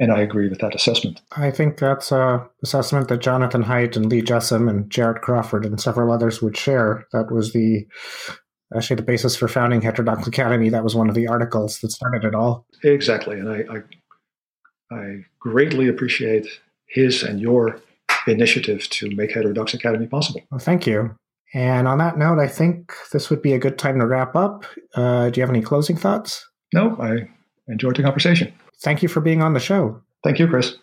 And 0.00 0.10
I 0.10 0.20
agree 0.20 0.48
with 0.48 0.58
that 0.58 0.74
assessment. 0.74 1.20
I 1.36 1.52
think 1.52 1.78
that's 1.78 2.10
a 2.10 2.48
assessment 2.64 3.06
that 3.08 3.20
Jonathan 3.20 3.62
Haidt 3.62 3.96
and 3.96 4.06
Lee 4.06 4.22
Jussim 4.22 4.68
and 4.68 4.90
Jarret 4.90 5.20
Crawford 5.20 5.64
and 5.64 5.80
several 5.80 6.10
others 6.10 6.42
would 6.42 6.56
share. 6.56 7.06
That 7.12 7.30
was 7.30 7.52
the 7.52 7.86
actually 8.76 8.96
the 8.96 9.02
basis 9.02 9.36
for 9.36 9.48
founding 9.48 9.80
Heterodox 9.80 10.26
Academy. 10.26 10.68
That 10.68 10.84
was 10.84 10.94
one 10.94 11.08
of 11.08 11.14
the 11.14 11.26
articles 11.26 11.80
that 11.80 11.90
started 11.90 12.24
it 12.24 12.34
all. 12.34 12.66
Exactly, 12.84 13.38
and 13.38 13.48
I, 13.48 13.64
I, 14.92 14.96
I 14.96 15.24
greatly 15.38 15.88
appreciate 15.88 16.46
his 16.86 17.22
and 17.22 17.40
your 17.40 17.80
initiative 18.26 18.88
to 18.90 19.14
make 19.14 19.32
Heterodox 19.32 19.74
Academy 19.74 20.06
possible. 20.06 20.42
Well, 20.50 20.60
thank 20.60 20.86
you. 20.86 21.14
And 21.54 21.88
on 21.88 21.98
that 21.98 22.18
note, 22.18 22.38
I 22.38 22.46
think 22.46 22.92
this 23.12 23.30
would 23.30 23.40
be 23.40 23.54
a 23.54 23.58
good 23.58 23.78
time 23.78 23.98
to 24.00 24.06
wrap 24.06 24.36
up. 24.36 24.66
Uh, 24.94 25.30
do 25.30 25.40
you 25.40 25.42
have 25.42 25.50
any 25.50 25.62
closing 25.62 25.96
thoughts? 25.96 26.46
No, 26.74 26.96
I 27.00 27.28
enjoyed 27.68 27.96
the 27.96 28.02
conversation. 28.02 28.52
Thank 28.82 29.02
you 29.02 29.08
for 29.08 29.20
being 29.20 29.42
on 29.42 29.54
the 29.54 29.60
show. 29.60 30.00
Thank 30.22 30.38
you, 30.38 30.46
Chris. 30.46 30.76